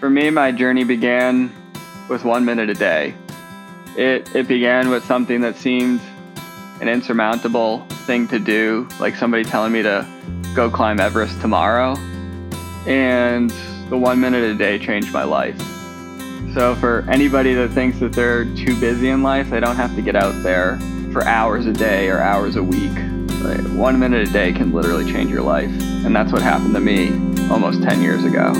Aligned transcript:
For 0.00 0.08
me, 0.08 0.30
my 0.30 0.50
journey 0.50 0.84
began 0.84 1.52
with 2.08 2.24
one 2.24 2.46
minute 2.46 2.70
a 2.70 2.74
day. 2.74 3.14
It, 3.98 4.34
it 4.34 4.48
began 4.48 4.88
with 4.88 5.04
something 5.04 5.42
that 5.42 5.56
seemed 5.56 6.00
an 6.80 6.88
insurmountable 6.88 7.80
thing 8.06 8.26
to 8.28 8.38
do, 8.38 8.88
like 8.98 9.14
somebody 9.14 9.44
telling 9.44 9.72
me 9.72 9.82
to 9.82 10.06
go 10.54 10.70
climb 10.70 11.00
Everest 11.00 11.38
tomorrow. 11.42 11.96
And 12.86 13.50
the 13.90 13.98
one 13.98 14.18
minute 14.22 14.42
a 14.42 14.54
day 14.54 14.78
changed 14.78 15.12
my 15.12 15.24
life. 15.24 15.60
So, 16.54 16.74
for 16.76 17.04
anybody 17.10 17.52
that 17.52 17.72
thinks 17.72 17.98
that 17.98 18.14
they're 18.14 18.46
too 18.46 18.80
busy 18.80 19.10
in 19.10 19.22
life, 19.22 19.50
they 19.50 19.60
don't 19.60 19.76
have 19.76 19.94
to 19.96 20.02
get 20.02 20.16
out 20.16 20.42
there 20.42 20.78
for 21.12 21.24
hours 21.24 21.66
a 21.66 21.74
day 21.74 22.08
or 22.08 22.20
hours 22.20 22.56
a 22.56 22.62
week. 22.62 22.94
Like, 23.42 23.60
one 23.76 23.98
minute 23.98 24.26
a 24.26 24.32
day 24.32 24.54
can 24.54 24.72
literally 24.72 25.12
change 25.12 25.30
your 25.30 25.42
life. 25.42 25.70
And 26.06 26.16
that's 26.16 26.32
what 26.32 26.40
happened 26.40 26.72
to 26.72 26.80
me 26.80 27.10
almost 27.50 27.82
10 27.82 28.00
years 28.00 28.24
ago. 28.24 28.54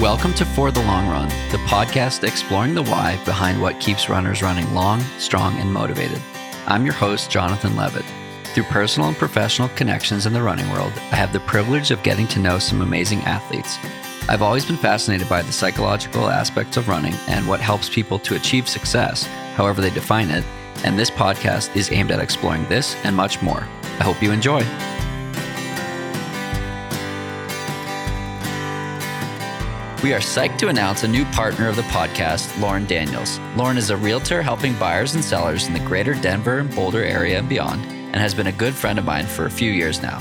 Welcome 0.00 0.34
to 0.34 0.44
For 0.44 0.70
the 0.70 0.82
Long 0.82 1.08
Run, 1.08 1.30
the 1.50 1.56
podcast 1.64 2.22
exploring 2.22 2.74
the 2.74 2.82
why 2.82 3.18
behind 3.24 3.62
what 3.62 3.80
keeps 3.80 4.10
runners 4.10 4.42
running 4.42 4.74
long, 4.74 5.00
strong, 5.16 5.56
and 5.56 5.72
motivated. 5.72 6.20
I'm 6.66 6.84
your 6.84 6.92
host, 6.92 7.30
Jonathan 7.30 7.76
Levitt. 7.76 8.04
Through 8.52 8.64
personal 8.64 9.08
and 9.08 9.16
professional 9.16 9.70
connections 9.70 10.26
in 10.26 10.34
the 10.34 10.42
running 10.42 10.68
world, 10.68 10.92
I 11.10 11.16
have 11.16 11.32
the 11.32 11.40
privilege 11.40 11.90
of 11.90 12.02
getting 12.02 12.28
to 12.28 12.38
know 12.38 12.58
some 12.58 12.82
amazing 12.82 13.20
athletes. 13.20 13.78
I've 14.28 14.42
always 14.42 14.66
been 14.66 14.76
fascinated 14.76 15.30
by 15.30 15.40
the 15.40 15.50
psychological 15.50 16.28
aspects 16.28 16.76
of 16.76 16.88
running 16.88 17.14
and 17.26 17.48
what 17.48 17.60
helps 17.60 17.88
people 17.88 18.18
to 18.18 18.36
achieve 18.36 18.68
success, 18.68 19.24
however 19.54 19.80
they 19.80 19.88
define 19.88 20.28
it, 20.28 20.44
and 20.84 20.98
this 20.98 21.10
podcast 21.10 21.74
is 21.74 21.90
aimed 21.90 22.10
at 22.10 22.20
exploring 22.20 22.68
this 22.68 23.02
and 23.02 23.16
much 23.16 23.40
more. 23.40 23.66
I 23.98 24.04
hope 24.04 24.22
you 24.22 24.30
enjoy. 24.30 24.62
We 30.06 30.14
are 30.14 30.20
psyched 30.20 30.58
to 30.58 30.68
announce 30.68 31.02
a 31.02 31.08
new 31.08 31.24
partner 31.32 31.68
of 31.68 31.74
the 31.74 31.82
podcast, 31.82 32.60
Lauren 32.60 32.86
Daniels. 32.86 33.40
Lauren 33.56 33.76
is 33.76 33.90
a 33.90 33.96
realtor 33.96 34.40
helping 34.40 34.72
buyers 34.74 35.16
and 35.16 35.24
sellers 35.24 35.66
in 35.66 35.72
the 35.72 35.80
greater 35.80 36.14
Denver 36.14 36.60
and 36.60 36.72
Boulder 36.72 37.02
area 37.02 37.40
and 37.40 37.48
beyond, 37.48 37.84
and 37.84 38.14
has 38.14 38.32
been 38.32 38.46
a 38.46 38.52
good 38.52 38.72
friend 38.72 39.00
of 39.00 39.04
mine 39.04 39.26
for 39.26 39.46
a 39.46 39.50
few 39.50 39.72
years 39.72 40.00
now. 40.02 40.20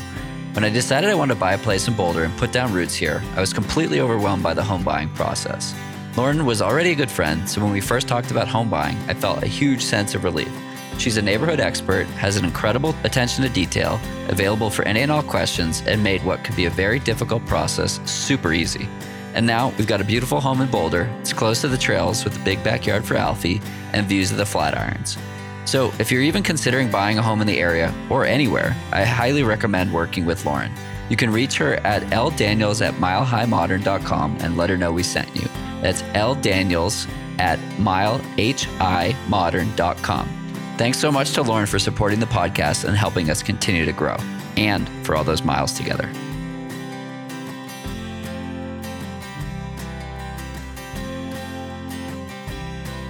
When 0.54 0.64
I 0.64 0.72
decided 0.72 1.12
I 1.12 1.14
wanted 1.14 1.36
to 1.36 1.40
buy 1.40 1.54
a 1.54 1.60
place 1.60 1.88
in 1.88 1.94
Boulder 1.94 2.24
and 2.24 2.36
put 2.36 2.52
down 2.52 2.74
roots 2.74 2.96
here, 2.96 3.22
I 3.36 3.42
was 3.42 3.54
completely 3.54 4.00
overwhelmed 4.00 4.42
by 4.42 4.56
the 4.56 4.64
home 4.64 4.84
buying 4.84 5.10
process. 5.10 5.76
Lauren 6.18 6.48
was 6.48 6.64
already 6.64 6.94
a 6.94 6.96
good 6.96 7.12
friend, 7.12 7.48
so 7.48 7.62
when 7.62 7.72
we 7.72 7.80
first 7.80 8.08
talked 8.08 8.32
about 8.32 8.48
home 8.48 8.72
buying, 8.72 8.98
I 9.08 9.14
felt 9.14 9.44
a 9.44 9.48
huge 9.48 9.84
sense 9.84 10.16
of 10.16 10.24
relief. 10.24 10.52
She's 10.98 11.18
a 11.18 11.22
neighborhood 11.22 11.60
expert, 11.60 12.08
has 12.18 12.38
an 12.38 12.46
incredible 12.46 12.96
attention 13.04 13.44
to 13.44 13.50
detail, 13.52 14.00
available 14.30 14.72
for 14.72 14.84
any 14.88 15.02
and 15.02 15.12
all 15.12 15.22
questions, 15.22 15.84
and 15.86 16.04
made 16.04 16.26
what 16.26 16.44
could 16.44 16.56
be 16.56 16.66
a 16.66 16.72
very 16.72 16.98
difficult 16.98 17.46
process 17.46 18.00
super 18.10 18.52
easy. 18.52 18.90
And 19.36 19.46
now 19.46 19.72
we've 19.78 19.86
got 19.86 20.02
a 20.02 20.06
beautiful 20.06 20.40
home 20.40 20.62
in 20.62 20.72
Boulder. 20.72 21.08
It's 21.20 21.34
close 21.34 21.62
to 21.62 21.68
the 21.68 21.78
trails 21.78 22.24
with 22.24 22.38
a 22.38 22.44
big 22.44 22.64
backyard 22.64 23.06
for 23.06 23.18
Alfie 23.18 23.62
and 23.94 24.08
views 24.08 24.32
of 24.32 24.38
the 24.38 24.46
Flatirons. 24.46 25.20
So, 25.66 25.92
if 26.00 26.12
you're 26.12 26.22
even 26.22 26.42
considering 26.42 26.90
buying 26.90 27.18
a 27.18 27.22
home 27.22 27.42
in 27.42 27.48
the 27.48 27.60
area 27.60 27.94
or 28.10 28.26
anywhere, 28.26 28.76
I 28.92 29.04
highly 29.04 29.44
recommend 29.44 29.94
working 29.94 30.26
with 30.26 30.46
Lauren. 30.46 30.72
You 31.10 31.18
can 31.18 31.32
reach 31.32 31.58
her 31.58 31.76
at 31.86 32.02
ldaniels 32.04 32.86
at 32.86 32.94
milehighmodern.com 32.96 34.38
and 34.42 34.58
let 34.58 34.70
her 34.70 34.78
know 34.78 34.92
we 34.92 35.04
sent 35.04 35.34
you. 35.36 35.48
That's 35.82 36.02
ldaniels 36.14 37.08
at 37.40 37.60
milehighmodern.com. 37.78 40.30
Thanks 40.78 40.98
so 40.98 41.12
much 41.12 41.34
to 41.34 41.42
Lauren 41.42 41.66
for 41.66 41.80
supporting 41.80 42.20
the 42.20 42.26
podcast 42.26 42.86
and 42.86 42.98
helping 42.98 43.30
us 43.30 43.44
continue 43.44 43.86
to 43.86 43.94
grow, 43.94 44.18
and 44.58 44.90
for 45.06 45.16
all 45.16 45.24
those 45.24 45.44
miles 45.44 45.74
together. 45.74 46.10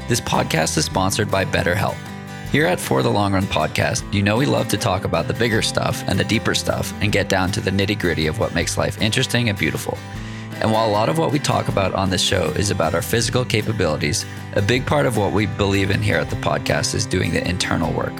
This 0.08 0.22
podcast 0.22 0.78
is 0.78 0.86
sponsored 0.86 1.32
by 1.32 1.46
BetterHelp. 1.46 1.98
Here 2.52 2.68
at 2.68 2.80
For 2.80 3.02
the 3.02 3.10
Long 3.10 3.34
Run 3.34 3.46
podcast, 3.46 4.14
you 4.14 4.22
know 4.22 4.38
we 4.38 4.46
love 4.46 4.68
to 4.68 4.78
talk 4.78 5.04
about 5.04 5.28
the 5.28 5.34
bigger 5.34 5.64
stuff 5.64 6.04
and 6.08 6.20
the 6.20 6.24
deeper 6.24 6.54
stuff 6.54 6.94
and 7.02 7.12
get 7.12 7.28
down 7.28 7.52
to 7.54 7.60
the 7.60 7.72
nitty 7.72 7.98
gritty 7.98 8.28
of 8.28 8.38
what 8.38 8.54
makes 8.54 8.78
life 8.78 9.02
interesting 9.02 9.50
and 9.50 9.58
beautiful. 9.58 9.98
And 10.62 10.72
while 10.72 10.88
a 10.88 10.92
lot 10.92 11.10
of 11.10 11.18
what 11.18 11.32
we 11.32 11.40
talk 11.40 11.70
about 11.70 11.96
on 11.96 12.12
this 12.12 12.22
show 12.22 12.52
is 12.52 12.70
about 12.70 12.94
our 12.94 13.02
physical 13.02 13.44
capabilities, 13.44 14.28
a 14.54 14.62
big 14.62 14.86
part 14.86 15.08
of 15.08 15.18
what 15.18 15.34
we 15.34 15.48
believe 15.48 15.90
in 15.90 16.04
here 16.04 16.18
at 16.18 16.30
the 16.30 16.36
podcast 16.36 16.94
is 16.94 17.08
doing 17.08 17.32
the 17.32 17.46
internal 17.50 17.92
work. 17.92 18.14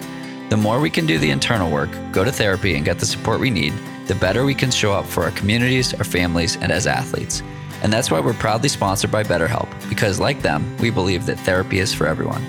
The 0.50 0.58
more 0.58 0.80
we 0.80 0.90
can 0.90 1.06
do 1.06 1.20
the 1.20 1.30
internal 1.30 1.70
work, 1.70 1.92
go 2.12 2.24
to 2.24 2.32
therapy, 2.32 2.74
and 2.74 2.84
get 2.84 2.98
the 2.98 3.06
support 3.06 3.40
we 3.40 3.52
need, 3.52 3.76
the 4.08 4.16
better 4.16 4.44
we 4.44 4.56
can 4.56 4.72
show 4.72 4.92
up 4.92 5.06
for 5.06 5.24
our 5.24 5.32
communities, 5.32 5.94
our 5.94 6.04
families, 6.04 6.56
and 6.56 6.72
as 6.72 6.88
athletes. 6.88 7.44
And 7.86 7.94
that's 7.94 8.10
why 8.10 8.20
we're 8.20 8.34
proudly 8.34 8.68
sponsored 8.68 9.12
by 9.12 9.22
BetterHelp, 9.22 9.70
because 9.90 10.20
like 10.20 10.42
them, 10.42 10.76
we 10.78 10.90
believe 10.90 11.28
that 11.28 11.38
therapy 11.42 11.78
is 11.78 11.94
for 11.94 12.08
everyone. 12.08 12.44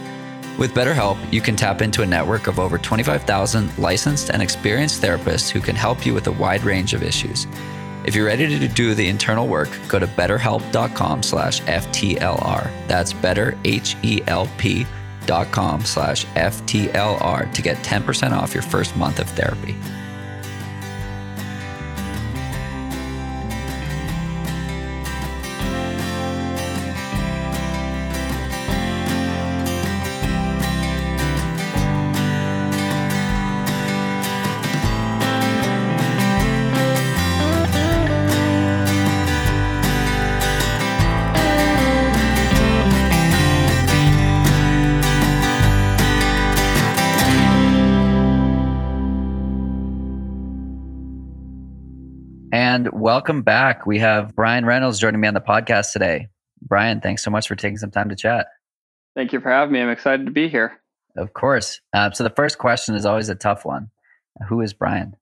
With 0.57 0.73
BetterHelp, 0.73 1.19
you 1.31 1.43
can 1.43 1.57
tap 1.57 1.83
into 1.83 2.01
a 2.01 2.07
network 2.07 2.47
of 2.47 2.59
over 2.59 2.79
25,000 2.79 3.77
licensed 3.77 4.31
and 4.31 4.41
experienced 4.41 5.03
therapists 5.03 5.51
who 5.51 5.61
can 5.61 5.77
help 5.77 6.07
you 6.07 6.15
with 6.15 6.27
a 6.29 6.33
wide 6.33 6.65
range 6.65 6.95
of 6.95 7.03
issues. 7.03 7.47
If 8.07 8.15
you're 8.15 8.25
ready 8.25 8.59
to 8.59 8.67
do 8.67 8.95
the 8.95 9.09
internal 9.09 9.47
work, 9.47 9.69
go 9.89 9.99
to 9.99 10.07
betterhelp.com 10.07 11.23
slash 11.23 11.61
FTLR. 11.65 12.89
That's 12.89 13.13
betterhelp.com 13.13 15.85
slash 15.85 16.25
FTLR 16.25 17.53
to 17.53 17.63
get 17.63 17.77
10% 17.79 18.33
off 18.33 18.55
your 18.55 18.63
first 18.63 18.97
month 18.97 19.21
of 19.21 19.27
therapy. 19.27 19.77
Welcome 53.17 53.41
back. 53.41 53.87
We 53.87 53.99
have 54.01 54.37
Brian 54.37 54.67
Reynolds 54.67 54.99
joining 54.99 55.23
me 55.23 55.27
on 55.27 55.33
the 55.33 55.41
podcast 55.41 55.91
today. 55.91 56.29
Brian, 56.61 57.01
thanks 57.01 57.25
so 57.25 57.31
much 57.31 57.49
for 57.49 57.57
taking 57.57 57.79
some 57.79 57.91
time 57.91 58.11
to 58.11 58.15
chat. 58.15 58.49
Thank 59.15 59.33
you 59.33 59.41
for 59.41 59.51
having 59.51 59.73
me. 59.73 59.81
I'm 59.81 59.89
excited 59.89 60.27
to 60.27 60.33
be 60.33 60.51
here. 60.51 60.83
Of 61.17 61.33
course. 61.33 61.81
Uh, 61.95 62.11
so, 62.11 62.25
the 62.25 62.35
first 62.37 62.59
question 62.59 62.95
is 62.95 63.07
always 63.07 63.31
a 63.31 63.35
tough 63.35 63.65
one 63.65 63.89
Who 64.51 64.61
is 64.61 64.75
Brian? 64.75 65.17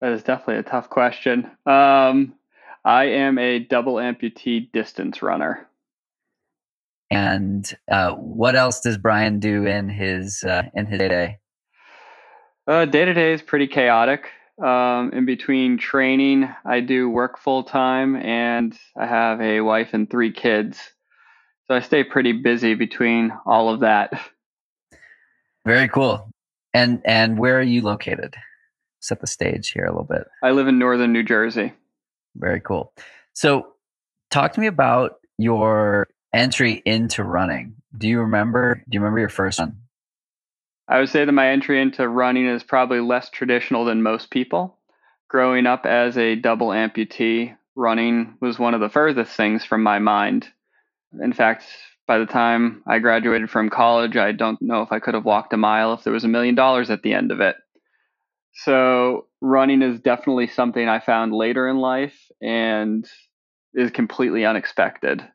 That 0.00 0.10
is 0.10 0.24
definitely 0.24 0.56
a 0.56 0.64
tough 0.64 0.90
question. 0.90 1.48
Um, 1.66 2.34
I 2.84 3.04
am 3.04 3.38
a 3.38 3.60
double 3.60 3.94
amputee 3.94 4.72
distance 4.72 5.22
runner. 5.22 5.68
And 7.12 7.64
uh, 7.88 8.10
what 8.14 8.56
else 8.56 8.80
does 8.80 8.98
Brian 8.98 9.38
do 9.38 9.66
in 9.66 9.88
his 9.88 10.42
uh, 10.42 10.64
in 10.74 10.86
his 10.86 10.98
day 10.98 11.08
to 11.08 11.14
day? 12.66 12.86
Day 12.90 13.04
to 13.04 13.14
day 13.14 13.32
is 13.34 13.40
pretty 13.40 13.68
chaotic. 13.68 14.32
Um, 14.62 15.12
in 15.12 15.26
between 15.26 15.76
training, 15.76 16.48
I 16.64 16.80
do 16.80 17.10
work 17.10 17.38
full 17.38 17.64
time 17.64 18.16
and 18.16 18.76
I 18.96 19.06
have 19.06 19.40
a 19.40 19.60
wife 19.60 19.90
and 19.92 20.08
three 20.08 20.32
kids. 20.32 20.80
So 21.66 21.74
I 21.74 21.80
stay 21.80 22.04
pretty 22.04 22.32
busy 22.32 22.74
between 22.74 23.32
all 23.44 23.68
of 23.68 23.80
that. 23.80 24.12
Very 25.66 25.88
cool. 25.88 26.30
And 26.72 27.02
and 27.04 27.38
where 27.38 27.58
are 27.58 27.62
you 27.62 27.82
located? 27.82 28.34
Set 29.00 29.20
the 29.20 29.26
stage 29.26 29.70
here 29.70 29.84
a 29.84 29.90
little 29.90 30.04
bit. 30.04 30.26
I 30.42 30.52
live 30.52 30.68
in 30.68 30.78
northern 30.78 31.12
New 31.12 31.22
Jersey. 31.22 31.72
Very 32.36 32.60
cool. 32.60 32.92
So 33.32 33.66
talk 34.30 34.52
to 34.52 34.60
me 34.60 34.68
about 34.68 35.16
your 35.38 36.08
entry 36.32 36.82
into 36.84 37.24
running. 37.24 37.74
Do 37.96 38.08
you 38.08 38.20
remember 38.20 38.76
do 38.76 38.82
you 38.92 39.00
remember 39.00 39.20
your 39.20 39.28
first 39.28 39.58
one? 39.58 39.76
I 40.88 41.00
would 41.00 41.08
say 41.08 41.24
that 41.24 41.32
my 41.32 41.50
entry 41.50 41.80
into 41.80 42.08
running 42.08 42.46
is 42.46 42.62
probably 42.62 43.00
less 43.00 43.28
traditional 43.30 43.84
than 43.84 44.02
most 44.02 44.30
people. 44.30 44.78
Growing 45.28 45.66
up 45.66 45.84
as 45.84 46.16
a 46.16 46.36
double 46.36 46.68
amputee, 46.68 47.56
running 47.74 48.36
was 48.40 48.58
one 48.58 48.74
of 48.74 48.80
the 48.80 48.88
furthest 48.88 49.36
things 49.36 49.64
from 49.64 49.82
my 49.82 49.98
mind. 49.98 50.48
In 51.20 51.32
fact, 51.32 51.64
by 52.06 52.18
the 52.18 52.26
time 52.26 52.82
I 52.86 53.00
graduated 53.00 53.50
from 53.50 53.68
college, 53.68 54.16
I 54.16 54.30
don't 54.30 54.62
know 54.62 54.82
if 54.82 54.92
I 54.92 55.00
could 55.00 55.14
have 55.14 55.24
walked 55.24 55.52
a 55.52 55.56
mile 55.56 55.92
if 55.94 56.04
there 56.04 56.12
was 56.12 56.24
a 56.24 56.28
million 56.28 56.54
dollars 56.54 56.88
at 56.88 57.02
the 57.02 57.12
end 57.12 57.32
of 57.32 57.40
it. 57.40 57.56
So, 58.54 59.26
running 59.40 59.82
is 59.82 60.00
definitely 60.00 60.46
something 60.46 60.88
I 60.88 61.00
found 61.00 61.32
later 61.32 61.68
in 61.68 61.78
life 61.78 62.16
and 62.40 63.06
is 63.74 63.90
completely 63.90 64.46
unexpected. 64.46 65.26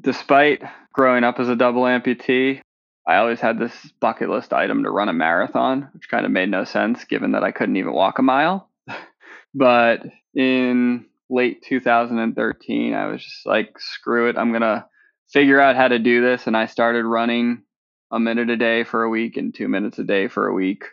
Despite 0.00 0.62
growing 0.92 1.24
up 1.24 1.40
as 1.40 1.48
a 1.48 1.56
double 1.56 1.82
amputee, 1.82 2.60
I 3.08 3.16
always 3.16 3.40
had 3.40 3.58
this 3.58 3.74
bucket 4.00 4.28
list 4.28 4.52
item 4.52 4.84
to 4.84 4.90
run 4.90 5.08
a 5.08 5.14
marathon, 5.14 5.88
which 5.94 6.08
kind 6.08 6.26
of 6.26 6.30
made 6.30 6.50
no 6.50 6.64
sense 6.64 7.04
given 7.04 7.32
that 7.32 7.42
I 7.42 7.52
couldn't 7.52 7.76
even 7.76 7.92
walk 7.92 8.18
a 8.18 8.22
mile. 8.22 8.70
but 9.54 10.02
in 10.34 11.06
late 11.30 11.62
2013. 11.62 12.94
I 12.94 13.06
was 13.06 13.22
just 13.22 13.46
like, 13.46 13.78
screw 13.78 14.28
it. 14.28 14.38
I'm 14.38 14.50
going 14.50 14.62
to 14.62 14.86
figure 15.30 15.60
out 15.60 15.76
how 15.76 15.88
to 15.88 15.98
do 15.98 16.22
this. 16.22 16.46
And 16.46 16.56
I 16.56 16.66
started 16.66 17.04
running 17.04 17.62
a 18.10 18.18
minute 18.18 18.50
a 18.50 18.56
day 18.56 18.84
for 18.84 19.02
a 19.02 19.10
week 19.10 19.36
and 19.36 19.54
two 19.54 19.68
minutes 19.68 19.98
a 19.98 20.04
day 20.04 20.28
for 20.28 20.46
a 20.46 20.54
week. 20.54 20.84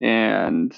And 0.00 0.74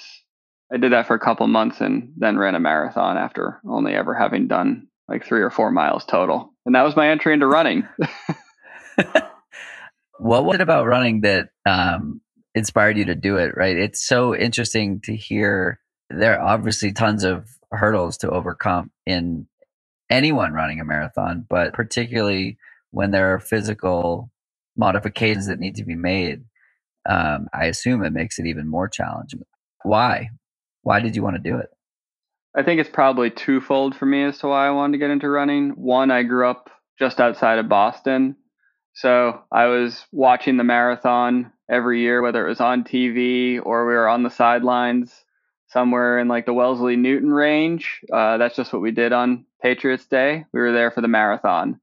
I 0.72 0.78
did 0.78 0.92
that 0.92 1.06
for 1.06 1.14
a 1.14 1.20
couple 1.20 1.46
months 1.46 1.80
and 1.80 2.12
then 2.16 2.38
ran 2.38 2.54
a 2.54 2.60
marathon 2.60 3.16
after 3.16 3.60
only 3.68 3.94
ever 3.94 4.14
having 4.14 4.48
done 4.48 4.88
like 5.08 5.24
three 5.24 5.42
or 5.42 5.50
four 5.50 5.70
miles 5.70 6.04
total. 6.04 6.52
And 6.66 6.74
that 6.74 6.82
was 6.82 6.96
my 6.96 7.10
entry 7.10 7.34
into 7.34 7.46
running. 7.46 7.86
what 10.18 10.44
was 10.44 10.56
it 10.56 10.60
about 10.60 10.86
running 10.86 11.22
that 11.22 11.48
um, 11.66 12.20
inspired 12.54 12.96
you 12.96 13.04
to 13.06 13.14
do 13.14 13.36
it, 13.36 13.56
right? 13.56 13.76
It's 13.76 14.04
so 14.04 14.34
interesting 14.34 15.00
to 15.02 15.16
hear. 15.16 15.80
There 16.10 16.38
are 16.38 16.54
obviously 16.54 16.92
tons 16.92 17.24
of 17.24 17.48
hurdles 17.70 18.18
to 18.18 18.30
overcome 18.30 18.90
in 19.06 19.46
anyone 20.10 20.52
running 20.52 20.80
a 20.80 20.84
marathon, 20.84 21.46
but 21.48 21.72
particularly 21.72 22.58
when 22.90 23.10
there 23.10 23.34
are 23.34 23.40
physical 23.40 24.30
modifications 24.76 25.46
that 25.48 25.58
need 25.58 25.76
to 25.76 25.84
be 25.84 25.94
made, 25.96 26.44
um, 27.08 27.48
I 27.52 27.66
assume 27.66 28.04
it 28.04 28.12
makes 28.12 28.38
it 28.38 28.46
even 28.46 28.68
more 28.68 28.88
challenging. 28.88 29.44
Why? 29.82 30.30
Why 30.82 31.00
did 31.00 31.16
you 31.16 31.22
want 31.22 31.36
to 31.36 31.42
do 31.42 31.58
it? 31.58 31.70
I 32.56 32.62
think 32.62 32.80
it's 32.80 32.90
probably 32.90 33.30
twofold 33.30 33.96
for 33.96 34.06
me 34.06 34.22
as 34.22 34.38
to 34.38 34.48
why 34.48 34.68
I 34.68 34.70
wanted 34.70 34.92
to 34.92 34.98
get 34.98 35.10
into 35.10 35.28
running. 35.28 35.70
One, 35.70 36.10
I 36.10 36.22
grew 36.22 36.48
up 36.48 36.70
just 36.98 37.20
outside 37.20 37.58
of 37.58 37.68
Boston. 37.68 38.36
So 38.94 39.42
I 39.50 39.66
was 39.66 40.04
watching 40.12 40.56
the 40.56 40.64
marathon 40.64 41.52
every 41.68 42.00
year, 42.00 42.22
whether 42.22 42.46
it 42.46 42.48
was 42.48 42.60
on 42.60 42.84
TV 42.84 43.60
or 43.62 43.86
we 43.86 43.94
were 43.94 44.08
on 44.08 44.22
the 44.22 44.30
sidelines 44.30 45.24
somewhere 45.68 46.20
in 46.20 46.28
like 46.28 46.46
the 46.46 46.54
Wellesley 46.54 46.94
Newton 46.94 47.32
range. 47.32 48.00
Uh, 48.12 48.38
that's 48.38 48.54
just 48.54 48.72
what 48.72 48.82
we 48.82 48.92
did 48.92 49.12
on 49.12 49.46
Patriots 49.60 50.06
Day. 50.06 50.44
We 50.52 50.60
were 50.60 50.72
there 50.72 50.92
for 50.92 51.00
the 51.00 51.08
marathon. 51.08 51.80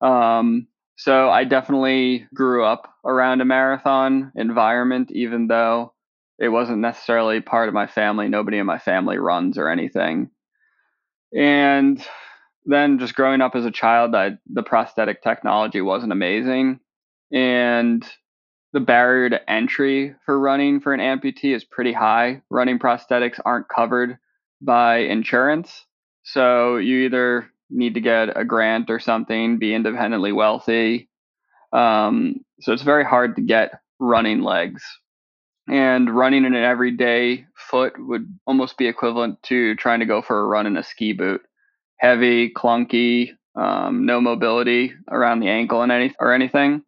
Um, 0.00 0.66
so 0.96 1.30
I 1.30 1.44
definitely 1.44 2.26
grew 2.34 2.64
up 2.64 2.92
around 3.04 3.40
a 3.40 3.44
marathon 3.44 4.32
environment, 4.34 5.12
even 5.12 5.46
though 5.46 5.92
it 6.40 6.48
wasn't 6.48 6.78
necessarily 6.78 7.40
part 7.40 7.68
of 7.68 7.74
my 7.74 7.86
family. 7.86 8.28
Nobody 8.28 8.58
in 8.58 8.66
my 8.66 8.78
family 8.78 9.18
runs 9.18 9.58
or 9.58 9.68
anything. 9.68 10.30
And 11.32 12.04
then 12.64 12.98
just 12.98 13.14
growing 13.14 13.40
up 13.40 13.54
as 13.54 13.64
a 13.64 13.70
child, 13.70 14.14
I, 14.14 14.38
the 14.46 14.62
prosthetic 14.62 15.22
technology 15.22 15.80
wasn't 15.80 16.12
amazing. 16.12 16.80
And 17.32 18.06
the 18.72 18.80
barrier 18.80 19.30
to 19.30 19.50
entry 19.50 20.14
for 20.26 20.38
running 20.38 20.80
for 20.80 20.92
an 20.92 21.00
amputee 21.00 21.54
is 21.54 21.64
pretty 21.64 21.92
high. 21.92 22.42
Running 22.50 22.78
prosthetics 22.78 23.40
aren't 23.44 23.68
covered 23.68 24.18
by 24.60 24.98
insurance. 24.98 25.86
So 26.24 26.76
you 26.76 27.06
either 27.06 27.48
need 27.70 27.94
to 27.94 28.00
get 28.00 28.36
a 28.36 28.44
grant 28.44 28.90
or 28.90 28.98
something, 28.98 29.58
be 29.58 29.74
independently 29.74 30.32
wealthy. 30.32 31.08
Um, 31.72 32.44
so 32.60 32.72
it's 32.72 32.82
very 32.82 33.04
hard 33.04 33.36
to 33.36 33.42
get 33.42 33.80
running 33.98 34.42
legs 34.42 34.82
and 35.68 36.14
running 36.14 36.44
in 36.44 36.54
an 36.54 36.64
everyday 36.64 37.46
foot 37.54 37.94
would 37.98 38.26
almost 38.46 38.78
be 38.78 38.88
equivalent 38.88 39.42
to 39.44 39.74
trying 39.76 40.00
to 40.00 40.06
go 40.06 40.22
for 40.22 40.40
a 40.40 40.46
run 40.46 40.66
in 40.66 40.76
a 40.76 40.82
ski 40.82 41.12
boot. 41.12 41.42
Heavy, 41.98 42.50
clunky, 42.50 43.30
um, 43.54 44.06
no 44.06 44.20
mobility 44.20 44.92
around 45.10 45.40
the 45.40 45.48
ankle 45.48 45.82
and 45.82 45.92
any 45.92 46.14
or 46.20 46.32
anything. 46.32 46.82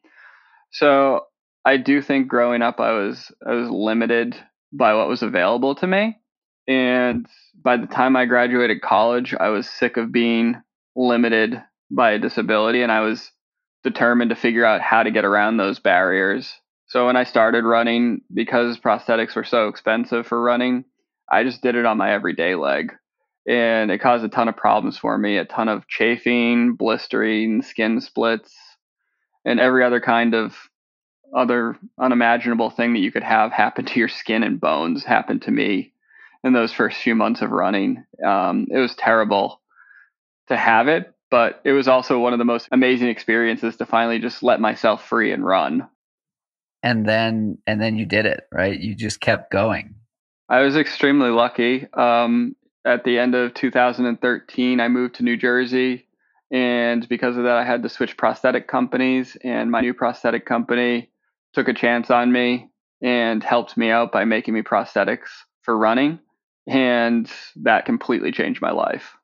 So 0.72 1.26
I 1.64 1.76
do 1.76 2.00
think 2.00 2.28
growing 2.28 2.62
up 2.62 2.80
I 2.80 2.92
was 2.92 3.32
I 3.46 3.52
was 3.52 3.68
limited 3.70 4.36
by 4.72 4.94
what 4.94 5.08
was 5.08 5.22
available 5.22 5.74
to 5.76 5.86
me. 5.86 6.18
And 6.68 7.26
by 7.62 7.76
the 7.76 7.88
time 7.88 8.16
I 8.16 8.26
graduated 8.26 8.82
college, 8.82 9.34
I 9.38 9.48
was 9.48 9.68
sick 9.68 9.96
of 9.96 10.12
being 10.12 10.60
limited 10.94 11.60
by 11.90 12.12
a 12.12 12.18
disability 12.18 12.82
and 12.82 12.92
I 12.92 13.00
was 13.00 13.30
determined 13.82 14.30
to 14.30 14.36
figure 14.36 14.64
out 14.64 14.80
how 14.80 15.02
to 15.02 15.10
get 15.10 15.24
around 15.24 15.56
those 15.56 15.80
barriers 15.80 16.60
so 16.90 17.06
when 17.06 17.16
I 17.16 17.22
started 17.22 17.64
running, 17.64 18.22
because 18.34 18.76
prosthetics 18.76 19.36
were 19.36 19.44
so 19.44 19.68
expensive 19.68 20.26
for 20.26 20.42
running, 20.42 20.84
I 21.30 21.44
just 21.44 21.62
did 21.62 21.76
it 21.76 21.86
on 21.86 21.98
my 21.98 22.12
everyday 22.12 22.56
leg. 22.56 22.92
And 23.48 23.90
it 23.90 23.98
caused 23.98 24.24
a 24.24 24.28
ton 24.28 24.48
of 24.48 24.56
problems 24.56 24.98
for 24.98 25.16
me 25.16 25.38
a 25.38 25.44
ton 25.44 25.68
of 25.68 25.88
chafing, 25.88 26.74
blistering, 26.74 27.62
skin 27.62 28.00
splits, 28.00 28.54
and 29.44 29.58
every 29.58 29.84
other 29.84 30.00
kind 30.00 30.34
of 30.34 30.54
other 31.34 31.76
unimaginable 31.98 32.70
thing 32.70 32.92
that 32.92 33.00
you 33.00 33.12
could 33.12 33.22
have 33.22 33.52
happen 33.52 33.84
to 33.84 33.98
your 33.98 34.08
skin 34.08 34.42
and 34.42 34.60
bones 34.60 35.04
happened 35.04 35.42
to 35.42 35.50
me 35.50 35.92
in 36.42 36.52
those 36.52 36.72
first 36.72 36.98
few 36.98 37.14
months 37.14 37.42
of 37.42 37.50
running. 37.50 38.04
Um, 38.24 38.66
it 38.70 38.78
was 38.78 38.94
terrible 38.94 39.60
to 40.48 40.56
have 40.56 40.88
it, 40.88 41.14
but 41.30 41.60
it 41.64 41.72
was 41.72 41.88
also 41.88 42.18
one 42.18 42.32
of 42.32 42.38
the 42.38 42.44
most 42.44 42.68
amazing 42.72 43.08
experiences 43.08 43.76
to 43.76 43.86
finally 43.86 44.18
just 44.18 44.42
let 44.42 44.60
myself 44.60 45.06
free 45.06 45.32
and 45.32 45.44
run. 45.44 45.88
And 46.82 47.06
then 47.06 47.58
and 47.66 47.80
then 47.80 47.96
you 47.96 48.06
did 48.06 48.26
it 48.26 48.44
right? 48.50 48.78
You 48.78 48.94
just 48.94 49.20
kept 49.20 49.52
going. 49.52 49.96
I 50.48 50.60
was 50.62 50.76
extremely 50.76 51.30
lucky. 51.30 51.86
Um, 51.92 52.56
at 52.84 53.04
the 53.04 53.18
end 53.18 53.34
of 53.34 53.54
2013 53.54 54.80
i 54.80 54.88
moved 54.88 55.16
to 55.16 55.22
new 55.22 55.36
jersey 55.36 56.06
and 56.50 57.08
because 57.08 57.36
of 57.36 57.44
that 57.44 57.56
i 57.56 57.64
had 57.64 57.82
to 57.82 57.88
switch 57.88 58.16
prosthetic 58.16 58.68
companies 58.68 59.36
and 59.42 59.70
my 59.70 59.80
new 59.80 59.94
prosthetic 59.94 60.46
company 60.46 61.10
took 61.52 61.68
a 61.68 61.74
chance 61.74 62.10
on 62.10 62.32
me 62.32 62.68
and 63.02 63.42
helped 63.42 63.76
me 63.76 63.90
out 63.90 64.12
by 64.12 64.24
making 64.24 64.54
me 64.54 64.62
prosthetics 64.62 65.28
for 65.62 65.76
running 65.76 66.18
and 66.66 67.30
that 67.56 67.86
completely 67.86 68.32
changed 68.32 68.60
my 68.60 68.70
life 68.70 69.16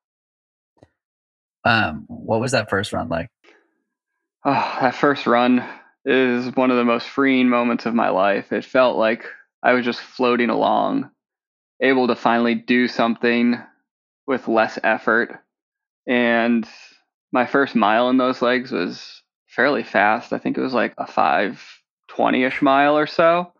um, 1.64 2.04
what 2.06 2.40
was 2.40 2.52
that 2.52 2.70
first 2.70 2.92
run 2.92 3.08
like 3.08 3.28
oh, 4.46 4.78
that 4.80 4.94
first 4.94 5.26
run 5.26 5.66
is 6.06 6.54
one 6.54 6.70
of 6.70 6.76
the 6.76 6.84
most 6.84 7.08
freeing 7.08 7.48
moments 7.48 7.84
of 7.84 7.94
my 7.94 8.08
life. 8.08 8.52
It 8.52 8.64
felt 8.64 8.96
like 8.96 9.24
I 9.62 9.72
was 9.72 9.84
just 9.84 10.00
floating 10.00 10.48
along, 10.48 11.10
able 11.80 12.08
to 12.08 12.16
finally 12.16 12.54
do 12.54 12.88
something 12.88 13.58
with 14.26 14.48
less 14.48 14.78
effort. 14.82 15.40
And 16.06 16.68
my 17.32 17.46
first 17.46 17.74
mile 17.74 18.08
in 18.08 18.16
those 18.16 18.42
legs 18.42 18.72
was 18.72 19.22
fairly 19.46 19.82
fast. 19.82 20.32
I 20.32 20.38
think 20.38 20.56
it 20.56 20.62
was 20.62 20.74
like 20.74 20.94
a 20.98 21.06
520 21.06 22.44
ish 22.44 22.62
mile 22.62 22.96
or 22.96 23.06
so, 23.06 23.52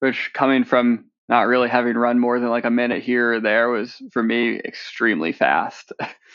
which 0.00 0.30
coming 0.32 0.64
from 0.64 1.06
not 1.28 1.46
really 1.46 1.68
having 1.68 1.96
run 1.96 2.18
more 2.18 2.40
than 2.40 2.50
like 2.50 2.64
a 2.64 2.70
minute 2.70 3.02
here 3.02 3.34
or 3.34 3.40
there 3.40 3.68
was 3.68 4.00
for 4.12 4.22
me 4.22 4.58
extremely 4.58 5.32
fast. 5.32 5.92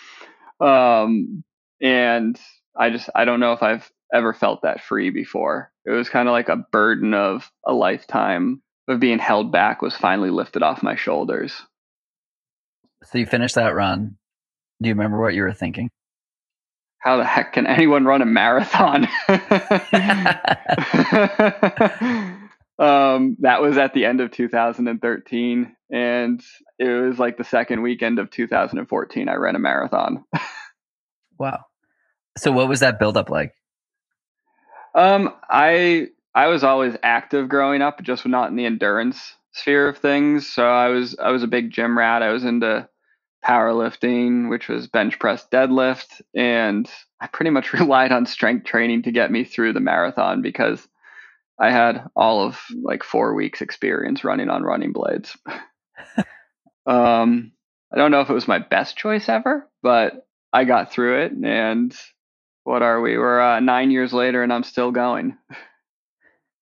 um, 0.59 1.43
and 1.81 2.39
I 2.75 2.89
just, 2.89 3.09
I 3.13 3.25
don't 3.25 3.39
know 3.39 3.53
if 3.53 3.63
I've 3.63 3.89
ever 4.13 4.33
felt 4.33 4.61
that 4.61 4.81
free 4.81 5.09
before. 5.09 5.71
It 5.85 5.91
was 5.91 6.09
kind 6.09 6.27
of 6.27 6.31
like 6.31 6.49
a 6.49 6.65
burden 6.71 7.13
of 7.13 7.51
a 7.65 7.73
lifetime 7.73 8.61
of 8.87 8.99
being 8.99 9.19
held 9.19 9.51
back 9.51 9.81
was 9.81 9.95
finally 9.95 10.29
lifted 10.29 10.63
off 10.63 10.83
my 10.83 10.95
shoulders. 10.95 11.53
So 13.03 13.17
you 13.17 13.25
finished 13.25 13.55
that 13.55 13.75
run. 13.75 14.17
Do 14.81 14.89
you 14.89 14.95
remember 14.95 15.19
what 15.19 15.33
you 15.33 15.41
were 15.43 15.53
thinking? 15.53 15.89
How 16.99 17.17
the 17.17 17.25
heck 17.25 17.53
can 17.53 17.67
anyone 17.67 18.05
run 18.05 18.21
a 18.21 18.25
marathon? 18.25 19.03
um, 22.79 23.37
that 23.39 23.61
was 23.61 23.77
at 23.77 23.93
the 23.93 24.05
end 24.05 24.19
of 24.19 24.31
2013, 24.31 25.75
and 25.91 26.43
it 26.79 26.89
was 26.89 27.19
like 27.19 27.37
the 27.37 27.43
second 27.43 27.81
weekend 27.81 28.19
of 28.19 28.31
2014. 28.31 29.29
I 29.29 29.35
ran 29.35 29.55
a 29.55 29.59
marathon. 29.59 30.23
wow. 31.39 31.59
So 32.37 32.51
what 32.51 32.67
was 32.67 32.81
that 32.81 32.99
buildup 32.99 33.29
like? 33.29 33.53
Um, 34.95 35.33
I 35.49 36.07
I 36.35 36.47
was 36.47 36.63
always 36.63 36.95
active 37.03 37.49
growing 37.49 37.81
up, 37.81 38.01
just 38.03 38.25
not 38.25 38.49
in 38.49 38.55
the 38.55 38.65
endurance 38.65 39.33
sphere 39.53 39.87
of 39.87 39.97
things. 39.97 40.47
So 40.47 40.67
I 40.67 40.89
was 40.89 41.17
I 41.17 41.31
was 41.31 41.43
a 41.43 41.47
big 41.47 41.71
gym 41.71 41.97
rat. 41.97 42.21
I 42.23 42.31
was 42.31 42.43
into 42.43 42.87
powerlifting, 43.45 44.49
which 44.49 44.67
was 44.67 44.87
bench 44.87 45.19
press, 45.19 45.47
deadlift, 45.51 46.21
and 46.35 46.89
I 47.19 47.27
pretty 47.27 47.51
much 47.51 47.73
relied 47.73 48.11
on 48.11 48.25
strength 48.25 48.65
training 48.65 49.03
to 49.03 49.11
get 49.11 49.31
me 49.31 49.43
through 49.43 49.73
the 49.73 49.79
marathon 49.79 50.41
because 50.41 50.87
I 51.59 51.71
had 51.71 52.05
all 52.15 52.45
of 52.45 52.59
like 52.83 53.03
four 53.03 53.33
weeks 53.33 53.61
experience 53.61 54.23
running 54.23 54.49
on 54.49 54.63
running 54.63 54.93
blades. 54.93 55.35
um, 56.85 57.51
I 57.91 57.97
don't 57.97 58.11
know 58.11 58.21
if 58.21 58.29
it 58.29 58.33
was 58.33 58.47
my 58.47 58.59
best 58.59 58.97
choice 58.97 59.27
ever, 59.29 59.67
but 59.81 60.27
I 60.53 60.65
got 60.65 60.91
through 60.91 61.21
it 61.23 61.31
and 61.31 61.95
what 62.63 62.81
are 62.81 62.99
we? 62.99 63.17
We're 63.17 63.39
uh, 63.39 63.59
nine 63.61 63.91
years 63.91 64.11
later, 64.11 64.43
and 64.43 64.51
I'm 64.51 64.63
still 64.63 64.91
going. 64.91 65.37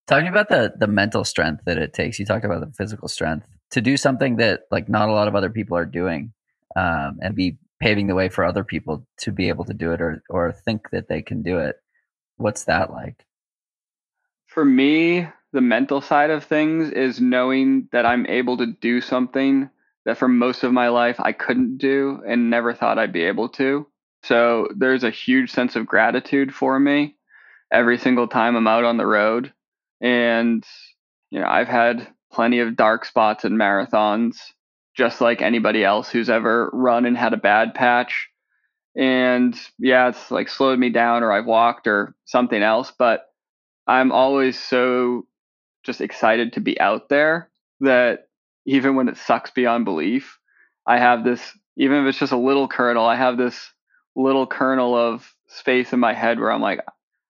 Talking 0.07 0.27
about 0.27 0.49
the 0.49 0.73
the 0.77 0.87
mental 0.87 1.23
strength 1.23 1.63
that 1.65 1.77
it 1.77 1.93
takes, 1.93 2.19
you 2.19 2.25
talked 2.25 2.45
about 2.45 2.61
the 2.61 2.71
physical 2.73 3.07
strength 3.07 3.47
to 3.71 3.81
do 3.81 3.97
something 3.97 4.37
that 4.37 4.61
like 4.71 4.87
not 4.87 5.09
a 5.09 5.13
lot 5.13 5.27
of 5.27 5.35
other 5.35 5.49
people 5.49 5.75
are 5.77 5.85
doing, 5.85 6.31
um, 6.75 7.17
and 7.21 7.35
be 7.35 7.57
paving 7.81 8.07
the 8.07 8.15
way 8.15 8.29
for 8.29 8.43
other 8.43 8.63
people 8.63 9.05
to 9.17 9.31
be 9.31 9.49
able 9.49 9.65
to 9.65 9.73
do 9.73 9.91
it 9.91 10.01
or 10.01 10.21
or 10.29 10.51
think 10.51 10.89
that 10.91 11.07
they 11.07 11.21
can 11.21 11.41
do 11.41 11.57
it. 11.57 11.77
What's 12.37 12.65
that 12.65 12.91
like? 12.91 13.25
For 14.47 14.63
me, 14.63 15.27
the 15.53 15.61
mental 15.61 16.01
side 16.01 16.29
of 16.29 16.43
things 16.43 16.91
is 16.91 17.19
knowing 17.19 17.87
that 17.91 18.05
I'm 18.05 18.25
able 18.27 18.57
to 18.57 18.67
do 18.67 19.01
something 19.01 19.69
that 20.05 20.17
for 20.17 20.27
most 20.27 20.63
of 20.63 20.71
my 20.71 20.89
life 20.89 21.19
I 21.19 21.31
couldn't 21.31 21.77
do 21.77 22.21
and 22.27 22.49
never 22.49 22.73
thought 22.73 22.99
I'd 22.99 23.13
be 23.13 23.23
able 23.23 23.49
to. 23.49 23.87
So 24.23 24.67
there's 24.75 25.03
a 25.03 25.09
huge 25.09 25.51
sense 25.51 25.75
of 25.75 25.87
gratitude 25.87 26.53
for 26.53 26.79
me 26.79 27.15
every 27.71 27.97
single 27.97 28.27
time 28.27 28.55
I'm 28.55 28.67
out 28.67 28.83
on 28.83 28.97
the 28.97 29.05
road. 29.05 29.51
And, 30.01 30.63
you 31.31 31.39
know, 31.39 31.47
I've 31.47 31.67
had 31.67 32.07
plenty 32.31 32.59
of 32.59 32.75
dark 32.75 33.05
spots 33.05 33.45
in 33.45 33.53
marathons, 33.53 34.37
just 34.95 35.21
like 35.21 35.41
anybody 35.41 35.83
else 35.83 36.09
who's 36.09 36.29
ever 36.29 36.69
run 36.73 37.05
and 37.05 37.17
had 37.17 37.33
a 37.33 37.37
bad 37.37 37.73
patch. 37.73 38.29
And 38.95 39.55
yeah, 39.77 40.09
it's 40.09 40.31
like 40.31 40.49
slowed 40.49 40.79
me 40.79 40.89
down 40.89 41.23
or 41.23 41.31
I've 41.31 41.45
walked 41.45 41.87
or 41.87 42.15
something 42.25 42.61
else. 42.61 42.91
But 42.97 43.25
I'm 43.87 44.11
always 44.11 44.59
so 44.59 45.25
just 45.83 46.01
excited 46.01 46.53
to 46.53 46.59
be 46.61 46.79
out 46.79 47.09
there 47.09 47.49
that 47.81 48.27
even 48.65 48.95
when 48.95 49.07
it 49.09 49.17
sucks 49.17 49.51
beyond 49.51 49.85
belief, 49.85 50.39
I 50.87 50.97
have 50.97 51.23
this, 51.23 51.41
even 51.77 52.03
if 52.03 52.09
it's 52.09 52.19
just 52.19 52.31
a 52.31 52.37
little 52.37 52.67
kernel, 52.67 53.05
I 53.05 53.15
have 53.15 53.37
this 53.37 53.71
little 54.15 54.47
kernel 54.47 54.95
of 54.95 55.29
space 55.47 55.93
in 55.93 55.99
my 55.99 56.13
head 56.13 56.39
where 56.39 56.51
I'm 56.51 56.61
like, 56.61 56.79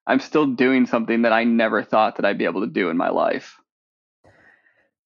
I'm 0.08 0.20
still 0.20 0.46
doing 0.46 0.86
something 0.86 1.24
that 1.24 1.34
I 1.34 1.44
never 1.44 1.84
thought 1.84 2.18
that 2.18 2.26
I'd 2.26 2.38
be 2.38 2.46
able 2.46 2.62
to 2.62 2.72
do 2.72 2.90
in 2.90 2.98
my 2.98 3.10
life. 3.10 3.58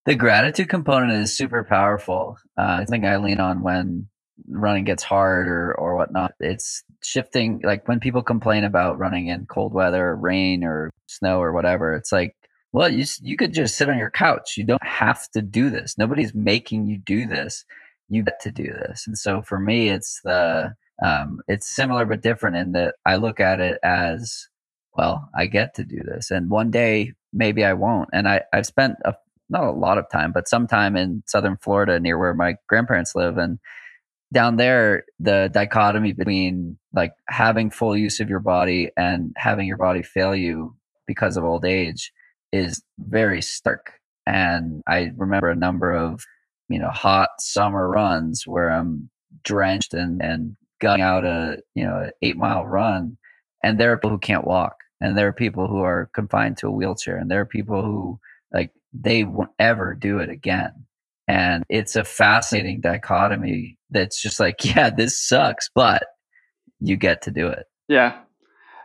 The 0.05 0.15
gratitude 0.15 0.69
component 0.69 1.13
is 1.13 1.37
super 1.37 1.63
powerful. 1.63 2.37
Uh, 2.57 2.79
I 2.81 2.85
think 2.85 3.05
I 3.05 3.17
lean 3.17 3.39
on 3.39 3.61
when 3.61 4.07
running 4.47 4.85
gets 4.85 5.03
hard 5.03 5.47
or 5.47 5.73
or 5.73 5.95
whatnot. 5.95 6.33
It's 6.39 6.83
shifting. 7.03 7.61
Like 7.63 7.87
when 7.87 7.99
people 7.99 8.23
complain 8.23 8.63
about 8.63 8.97
running 8.97 9.27
in 9.27 9.45
cold 9.45 9.73
weather, 9.73 10.15
rain, 10.15 10.63
or 10.63 10.91
snow, 11.07 11.39
or 11.39 11.51
whatever. 11.51 11.93
It's 11.93 12.11
like, 12.11 12.35
well, 12.71 12.89
you 12.89 13.05
you 13.21 13.37
could 13.37 13.53
just 13.53 13.77
sit 13.77 13.89
on 13.89 13.97
your 13.97 14.11
couch. 14.11 14.57
You 14.57 14.63
don't 14.63 14.85
have 14.85 15.29
to 15.31 15.41
do 15.41 15.69
this. 15.69 15.97
Nobody's 15.97 16.33
making 16.33 16.87
you 16.87 16.97
do 16.97 17.25
this. 17.25 17.65
You 18.09 18.23
get 18.23 18.39
to 18.41 18.51
do 18.51 18.63
this. 18.63 19.05
And 19.05 19.17
so 19.17 19.41
for 19.41 19.59
me, 19.59 19.89
it's 19.89 20.21
the 20.23 20.73
um, 21.03 21.41
it's 21.47 21.67
similar 21.67 22.05
but 22.05 22.21
different 22.21 22.57
in 22.57 22.71
that 22.73 22.95
I 23.05 23.17
look 23.17 23.39
at 23.39 23.59
it 23.59 23.79
as 23.83 24.47
well, 24.99 25.29
I 25.33 25.45
get 25.45 25.75
to 25.75 25.85
do 25.85 26.01
this. 26.03 26.29
And 26.29 26.49
one 26.49 26.71
day, 26.71 27.13
maybe 27.31 27.63
I 27.63 27.71
won't. 27.71 28.09
And 28.11 28.27
I, 28.27 28.41
I've 28.51 28.65
spent 28.65 28.95
a, 29.05 29.13
not 29.49 29.63
a 29.63 29.71
lot 29.71 29.97
of 29.97 30.09
time, 30.11 30.33
but 30.33 30.49
some 30.49 30.67
time 30.67 30.97
in 30.97 31.23
southern 31.25 31.55
Florida 31.55 32.01
near 32.01 32.17
where 32.17 32.33
my 32.33 32.55
grandparents 32.67 33.15
live. 33.15 33.37
And 33.37 33.59
down 34.33 34.57
there, 34.57 35.05
the 35.17 35.49
dichotomy 35.53 36.11
between 36.11 36.77
like 36.91 37.13
having 37.29 37.71
full 37.71 37.95
use 37.95 38.19
of 38.19 38.29
your 38.29 38.41
body 38.41 38.91
and 38.97 39.33
having 39.37 39.67
your 39.67 39.77
body 39.77 40.03
fail 40.03 40.35
you 40.35 40.75
because 41.07 41.37
of 41.37 41.45
old 41.45 41.63
age 41.63 42.11
is 42.51 42.83
very 42.97 43.41
stark. 43.41 43.93
And 44.27 44.83
I 44.85 45.11
remember 45.15 45.49
a 45.49 45.55
number 45.55 45.93
of, 45.93 46.25
you 46.67 46.77
know, 46.77 46.89
hot 46.89 47.29
summer 47.39 47.87
runs 47.87 48.45
where 48.45 48.69
I'm 48.69 49.09
drenched 49.45 49.93
and, 49.93 50.21
and 50.21 50.57
gunning 50.81 51.03
out 51.03 51.23
a, 51.23 51.59
you 51.73 51.85
know, 51.85 52.11
eight 52.21 52.35
mile 52.35 52.67
run. 52.67 53.17
And 53.63 53.79
there 53.79 53.93
are 53.93 53.97
people 53.97 54.11
who 54.11 54.19
can't 54.19 54.45
walk 54.45 54.75
and 55.01 55.17
there 55.17 55.27
are 55.27 55.33
people 55.33 55.67
who 55.67 55.79
are 55.79 56.09
confined 56.13 56.57
to 56.57 56.67
a 56.67 56.71
wheelchair 56.71 57.17
and 57.17 57.29
there 57.29 57.41
are 57.41 57.45
people 57.45 57.81
who 57.81 58.19
like 58.53 58.71
they 58.93 59.23
won't 59.23 59.51
ever 59.59 59.95
do 59.95 60.19
it 60.19 60.29
again. 60.29 60.85
And 61.27 61.63
it's 61.69 61.95
a 61.95 62.03
fascinating 62.03 62.81
dichotomy 62.81 63.77
that's 63.89 64.21
just 64.21 64.39
like 64.39 64.63
yeah 64.75 64.89
this 64.89 65.19
sucks 65.19 65.69
but 65.73 66.03
you 66.79 66.97
get 66.97 67.23
to 67.23 67.31
do 67.31 67.47
it. 67.47 67.65
Yeah. 67.87 68.19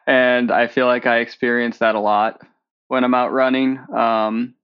And 0.07 0.51
i 0.51 0.67
feel 0.67 0.87
like 0.87 1.07
i 1.07 1.19
experience 1.19 1.79
that 1.79 1.95
a 1.95 2.01
lot 2.01 2.41
when 2.89 3.05
i'm 3.05 3.15
out 3.15 3.33
running. 3.33 3.79
Um, 3.95 4.55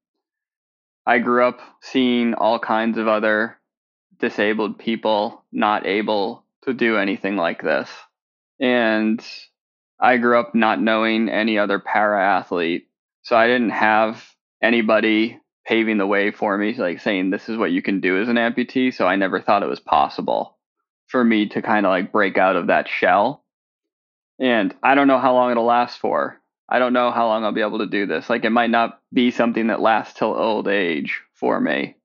i 1.07 1.19
grew 1.19 1.47
up 1.47 1.61
seeing 1.83 2.35
all 2.35 2.59
kinds 2.59 2.99
of 2.99 3.09
other 3.09 3.57
disabled 4.21 4.79
people 4.79 5.45
not 5.51 5.87
able 5.87 6.45
to 6.65 6.75
do 6.75 6.97
anything 6.97 7.37
like 7.37 7.63
this. 7.63 7.89
And 8.61 9.25
I 10.01 10.17
grew 10.17 10.39
up 10.39 10.55
not 10.55 10.81
knowing 10.81 11.29
any 11.29 11.59
other 11.59 11.79
para 11.79 12.25
athlete. 12.25 12.89
So 13.23 13.37
I 13.37 13.47
didn't 13.47 13.71
have 13.71 14.25
anybody 14.63 15.39
paving 15.67 15.99
the 15.99 16.07
way 16.07 16.31
for 16.31 16.57
me, 16.57 16.75
like 16.75 17.01
saying 17.01 17.31
this 17.31 17.49
is 17.49 17.57
what 17.57 17.71
you 17.71 17.83
can 17.83 18.01
do 18.01 18.21
as 18.21 18.29
an 18.29 18.37
amputee. 18.37 18.95
So 18.95 19.07
I 19.07 19.17
never 19.17 19.41
thought 19.41 19.63
it 19.63 19.69
was 19.69 19.81
possible 19.81 20.57
for 21.07 21.23
me 21.23 21.49
to 21.51 21.61
kind 21.61 21.85
of 21.85 21.91
like 21.91 22.13
break 22.13 22.39
out 22.39 22.57
of 22.57 22.69
that 22.69 22.89
shell. 22.89 23.45
And 24.39 24.75
I 24.83 24.95
don't 24.95 25.09
know 25.09 25.19
how 25.19 25.35
long 25.35 25.51
it'll 25.51 25.65
last 25.65 25.99
for. 25.99 26.41
I 26.69 26.79
don't 26.79 26.93
know 26.93 27.11
how 27.11 27.27
long 27.27 27.45
I'll 27.45 27.53
be 27.53 27.61
able 27.61 27.81
to 27.81 27.87
do 27.87 28.07
this. 28.07 28.31
Like 28.31 28.45
it 28.45 28.51
might 28.51 28.71
not 28.71 29.01
be 29.13 29.31
something 29.31 29.67
that 29.67 29.81
lasts 29.81 30.19
till 30.19 30.35
old 30.35 30.69
age 30.69 31.21
for 31.35 31.61
me. 31.61 31.97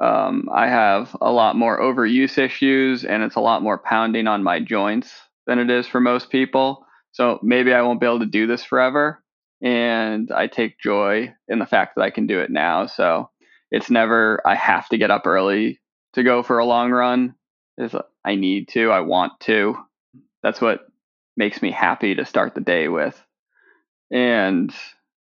Um, 0.00 0.48
I 0.52 0.66
have 0.66 1.16
a 1.20 1.30
lot 1.30 1.56
more 1.56 1.80
overuse 1.80 2.38
issues 2.38 3.04
and 3.04 3.22
it's 3.22 3.36
a 3.36 3.40
lot 3.40 3.62
more 3.62 3.78
pounding 3.78 4.26
on 4.26 4.42
my 4.42 4.58
joints 4.58 5.12
than 5.46 5.58
it 5.58 5.70
is 5.70 5.86
for 5.86 6.00
most 6.00 6.30
people. 6.30 6.86
So 7.12 7.38
maybe 7.42 7.72
I 7.72 7.82
won't 7.82 8.00
be 8.00 8.06
able 8.06 8.20
to 8.20 8.26
do 8.26 8.46
this 8.46 8.64
forever. 8.64 9.22
And 9.62 10.30
I 10.32 10.46
take 10.46 10.80
joy 10.80 11.34
in 11.48 11.58
the 11.58 11.66
fact 11.66 11.96
that 11.96 12.02
I 12.02 12.10
can 12.10 12.26
do 12.26 12.40
it 12.40 12.50
now. 12.50 12.86
So 12.86 13.30
it's 13.70 13.90
never, 13.90 14.40
I 14.46 14.54
have 14.54 14.88
to 14.88 14.98
get 14.98 15.10
up 15.10 15.26
early 15.26 15.80
to 16.14 16.22
go 16.22 16.42
for 16.42 16.58
a 16.58 16.64
long 16.64 16.90
run. 16.90 17.34
Is 17.78 17.94
I 18.24 18.34
need 18.34 18.68
to, 18.68 18.90
I 18.90 19.00
want 19.00 19.38
to. 19.40 19.76
That's 20.42 20.60
what 20.60 20.86
makes 21.36 21.62
me 21.62 21.70
happy 21.70 22.14
to 22.14 22.24
start 22.24 22.54
the 22.54 22.60
day 22.60 22.88
with. 22.88 23.20
And 24.10 24.74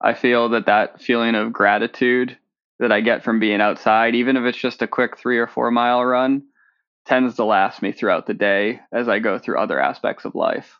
I 0.01 0.13
feel 0.13 0.49
that 0.49 0.65
that 0.65 1.01
feeling 1.01 1.35
of 1.35 1.53
gratitude 1.53 2.37
that 2.79 2.91
I 2.91 3.01
get 3.01 3.23
from 3.23 3.39
being 3.39 3.61
outside, 3.61 4.15
even 4.15 4.35
if 4.35 4.43
it's 4.43 4.57
just 4.57 4.81
a 4.81 4.87
quick 4.87 5.17
three 5.17 5.37
or 5.37 5.47
four 5.47 5.71
mile 5.71 6.03
run, 6.03 6.43
tends 7.05 7.35
to 7.35 7.45
last 7.45 7.81
me 7.81 7.91
throughout 7.91 8.25
the 8.25 8.33
day 8.33 8.79
as 8.91 9.07
I 9.07 9.19
go 9.19 9.37
through 9.37 9.59
other 9.59 9.79
aspects 9.79 10.25
of 10.25 10.35
life. 10.35 10.79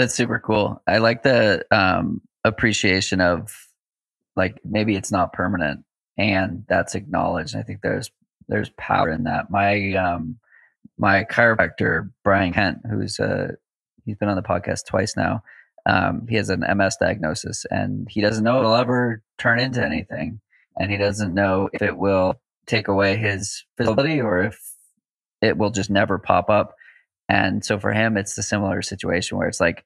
That's 0.00 0.14
super 0.14 0.38
cool. 0.38 0.80
I 0.86 0.96
like 0.96 1.24
the 1.24 1.62
um, 1.70 2.22
appreciation 2.42 3.20
of 3.20 3.54
like 4.34 4.58
maybe 4.64 4.96
it's 4.96 5.12
not 5.12 5.34
permanent 5.34 5.84
and 6.16 6.64
that's 6.70 6.94
acknowledged. 6.94 7.54
I 7.54 7.60
think 7.60 7.82
there's 7.82 8.10
there's 8.48 8.70
power 8.78 9.10
in 9.10 9.24
that. 9.24 9.50
My 9.50 9.92
um 9.96 10.38
my 10.96 11.24
chiropractor 11.24 12.10
Brian 12.24 12.54
Kent, 12.54 12.78
who's 12.90 13.20
uh 13.20 13.48
he's 14.06 14.16
been 14.16 14.30
on 14.30 14.36
the 14.36 14.42
podcast 14.42 14.86
twice 14.86 15.18
now. 15.18 15.42
Um, 15.84 16.26
he 16.30 16.36
has 16.36 16.48
an 16.48 16.64
MS 16.78 16.96
diagnosis 16.98 17.66
and 17.70 18.08
he 18.10 18.22
doesn't 18.22 18.42
know 18.42 18.60
it'll 18.60 18.76
ever 18.76 19.22
turn 19.36 19.60
into 19.60 19.84
anything, 19.84 20.40
and 20.78 20.90
he 20.90 20.96
doesn't 20.96 21.34
know 21.34 21.68
if 21.74 21.82
it 21.82 21.98
will 21.98 22.40
take 22.64 22.88
away 22.88 23.18
his 23.18 23.66
ability 23.78 24.22
or 24.22 24.44
if 24.44 24.58
it 25.42 25.58
will 25.58 25.70
just 25.70 25.90
never 25.90 26.18
pop 26.18 26.48
up. 26.48 26.74
And 27.30 27.64
so 27.64 27.78
for 27.78 27.92
him, 27.92 28.16
it's 28.16 28.36
a 28.38 28.42
similar 28.42 28.82
situation 28.82 29.38
where 29.38 29.46
it's 29.46 29.60
like, 29.60 29.84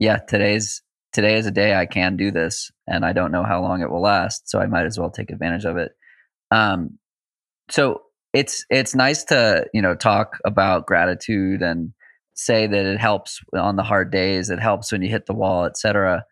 yeah, 0.00 0.18
today's 0.18 0.82
today 1.12 1.36
is 1.36 1.46
a 1.46 1.52
day 1.52 1.72
I 1.72 1.86
can 1.86 2.16
do 2.16 2.32
this, 2.32 2.72
and 2.88 3.04
I 3.04 3.12
don't 3.12 3.30
know 3.30 3.44
how 3.44 3.62
long 3.62 3.80
it 3.80 3.90
will 3.90 4.02
last, 4.02 4.48
so 4.48 4.58
I 4.58 4.66
might 4.66 4.86
as 4.86 4.98
well 4.98 5.10
take 5.10 5.30
advantage 5.30 5.64
of 5.64 5.76
it. 5.76 5.92
Um, 6.50 6.98
so 7.70 8.02
it's 8.32 8.64
it's 8.70 8.96
nice 8.96 9.22
to 9.24 9.66
you 9.72 9.82
know 9.82 9.94
talk 9.94 10.38
about 10.44 10.86
gratitude 10.86 11.62
and 11.62 11.92
say 12.34 12.66
that 12.66 12.86
it 12.86 12.98
helps 12.98 13.40
on 13.54 13.76
the 13.76 13.84
hard 13.84 14.10
days, 14.10 14.50
it 14.50 14.58
helps 14.58 14.90
when 14.90 15.02
you 15.02 15.10
hit 15.10 15.26
the 15.26 15.34
wall, 15.34 15.66
etc. 15.66 16.24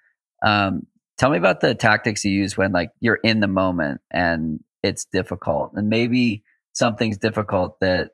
Um, 0.45 0.89
tell 1.19 1.31
me 1.31 1.39
about 1.39 1.61
the 1.61 1.77
tactics 1.77 2.25
you 2.25 2.33
use 2.33 2.57
when 2.57 2.73
like 2.73 2.91
you're 2.99 3.21
in 3.23 3.39
the 3.39 3.47
moment 3.47 4.01
and 4.11 4.59
it's 4.83 5.05
difficult, 5.05 5.75
and 5.77 5.89
maybe 5.89 6.43
something's 6.73 7.19
difficult 7.19 7.79
that 7.79 8.11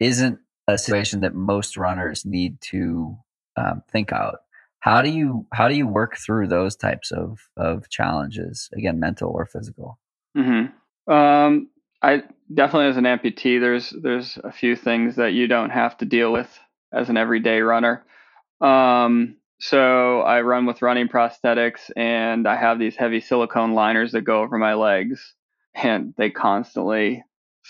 isn't 0.00 0.38
a 0.68 0.78
situation 0.78 1.20
that 1.20 1.34
most 1.34 1.76
runners 1.76 2.24
need 2.24 2.60
to 2.60 3.16
um, 3.56 3.82
think 3.90 4.12
out. 4.12 4.40
How 4.80 5.02
do 5.02 5.10
you 5.10 5.46
how 5.52 5.68
do 5.68 5.74
you 5.74 5.86
work 5.86 6.16
through 6.16 6.48
those 6.48 6.76
types 6.76 7.10
of 7.10 7.40
of 7.56 7.88
challenges? 7.88 8.68
Again, 8.76 9.00
mental 9.00 9.30
or 9.30 9.46
physical. 9.46 9.98
Mm-hmm. 10.36 11.12
Um, 11.12 11.68
I 12.02 12.22
definitely 12.52 12.88
as 12.88 12.96
an 12.96 13.04
amputee, 13.04 13.60
there's 13.60 13.92
there's 14.02 14.38
a 14.44 14.52
few 14.52 14.76
things 14.76 15.16
that 15.16 15.32
you 15.32 15.48
don't 15.48 15.70
have 15.70 15.96
to 15.98 16.04
deal 16.04 16.32
with 16.32 16.58
as 16.92 17.08
an 17.08 17.16
everyday 17.16 17.60
runner. 17.60 18.04
Um, 18.60 19.36
so 19.58 20.20
I 20.20 20.42
run 20.42 20.66
with 20.66 20.82
running 20.82 21.08
prosthetics, 21.08 21.90
and 21.96 22.46
I 22.46 22.56
have 22.56 22.78
these 22.78 22.96
heavy 22.96 23.20
silicone 23.20 23.74
liners 23.74 24.12
that 24.12 24.22
go 24.22 24.42
over 24.42 24.58
my 24.58 24.74
legs, 24.74 25.34
and 25.74 26.14
they 26.16 26.30
constantly 26.30 27.24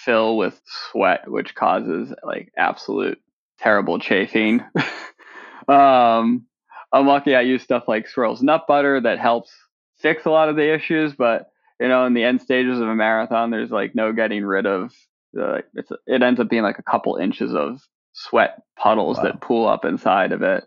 fill 0.04 0.36
with 0.36 0.60
sweat, 0.90 1.30
which 1.30 1.54
causes 1.54 2.12
like 2.22 2.52
absolute 2.56 3.20
terrible 3.58 3.98
chafing. 3.98 4.60
um, 5.68 6.46
I'm 6.92 7.06
lucky 7.06 7.34
I 7.34 7.42
use 7.42 7.62
stuff 7.62 7.84
like 7.88 8.08
Squirrel's 8.08 8.42
nut 8.42 8.66
butter 8.68 9.00
that 9.00 9.18
helps 9.18 9.50
fix 9.98 10.24
a 10.24 10.30
lot 10.30 10.48
of 10.48 10.56
the 10.56 10.72
issues, 10.72 11.14
but 11.14 11.50
you 11.80 11.88
know, 11.88 12.06
in 12.06 12.14
the 12.14 12.24
end 12.24 12.40
stages 12.40 12.78
of 12.80 12.88
a 12.88 12.94
marathon, 12.94 13.50
there's 13.50 13.70
like 13.70 13.94
no 13.94 14.12
getting 14.12 14.44
rid 14.44 14.66
of 14.66 14.92
the. 15.32 15.62
It's 15.74 15.90
it 16.06 16.22
ends 16.22 16.40
up 16.40 16.48
being 16.48 16.62
like 16.62 16.78
a 16.78 16.82
couple 16.82 17.16
inches 17.16 17.54
of 17.54 17.80
sweat 18.12 18.62
puddles 18.78 19.18
wow. 19.18 19.24
that 19.24 19.40
pool 19.40 19.68
up 19.68 19.84
inside 19.84 20.32
of 20.32 20.42
it, 20.42 20.64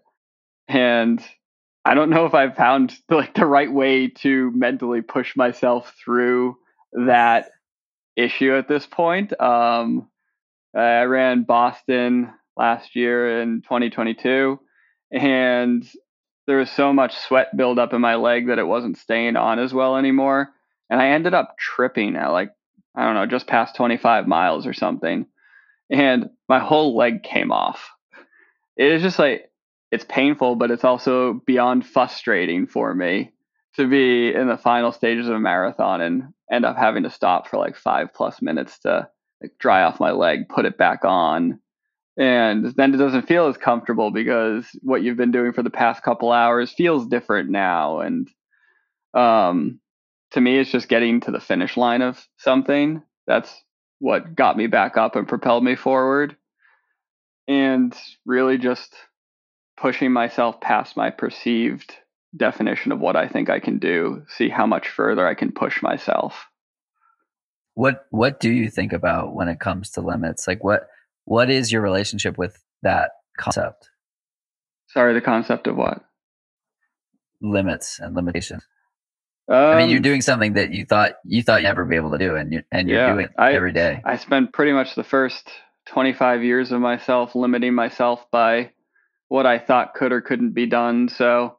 and 0.67 1.24
I 1.86 1.95
don't 1.95 2.12
know 2.12 2.25
if 2.25 2.33
I've 2.36 2.55
found 2.55 2.93
like 3.09 3.33
the 3.33 3.45
right 3.45 3.71
way 3.71 4.07
to 4.07 4.51
mentally 4.51 5.01
push 5.01 5.36
myself 5.36 5.93
through 6.03 6.57
that 6.93 7.50
issue 8.19 8.55
at 8.55 8.67
this 8.67 8.85
point. 8.85 9.39
Um, 9.39 10.07
I 10.75 11.03
ran 11.03 11.43
Boston 11.43 12.31
last 12.55 12.95
year 12.95 13.41
in 13.41 13.61
2022, 13.61 14.59
and 15.11 15.89
there 16.45 16.57
was 16.57 16.69
so 16.69 16.93
much 16.93 17.17
sweat 17.17 17.55
buildup 17.55 17.93
in 17.93 18.01
my 18.01 18.15
leg 18.15 18.47
that 18.47 18.59
it 18.59 18.67
wasn't 18.67 18.97
staying 18.97 19.35
on 19.35 19.59
as 19.59 19.73
well 19.73 19.97
anymore. 19.97 20.49
And 20.89 21.01
I 21.01 21.09
ended 21.09 21.33
up 21.33 21.55
tripping 21.57 22.15
at 22.15 22.31
like, 22.31 22.51
I 22.95 23.05
don't 23.05 23.15
know, 23.15 23.25
just 23.25 23.47
past 23.47 23.75
25 23.75 24.27
miles 24.27 24.65
or 24.65 24.73
something. 24.73 25.27
And 25.89 26.29
my 26.47 26.59
whole 26.59 26.95
leg 26.97 27.23
came 27.23 27.51
off. 27.51 27.89
It 28.77 28.91
is 28.91 29.01
just 29.01 29.19
like, 29.19 29.51
it's 29.91 30.05
painful, 30.07 30.55
but 30.55 30.71
it's 30.71 30.83
also 30.83 31.41
beyond 31.45 31.85
frustrating 31.85 32.67
for 32.67 32.93
me 32.93 33.31
to 33.79 33.88
be 33.88 34.33
in 34.33 34.50
the 34.50 34.57
final 34.57 34.91
stages 34.91 35.29
of 35.29 35.36
a 35.36 35.39
marathon 35.39 36.01
and 36.01 36.33
end 36.51 36.65
up 36.65 36.75
having 36.75 37.03
to 37.03 37.09
stop 37.09 37.48
for 37.48 37.57
like 37.57 37.77
five 37.77 38.13
plus 38.13 38.41
minutes 38.41 38.77
to 38.79 39.07
like 39.41 39.53
dry 39.57 39.83
off 39.83 40.01
my 40.01 40.12
leg, 40.12 40.50
put 40.50 40.65
it 40.65 40.77
back 40.77 41.05
on, 41.05 41.59
and 42.17 42.65
then 42.75 42.93
it 42.93 42.98
doesn't 42.98 43.27
feel 43.27 43.48
as 43.48 43.55
comfortable 43.55 44.12
because 44.12 44.65
what 44.81 45.01
you've 45.01 45.15
been 45.15 45.31
doing 45.31 45.53
for 45.53 45.63
the 45.63 45.69
past 45.69 46.03
couple 46.03 46.33
hours 46.33 46.74
feels 46.74 47.07
different 47.07 47.50
now. 47.50 48.01
And 48.01 48.29
um 49.13 49.79
to 50.31 50.41
me 50.41 50.59
it's 50.59 50.71
just 50.71 50.89
getting 50.89 51.21
to 51.21 51.31
the 51.31 51.39
finish 51.39 51.77
line 51.77 52.01
of 52.01 52.21
something. 52.38 53.01
That's 53.27 53.63
what 54.00 54.36
got 54.36 54.57
me 54.57 54.67
back 54.67 54.98
up 54.98 55.15
and 55.15 55.25
propelled 55.25 55.63
me 55.63 55.77
forward. 55.77 56.36
And 57.48 57.95
really 58.25 58.57
just 58.57 58.93
pushing 59.77 60.12
myself 60.12 60.59
past 60.59 60.98
my 60.98 61.12
perceived 61.12 61.95
definition 62.36 62.91
of 62.91 63.00
what 63.00 63.15
I 63.15 63.27
think 63.27 63.50
I 63.50 63.59
can 63.59 63.79
do 63.79 64.24
see 64.38 64.50
how 64.50 64.65
much 64.65 64.89
further 64.89 65.27
I 65.27 65.33
can 65.33 65.51
push 65.51 65.81
myself 65.81 66.45
what 67.74 68.05
what 68.09 68.39
do 68.39 68.51
you 68.51 68.69
think 68.69 68.93
about 68.93 69.33
when 69.33 69.48
it 69.48 69.59
comes 69.59 69.91
to 69.91 70.01
limits 70.01 70.48
like 70.48 70.63
what 70.63 70.89
what 71.29 71.51
is 71.51 71.71
your 71.71 71.83
relationship 71.83 72.39
with 72.39 72.57
that 72.81 73.12
concept? 73.38 73.88
Sorry, 74.88 75.13
the 75.13 75.21
concept 75.21 75.67
of 75.67 75.75
what? 75.75 76.03
Limits 77.39 78.00
and 78.00 78.15
limitations. 78.15 78.63
Um, 79.48 79.55
I 79.55 79.77
mean, 79.77 79.89
you're 79.89 79.98
um, 79.98 80.03
doing 80.03 80.21
something 80.21 80.53
that 80.53 80.74
you 80.74 80.86
thought 80.86 81.13
you 81.24 81.43
thought 81.43 81.62
you'd 81.62 81.67
never 81.67 81.86
be 81.86 81.98
able 81.98 82.12
to 82.12 82.17
do, 82.17 82.36
and 82.36 82.51
you 82.51 82.63
and 82.71 82.89
you're 82.89 83.00
yeah, 83.00 83.13
doing 83.13 83.25
it 83.25 83.31
I, 83.38 83.53
every 83.53 83.71
day. 83.71 84.01
I 84.03 84.17
spent 84.17 84.53
pretty 84.53 84.74
much 84.74 84.95
the 84.95 85.03
first 85.03 85.48
25 85.89 86.43
years 86.43 86.71
of 86.71 86.81
myself 86.81 87.36
limiting 87.36 87.75
myself 87.75 88.25
by 88.31 88.71
what 89.27 89.45
I 89.45 89.59
thought 89.59 89.93
could 89.93 90.12
or 90.12 90.21
couldn't 90.21 90.53
be 90.53 90.65
done. 90.65 91.09
So 91.09 91.57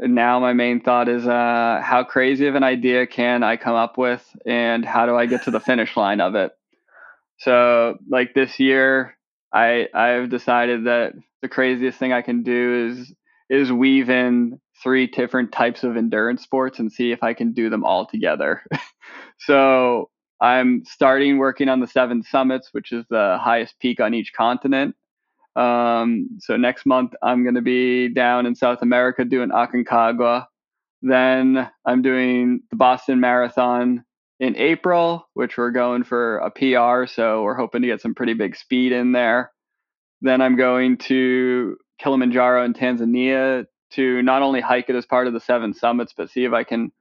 now 0.00 0.38
my 0.40 0.52
main 0.52 0.80
thought 0.80 1.08
is, 1.08 1.26
uh, 1.26 1.80
how 1.82 2.04
crazy 2.04 2.46
of 2.46 2.54
an 2.54 2.62
idea 2.62 3.06
can 3.06 3.42
I 3.42 3.56
come 3.56 3.74
up 3.74 3.98
with, 3.98 4.24
and 4.46 4.84
how 4.84 5.06
do 5.06 5.16
I 5.16 5.26
get 5.26 5.44
to 5.44 5.50
the 5.50 5.60
finish 5.70 5.96
line 5.96 6.20
of 6.20 6.34
it? 6.34 6.52
So 7.38 7.98
like 8.08 8.34
this 8.34 8.58
year, 8.58 9.16
I 9.52 9.88
I've 9.94 10.30
decided 10.30 10.84
that 10.86 11.14
the 11.42 11.48
craziest 11.48 11.98
thing 11.98 12.12
I 12.12 12.22
can 12.22 12.42
do 12.42 12.90
is 12.90 13.14
is 13.50 13.72
weave 13.72 14.10
in 14.10 14.60
three 14.82 15.06
different 15.06 15.52
types 15.52 15.82
of 15.84 15.96
endurance 15.96 16.42
sports 16.42 16.78
and 16.78 16.92
see 16.92 17.12
if 17.12 17.22
I 17.22 17.34
can 17.34 17.52
do 17.52 17.70
them 17.70 17.84
all 17.84 18.06
together. 18.06 18.62
so 19.38 20.10
I'm 20.40 20.84
starting 20.84 21.38
working 21.38 21.68
on 21.68 21.80
the 21.80 21.86
seven 21.86 22.22
summits, 22.22 22.68
which 22.72 22.92
is 22.92 23.04
the 23.10 23.38
highest 23.40 23.78
peak 23.80 24.00
on 24.00 24.14
each 24.14 24.32
continent. 24.32 24.94
Um, 25.58 26.38
so 26.38 26.56
next 26.56 26.86
month 26.86 27.14
I'm 27.22 27.42
going 27.42 27.56
to 27.56 27.62
be 27.62 28.08
down 28.08 28.46
in 28.46 28.54
South 28.54 28.78
America 28.82 29.24
doing 29.24 29.50
Aconcagua. 29.50 30.46
Then 31.02 31.68
I'm 31.84 32.02
doing 32.02 32.60
the 32.70 32.76
Boston 32.76 33.18
Marathon 33.20 34.04
in 34.38 34.56
April, 34.56 35.28
which 35.34 35.56
we're 35.58 35.72
going 35.72 36.04
for 36.04 36.38
a 36.38 36.50
PR. 36.50 37.10
So 37.12 37.42
we're 37.42 37.56
hoping 37.56 37.82
to 37.82 37.88
get 37.88 38.00
some 38.00 38.14
pretty 38.14 38.34
big 38.34 38.54
speed 38.54 38.92
in 38.92 39.12
there. 39.12 39.50
Then 40.20 40.40
I'm 40.40 40.56
going 40.56 40.98
to 40.98 41.76
Kilimanjaro 42.00 42.64
in 42.64 42.74
Tanzania 42.74 43.66
to 43.92 44.22
not 44.22 44.42
only 44.42 44.60
hike 44.60 44.88
it 44.88 44.96
as 44.96 45.06
part 45.06 45.26
of 45.26 45.32
the 45.32 45.40
seven 45.40 45.74
summits, 45.74 46.12
but 46.16 46.30
see 46.30 46.44
if 46.44 46.52
I 46.52 46.62
can 46.62 46.92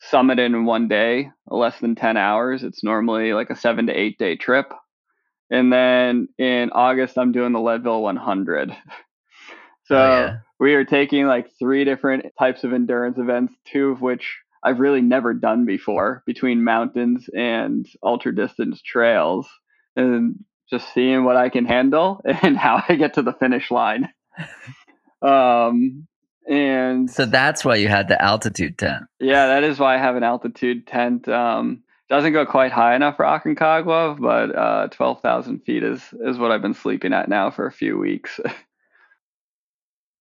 summit 0.00 0.38
it 0.38 0.44
in 0.44 0.64
one 0.64 0.88
day, 0.88 1.30
less 1.48 1.78
than 1.80 1.94
10 1.94 2.16
hours. 2.16 2.62
It's 2.62 2.84
normally 2.84 3.32
like 3.32 3.50
a 3.50 3.56
seven 3.56 3.86
to 3.86 3.92
eight 3.92 4.18
day 4.18 4.36
trip. 4.36 4.72
And 5.50 5.72
then 5.72 6.28
in 6.38 6.70
August, 6.72 7.16
I'm 7.18 7.32
doing 7.32 7.52
the 7.52 7.60
Leadville 7.60 8.02
100. 8.02 8.70
so 9.84 9.96
oh, 9.96 10.18
yeah. 10.20 10.36
we 10.58 10.74
are 10.74 10.84
taking 10.84 11.26
like 11.26 11.50
three 11.58 11.84
different 11.84 12.26
types 12.38 12.64
of 12.64 12.72
endurance 12.72 13.18
events, 13.18 13.54
two 13.64 13.90
of 13.90 14.00
which 14.00 14.38
I've 14.62 14.80
really 14.80 15.02
never 15.02 15.34
done 15.34 15.64
before 15.64 16.22
between 16.26 16.64
mountains 16.64 17.28
and 17.34 17.86
ultra 18.02 18.34
distance 18.34 18.82
trails 18.82 19.48
and 19.94 20.44
just 20.68 20.92
seeing 20.92 21.24
what 21.24 21.36
I 21.36 21.48
can 21.48 21.64
handle 21.64 22.20
and 22.42 22.56
how 22.56 22.82
I 22.88 22.96
get 22.96 23.14
to 23.14 23.22
the 23.22 23.32
finish 23.32 23.70
line. 23.70 24.08
um, 25.22 26.08
and 26.48 27.10
so 27.10 27.26
that's 27.26 27.64
why 27.64 27.76
you 27.76 27.88
had 27.88 28.08
the 28.08 28.20
altitude 28.20 28.78
tent. 28.78 29.04
Yeah, 29.20 29.46
that 29.48 29.64
is 29.64 29.78
why 29.78 29.96
I 29.96 29.98
have 29.98 30.16
an 30.16 30.22
altitude 30.22 30.86
tent. 30.86 31.28
Um, 31.28 31.82
doesn't 32.08 32.32
go 32.32 32.46
quite 32.46 32.72
high 32.72 32.94
enough 32.94 33.16
for 33.16 33.24
Aconcagua, 33.24 34.20
but 34.20 34.54
uh, 34.56 34.88
12,000 34.88 35.60
feet 35.60 35.82
is, 35.82 36.02
is 36.20 36.38
what 36.38 36.52
I've 36.52 36.62
been 36.62 36.74
sleeping 36.74 37.12
at 37.12 37.28
now 37.28 37.50
for 37.50 37.66
a 37.66 37.72
few 37.72 37.98
weeks. 37.98 38.40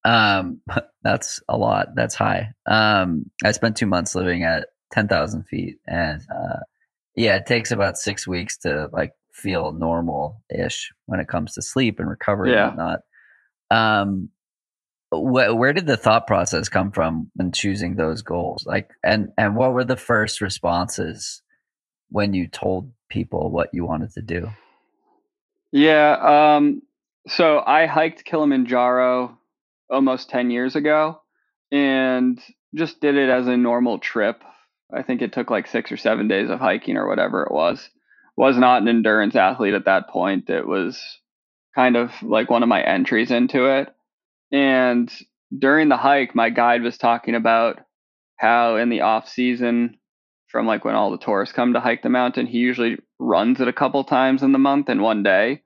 Um, 0.05 0.61
that's 1.03 1.41
a 1.49 1.57
lot. 1.57 1.95
That's 1.95 2.15
high. 2.15 2.53
Um, 2.65 3.29
I 3.43 3.51
spent 3.51 3.75
two 3.75 3.87
months 3.87 4.15
living 4.15 4.43
at 4.43 4.67
10,000 4.93 5.43
feet 5.43 5.79
and, 5.87 6.21
uh, 6.33 6.59
yeah, 7.15 7.35
it 7.37 7.45
takes 7.45 7.71
about 7.71 7.97
six 7.97 8.27
weeks 8.27 8.57
to 8.59 8.89
like 8.93 9.13
feel 9.33 9.71
normal 9.71 10.41
ish 10.55 10.93
when 11.07 11.19
it 11.19 11.27
comes 11.27 11.53
to 11.53 11.61
sleep 11.61 11.99
and 11.99 12.09
recovery 12.09 12.51
yeah. 12.51 12.69
and 12.69 12.77
whatnot. 12.77 12.99
Um, 13.71 14.29
wh- 15.09 15.57
where 15.57 15.73
did 15.73 15.87
the 15.87 15.97
thought 15.97 16.27
process 16.27 16.69
come 16.69 16.91
from 16.91 17.31
when 17.35 17.51
choosing 17.51 17.95
those 17.95 18.21
goals? 18.21 18.65
Like, 18.65 18.91
and, 19.03 19.29
and 19.37 19.55
what 19.55 19.73
were 19.73 19.85
the 19.85 19.97
first 19.97 20.39
responses 20.39 21.41
when 22.09 22.33
you 22.33 22.47
told 22.47 22.91
people 23.09 23.49
what 23.51 23.73
you 23.73 23.85
wanted 23.85 24.11
to 24.13 24.21
do? 24.21 24.49
Yeah. 25.71 26.55
Um, 26.55 26.81
so 27.27 27.61
I 27.65 27.85
hiked 27.85 28.25
Kilimanjaro 28.25 29.37
almost 29.89 30.29
10 30.29 30.51
years 30.51 30.75
ago 30.75 31.21
and 31.71 32.39
just 32.73 33.01
did 33.01 33.15
it 33.15 33.29
as 33.29 33.47
a 33.47 33.57
normal 33.57 33.99
trip. 33.99 34.41
I 34.93 35.01
think 35.01 35.21
it 35.21 35.33
took 35.33 35.49
like 35.49 35.67
six 35.67 35.91
or 35.91 35.97
seven 35.97 36.27
days 36.27 36.49
of 36.49 36.59
hiking 36.59 36.97
or 36.97 37.07
whatever 37.07 37.43
it 37.43 37.51
was. 37.51 37.89
Was 38.37 38.57
not 38.57 38.81
an 38.81 38.87
endurance 38.87 39.35
athlete 39.35 39.73
at 39.73 39.85
that 39.85 40.09
point. 40.09 40.49
It 40.49 40.67
was 40.67 41.01
kind 41.73 41.95
of 41.95 42.11
like 42.21 42.49
one 42.49 42.63
of 42.63 42.69
my 42.69 42.81
entries 42.81 43.31
into 43.31 43.65
it. 43.65 43.93
And 44.51 45.11
during 45.57 45.89
the 45.89 45.97
hike, 45.97 46.35
my 46.35 46.49
guide 46.49 46.81
was 46.81 46.97
talking 46.97 47.35
about 47.35 47.79
how 48.37 48.75
in 48.75 48.89
the 48.89 49.01
off 49.01 49.29
season, 49.29 49.97
from 50.55 50.67
like 50.67 50.85
when 50.85 50.95
all 50.95 51.11
the 51.11 51.17
tourists 51.17 51.53
come 51.53 51.73
to 51.73 51.81
hike 51.81 52.01
the 52.01 52.07
mountain, 52.07 52.45
he 52.45 52.59
usually 52.59 52.97
runs 53.19 53.59
it 53.59 53.67
a 53.67 53.73
couple 53.73 54.05
times 54.05 54.41
in 54.41 54.53
the 54.53 54.57
month 54.57 54.87
in 54.87 55.01
one 55.01 55.21
day. 55.21 55.61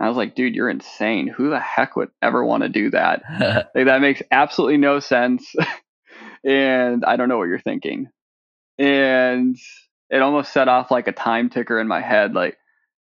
I 0.00 0.06
was 0.06 0.16
like, 0.16 0.36
dude, 0.36 0.54
you're 0.54 0.70
insane. 0.70 1.26
Who 1.26 1.50
the 1.50 1.58
heck 1.58 1.96
would 1.96 2.10
ever 2.22 2.44
want 2.44 2.62
to 2.62 2.68
do 2.68 2.90
that? 2.90 3.24
like, 3.74 3.86
that 3.86 4.00
makes 4.00 4.22
absolutely 4.30 4.76
no 4.76 5.00
sense. 5.00 5.52
and 6.44 7.04
I 7.04 7.16
don't 7.16 7.28
know 7.28 7.38
what 7.38 7.48
you're 7.48 7.58
thinking. 7.58 8.08
And 8.78 9.58
it 10.10 10.22
almost 10.22 10.52
set 10.52 10.68
off 10.68 10.92
like 10.92 11.08
a 11.08 11.12
time 11.12 11.50
ticker 11.50 11.80
in 11.80 11.88
my 11.88 12.00
head. 12.00 12.32
Like, 12.32 12.56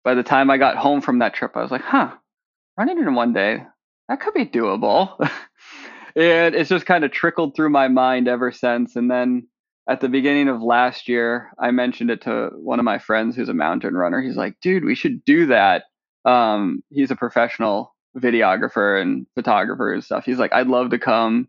by 0.05 0.13
the 0.13 0.23
time 0.23 0.51
I 0.51 0.59
got 0.59 0.77
home 0.77 1.01
from 1.01 1.21
that 1.21 1.33
trip, 1.33 1.57
I 1.57 1.63
was 1.63 1.71
like, 1.71 1.81
huh, 1.81 2.11
running 2.77 2.99
in 2.99 3.15
one 3.15 3.33
day, 3.33 3.63
that 4.11 4.21
could 4.21 4.35
be 4.35 4.45
doable. 4.45 5.19
and 6.15 6.55
it's 6.55 6.69
just 6.69 6.85
kind 6.85 7.05
of 7.05 7.11
trickled 7.11 7.57
through 7.57 7.71
my 7.71 7.89
mind 7.89 8.29
ever 8.29 8.53
since. 8.53 8.97
And 8.97 9.11
then 9.11 9.49
at 9.89 10.01
the 10.01 10.09
beginning 10.09 10.49
of 10.49 10.63
last 10.63 11.09
year, 11.09 11.51
I 11.59 11.71
mentioned 11.71 12.11
it 12.11 12.23
to 12.23 12.51
one 12.55 12.79
of 12.79 12.85
my 12.85 12.99
friends 12.99 13.37
who's 13.37 13.49
a 13.49 13.55
mountain 13.55 13.95
runner. 13.95 14.21
He's 14.21 14.37
like, 14.37 14.61
dude, 14.61 14.85
we 14.85 14.95
should 14.95 15.25
do 15.25 15.47
that 15.47 15.85
um, 16.27 16.83
he's 16.91 17.11
a 17.11 17.17
professional 17.17 17.95
videographer 18.19 19.01
and 19.01 19.27
photographer 19.35 19.95
and 19.95 20.05
stuff. 20.05 20.25
He's 20.25 20.39
like, 20.39 20.53
I'd 20.53 20.67
love 20.67 20.91
to 20.91 20.99
come 20.99 21.49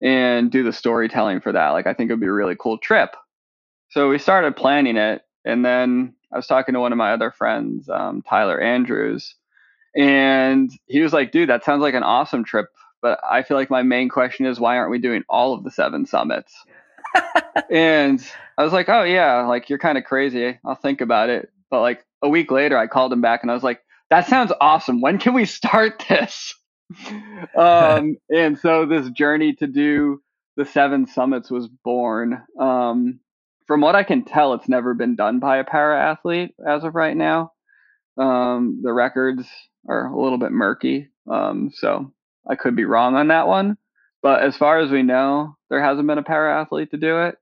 and 0.00 0.50
do 0.50 0.62
the 0.62 0.72
storytelling 0.72 1.40
for 1.40 1.52
that. 1.52 1.70
Like, 1.70 1.86
I 1.86 1.92
think 1.92 2.08
it 2.08 2.14
would 2.14 2.20
be 2.20 2.26
a 2.26 2.32
really 2.32 2.56
cool 2.58 2.78
trip. 2.78 3.14
So 3.90 4.08
we 4.08 4.18
started 4.18 4.56
planning 4.56 4.96
it. 4.96 5.22
And 5.44 5.64
then 5.64 6.14
I 6.32 6.36
was 6.36 6.46
talking 6.46 6.74
to 6.74 6.80
one 6.80 6.92
of 6.92 6.98
my 6.98 7.12
other 7.12 7.32
friends, 7.32 7.88
um, 7.90 8.22
Tyler 8.22 8.60
Andrews, 8.60 9.34
and 9.94 10.70
he 10.86 11.00
was 11.00 11.12
like, 11.12 11.32
dude, 11.32 11.50
that 11.50 11.64
sounds 11.64 11.82
like 11.82 11.94
an 11.94 12.04
awesome 12.04 12.44
trip. 12.44 12.66
But 13.02 13.18
I 13.28 13.42
feel 13.42 13.56
like 13.56 13.68
my 13.68 13.82
main 13.82 14.08
question 14.08 14.46
is, 14.46 14.60
why 14.60 14.76
aren't 14.76 14.92
we 14.92 15.00
doing 15.00 15.24
all 15.28 15.52
of 15.52 15.64
the 15.64 15.70
seven 15.70 16.06
summits? 16.06 16.54
And 17.70 18.24
I 18.58 18.64
was 18.64 18.72
like, 18.72 18.88
oh, 18.88 19.02
yeah, 19.02 19.42
like 19.46 19.68
you're 19.68 19.78
kind 19.78 19.98
of 19.98 20.04
crazy. 20.04 20.58
I'll 20.64 20.74
think 20.74 21.00
about 21.00 21.30
it. 21.30 21.50
But 21.70 21.80
like 21.80 22.04
a 22.22 22.28
week 22.28 22.50
later, 22.50 22.76
I 22.76 22.86
called 22.86 23.12
him 23.12 23.20
back 23.20 23.42
and 23.42 23.50
I 23.50 23.54
was 23.54 23.62
like, 23.62 23.80
that 24.10 24.26
sounds 24.26 24.52
awesome. 24.60 25.00
When 25.00 25.18
can 25.18 25.34
we 25.34 25.46
start 25.46 26.04
this? 26.08 26.54
um, 27.56 28.16
and 28.30 28.58
so 28.58 28.86
this 28.86 29.08
journey 29.10 29.54
to 29.54 29.66
do 29.66 30.20
the 30.56 30.64
seven 30.64 31.06
summits 31.06 31.50
was 31.50 31.68
born. 31.68 32.42
Um, 32.60 33.20
from 33.66 33.80
what 33.80 33.96
I 33.96 34.02
can 34.02 34.24
tell, 34.24 34.52
it's 34.54 34.68
never 34.68 34.92
been 34.92 35.16
done 35.16 35.38
by 35.38 35.58
a 35.58 35.64
para 35.64 35.98
athlete 35.98 36.54
as 36.66 36.84
of 36.84 36.94
right 36.94 37.16
now. 37.16 37.52
Um, 38.18 38.80
the 38.82 38.92
records 38.92 39.46
are 39.88 40.08
a 40.08 40.20
little 40.20 40.38
bit 40.38 40.52
murky, 40.52 41.08
um, 41.30 41.70
so 41.72 42.12
I 42.46 42.56
could 42.56 42.76
be 42.76 42.84
wrong 42.84 43.14
on 43.14 43.28
that 43.28 43.46
one. 43.46 43.78
But 44.22 44.42
as 44.42 44.56
far 44.56 44.78
as 44.78 44.90
we 44.90 45.02
know, 45.02 45.56
there 45.68 45.82
hasn't 45.82 46.06
been 46.06 46.18
a 46.18 46.22
para 46.22 46.60
athlete 46.60 46.90
to 46.92 46.96
do 46.96 47.22
it. 47.22 47.36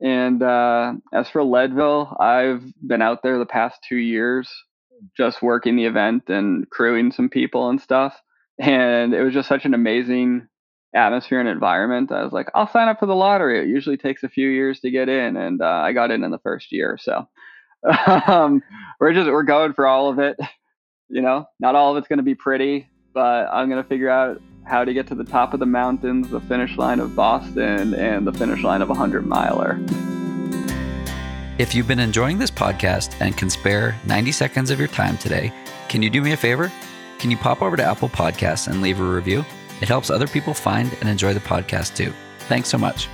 And 0.00 0.42
uh, 0.42 0.94
as 1.12 1.28
for 1.28 1.44
Leadville, 1.44 2.16
I've 2.18 2.62
been 2.86 3.02
out 3.02 3.22
there 3.22 3.38
the 3.38 3.46
past 3.46 3.78
two 3.88 3.96
years 3.96 4.50
just 5.16 5.42
working 5.42 5.76
the 5.76 5.84
event 5.84 6.24
and 6.28 6.68
crewing 6.70 7.12
some 7.12 7.28
people 7.28 7.68
and 7.68 7.80
stuff. 7.80 8.14
And 8.58 9.14
it 9.14 9.22
was 9.22 9.32
just 9.32 9.48
such 9.48 9.64
an 9.64 9.74
amazing 9.74 10.48
atmosphere 10.94 11.40
and 11.40 11.48
environment. 11.48 12.12
I 12.12 12.22
was 12.22 12.32
like, 12.32 12.48
I'll 12.54 12.70
sign 12.70 12.88
up 12.88 13.00
for 13.00 13.06
the 13.06 13.14
lottery. 13.14 13.60
It 13.60 13.68
usually 13.68 13.96
takes 13.96 14.22
a 14.22 14.28
few 14.28 14.48
years 14.48 14.80
to 14.80 14.90
get 14.90 15.08
in, 15.08 15.36
and 15.36 15.60
uh, 15.60 15.66
I 15.66 15.92
got 15.92 16.10
in 16.10 16.22
in 16.22 16.30
the 16.30 16.38
first 16.38 16.70
year. 16.70 16.96
So 17.00 17.26
um, 18.26 18.62
we're 19.00 19.12
just 19.12 19.28
we're 19.28 19.42
going 19.42 19.72
for 19.72 19.86
all 19.86 20.08
of 20.08 20.18
it. 20.18 20.36
You 21.08 21.20
know, 21.20 21.46
not 21.60 21.74
all 21.74 21.92
of 21.92 21.98
it's 21.98 22.08
going 22.08 22.18
to 22.18 22.22
be 22.22 22.34
pretty, 22.34 22.88
but 23.12 23.48
I'm 23.52 23.68
going 23.68 23.82
to 23.82 23.88
figure 23.88 24.08
out 24.08 24.40
how 24.64 24.84
to 24.84 24.92
get 24.92 25.06
to 25.08 25.14
the 25.14 25.24
top 25.24 25.54
of 25.54 25.60
the 25.60 25.66
mountains, 25.66 26.28
the 26.30 26.40
finish 26.40 26.76
line 26.76 27.00
of 27.00 27.14
Boston, 27.14 27.94
and 27.94 28.26
the 28.26 28.32
finish 28.32 28.62
line 28.62 28.82
of 28.82 28.90
a 28.90 28.94
hundred 28.94 29.26
miler. 29.26 29.78
If 31.58 31.74
you've 31.74 31.86
been 31.86 32.00
enjoying 32.00 32.38
this 32.38 32.50
podcast 32.50 33.20
and 33.20 33.36
can 33.36 33.48
spare 33.48 33.94
90 34.06 34.32
seconds 34.32 34.70
of 34.70 34.78
your 34.78 34.88
time 34.88 35.16
today, 35.18 35.52
can 35.88 36.02
you 36.02 36.10
do 36.10 36.20
me 36.20 36.32
a 36.32 36.36
favor? 36.36 36.72
Can 37.18 37.30
you 37.30 37.36
pop 37.36 37.62
over 37.62 37.76
to 37.76 37.84
Apple 37.84 38.08
Podcasts 38.08 38.66
and 38.66 38.82
leave 38.82 39.00
a 39.00 39.04
review? 39.04 39.44
It 39.80 39.88
helps 39.88 40.10
other 40.10 40.26
people 40.26 40.54
find 40.54 40.92
and 41.00 41.08
enjoy 41.08 41.34
the 41.34 41.40
podcast 41.40 41.94
too. 41.94 42.12
Thanks 42.48 42.68
so 42.68 42.78
much. 42.78 43.08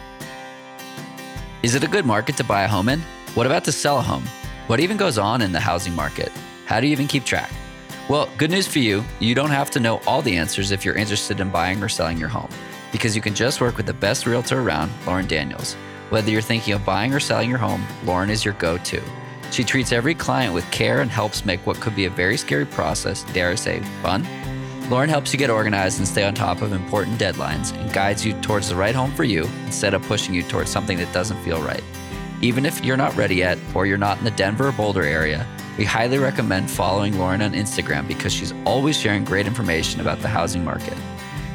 Is 1.63 1.75
it 1.75 1.85
a 1.85 1.89
good 1.89 2.07
market 2.07 2.37
to 2.39 2.45
buy 2.45 2.63
a 2.63 2.69
home 2.69 2.89
in? 2.89 3.01
What 3.35 3.47
about 3.47 3.65
to 3.65 3.73
sell 3.73 3.99
a 3.99 4.03
home? 4.03 4.25
What 4.67 4.81
even 4.81 4.97
goes 4.97 5.19
on 5.19 5.43
in 5.43 5.53
the 5.53 5.61
housing 5.61 5.95
market? 5.95 6.33
How 6.65 6.81
do 6.81 6.87
you 6.87 6.93
even 6.93 7.07
keep 7.07 7.25
track? 7.25 7.51
Well, 8.11 8.29
good 8.39 8.51
news 8.51 8.67
for 8.67 8.81
you, 8.81 9.05
you 9.21 9.37
don't 9.37 9.53
have 9.53 9.71
to 9.71 9.79
know 9.79 10.01
all 10.05 10.21
the 10.21 10.37
answers 10.37 10.73
if 10.73 10.85
you're 10.85 10.97
interested 10.97 11.39
in 11.39 11.49
buying 11.49 11.81
or 11.81 11.89
selling 11.89 12.19
your 12.19 12.29
home, 12.29 12.49
because 12.91 13.15
you 13.15 13.23
can 13.23 13.37
just 13.37 13.61
work 13.61 13.77
with 13.77 13.87
the 13.87 13.95
best 13.95 14.27
realtor 14.27 14.59
around, 14.59 14.91
Lauren 15.07 15.29
Daniels. 15.29 15.75
Whether 16.09 16.33
you're 16.33 16.43
thinking 16.43 16.75
of 16.75 16.85
buying 16.85 17.15
or 17.15 17.21
selling 17.21 17.49
your 17.49 17.61
home, 17.61 17.87
Lauren 18.05 18.29
is 18.29 18.45
your 18.45 18.55
go 18.55 18.79
to. 18.79 19.01
She 19.53 19.63
treats 19.63 19.93
every 19.93 20.17
client 20.17 20.53
with 20.53 20.69
care 20.73 21.03
and 21.03 21.09
helps 21.09 21.45
make 21.45 21.65
what 21.65 21.81
could 21.81 21.95
be 21.95 22.07
a 22.07 22.11
very 22.11 22.37
scary 22.37 22.67
process, 22.67 23.23
dare 23.33 23.51
I 23.51 23.55
say, 23.55 23.79
fun. 24.03 24.27
Lauren 24.91 25.09
helps 25.09 25.33
you 25.33 25.39
get 25.39 25.49
organized 25.49 26.01
and 26.01 26.09
stay 26.09 26.25
on 26.25 26.35
top 26.35 26.63
of 26.63 26.73
important 26.73 27.17
deadlines 27.17 27.73
and 27.77 27.93
guides 27.93 28.27
you 28.27 28.33
towards 28.41 28.71
the 28.71 28.75
right 28.75 28.97
home 28.97 29.13
for 29.13 29.23
you 29.23 29.45
instead 29.67 29.95
of 29.95 30.03
pushing 30.03 30.35
you 30.35 30.43
towards 30.43 30.69
something 30.69 30.99
that 30.99 31.15
doesn't 31.15 31.41
feel 31.45 31.63
right. 31.63 31.85
Even 32.43 32.67
if 32.67 32.85
you're 32.85 32.97
not 32.97 33.15
ready 33.15 33.37
yet 33.37 33.57
or 33.73 33.87
you're 33.87 33.97
not 33.97 34.19
in 34.19 34.25
the 34.25 34.33
Denver 34.33 34.71
or 34.71 34.73
Boulder 34.73 35.05
area, 35.05 35.47
we 35.79 35.85
highly 35.85 36.19
recommend 36.19 36.69
following 36.71 37.19
Lauren 37.19 37.43
on 37.43 37.53
Instagram 37.53 38.09
because 38.09 38.33
she's 38.33 38.55
always 38.65 38.99
sharing 38.99 39.25
great 39.25 39.47
information 39.47 40.01
about 40.01 40.21
the 40.21 40.29
housing 40.29 40.65
market. 40.65 40.97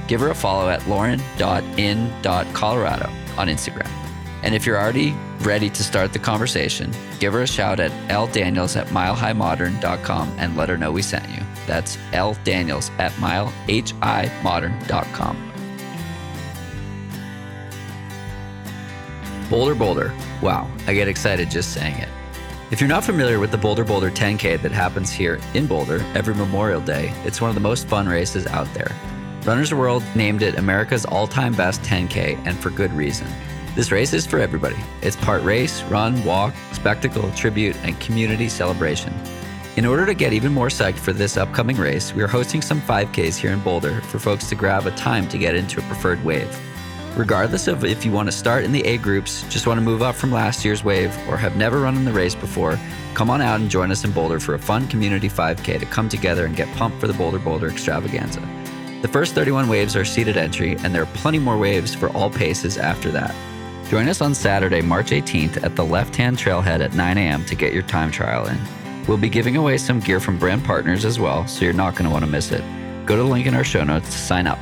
Give 0.08 0.22
her 0.22 0.30
a 0.30 0.36
follow 0.36 0.70
at 0.70 0.88
lauren.in.colorado 0.88 3.10
on 3.38 3.48
Instagram. 3.48 3.90
And 4.44 4.54
if 4.54 4.64
you're 4.66 4.80
already 4.80 5.16
ready 5.40 5.72
to 5.72 5.84
start 5.84 6.14
the 6.14 6.20
conversation, 6.20 6.94
give 7.20 7.34
her 7.34 7.42
a 7.42 7.48
shout 7.48 7.80
at 7.80 7.90
ldaniels 8.10 8.80
at 8.80 8.86
milehighmodern.com 8.88 10.36
and 10.38 10.56
let 10.56 10.70
her 10.70 10.78
know 10.78 10.92
we 10.92 11.02
sent 11.02 11.28
you. 11.30 11.42
That's 11.66 11.98
ldaniels 12.14 12.92
at 13.00 13.12
milehighmodern.com. 13.14 15.52
Boulder 19.50 19.76
Boulder. 19.76 20.14
Wow, 20.42 20.70
I 20.88 20.94
get 20.94 21.08
excited 21.08 21.52
just 21.52 21.74
saying 21.74 21.98
it. 21.98 22.10
If 22.76 22.82
you're 22.82 22.90
not 22.90 23.06
familiar 23.06 23.40
with 23.40 23.52
the 23.52 23.58
Boulder 23.58 23.86
Boulder 23.86 24.12
10K 24.12 24.62
that 24.62 24.74
happens 24.74 25.10
here 25.10 25.40
in 25.54 25.66
Boulder 25.66 26.06
every 26.14 26.36
Memorial 26.36 26.82
Day, 26.82 27.14
it's 27.24 27.40
one 27.40 27.50
of 27.50 27.56
the 27.56 27.62
most 27.62 27.88
fun 27.88 28.06
races 28.06 28.46
out 28.48 28.68
there. 28.74 28.94
Runners 29.46 29.74
World 29.74 30.04
named 30.14 30.42
it 30.42 30.60
America's 30.60 31.06
all 31.06 31.26
time 31.26 31.54
best 31.54 31.82
10K, 31.84 32.38
and 32.46 32.58
for 32.58 32.70
good 32.70 32.92
reason. 32.92 33.28
This 33.76 33.94
race 33.94 34.12
is 34.12 34.26
for 34.26 34.40
everybody. 34.40 34.76
It's 35.02 35.16
part 35.16 35.42
race, 35.44 35.84
run, 35.84 36.22
walk, 36.26 36.54
spectacle, 36.74 37.32
tribute, 37.32 37.78
and 37.78 37.98
community 38.02 38.50
celebration. 38.50 39.14
In 39.78 39.86
order 39.86 40.06
to 40.06 40.14
get 40.14 40.34
even 40.34 40.52
more 40.52 40.68
psyched 40.68 41.00
for 41.00 41.14
this 41.14 41.38
upcoming 41.38 41.78
race, 41.78 42.14
we 42.14 42.24
are 42.24 42.28
hosting 42.28 42.62
some 42.62 42.82
5Ks 42.82 43.38
here 43.38 43.52
in 43.52 43.62
Boulder 43.62 44.02
for 44.02 44.20
folks 44.20 44.50
to 44.50 44.56
grab 44.56 44.86
a 44.86 44.92
time 44.98 45.30
to 45.30 45.38
get 45.38 45.56
into 45.56 45.80
a 45.80 45.84
preferred 45.84 46.22
wave. 46.26 46.54
Regardless 47.16 47.68
of 47.68 47.86
if 47.86 48.04
you 48.04 48.12
want 48.12 48.28
to 48.28 48.32
start 48.34 48.66
in 48.66 48.74
the 48.74 48.84
A 48.84 48.98
groups, 48.98 49.44
just 49.44 49.68
want 49.68 49.78
to 49.78 49.82
move 49.82 50.02
up 50.02 50.16
from 50.16 50.34
last 50.34 50.66
year's 50.66 50.84
wave, 50.84 51.16
or 51.30 51.38
have 51.38 51.56
never 51.56 51.80
run 51.80 51.96
in 51.96 52.04
the 52.04 52.12
race 52.12 52.36
before, 52.36 52.78
come 53.14 53.30
on 53.30 53.40
out 53.40 53.62
and 53.62 53.70
join 53.70 53.90
us 53.90 54.04
in 54.04 54.12
Boulder 54.12 54.38
for 54.38 54.56
a 54.56 54.60
fun 54.60 54.86
community 54.90 55.30
5K 55.30 55.80
to 55.80 55.86
come 55.86 56.10
together 56.10 56.46
and 56.46 56.58
get 56.58 56.68
pumped 56.76 57.00
for 57.00 57.08
the 57.08 57.14
Boulder 57.14 57.40
Boulder 57.40 57.70
extravaganza. 57.70 58.42
The 59.02 59.08
first 59.08 59.34
31 59.34 59.70
waves 59.70 59.96
are 59.96 60.04
seated 60.04 60.36
entry, 60.36 60.76
and 60.80 60.94
there 60.94 61.04
are 61.04 61.14
plenty 61.14 61.40
more 61.40 61.58
waves 61.58 61.96
for 61.96 62.10
all 62.10 62.30
paces 62.30 62.78
after 62.78 63.12
that. 63.12 63.34
Join 63.90 64.10
us 64.10 64.20
on 64.20 64.36
Saturday, 64.36 64.82
March 64.82 65.12
18th 65.12 65.64
at 65.64 65.78
the 65.78 65.86
left 65.86 66.18
hand 66.18 66.38
trailhead 66.38 66.84
at 66.84 66.96
9 66.96 67.18
a.m. 67.18 67.46
to 67.46 67.56
get 67.56 67.72
your 67.72 67.84
time 67.84 68.12
trial 68.12 68.46
in. 68.48 68.60
We'll 69.08 69.18
be 69.18 69.30
giving 69.30 69.56
away 69.56 69.78
some 69.78 70.02
gear 70.02 70.20
from 70.20 70.38
brand 70.38 70.66
partners 70.66 71.06
as 71.06 71.18
well, 71.18 71.48
so 71.48 71.64
you're 71.64 71.74
not 71.74 71.94
going 71.94 72.06
to 72.06 72.10
want 72.10 72.26
to 72.26 72.32
miss 72.32 72.52
it. 72.52 72.64
Go 73.06 73.16
to 73.16 73.24
the 73.24 73.30
link 73.30 73.46
in 73.46 73.54
our 73.54 73.64
show 73.64 73.86
notes 73.86 74.08
to 74.08 74.18
sign 74.18 74.48
up. 74.48 74.60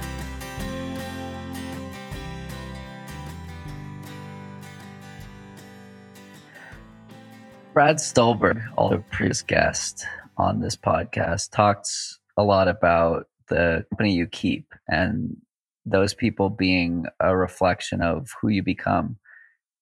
Brad 7.73 7.99
Stulberg, 7.99 8.62
also 8.77 9.03
previous 9.09 9.41
guest 9.41 10.05
on 10.38 10.59
this 10.59 10.75
podcast, 10.75 11.49
talks 11.49 12.19
a 12.38 12.43
lot 12.43 12.67
about 12.67 13.25
the 13.49 13.83
company 13.89 14.13
you 14.13 14.27
keep 14.27 14.75
and 14.88 15.36
those 15.83 16.13
people 16.13 16.51
being 16.51 17.07
a 17.19 17.36
reflection 17.36 17.99
of 17.99 18.29
who 18.39 18.49
you 18.49 18.62
become. 18.62 19.17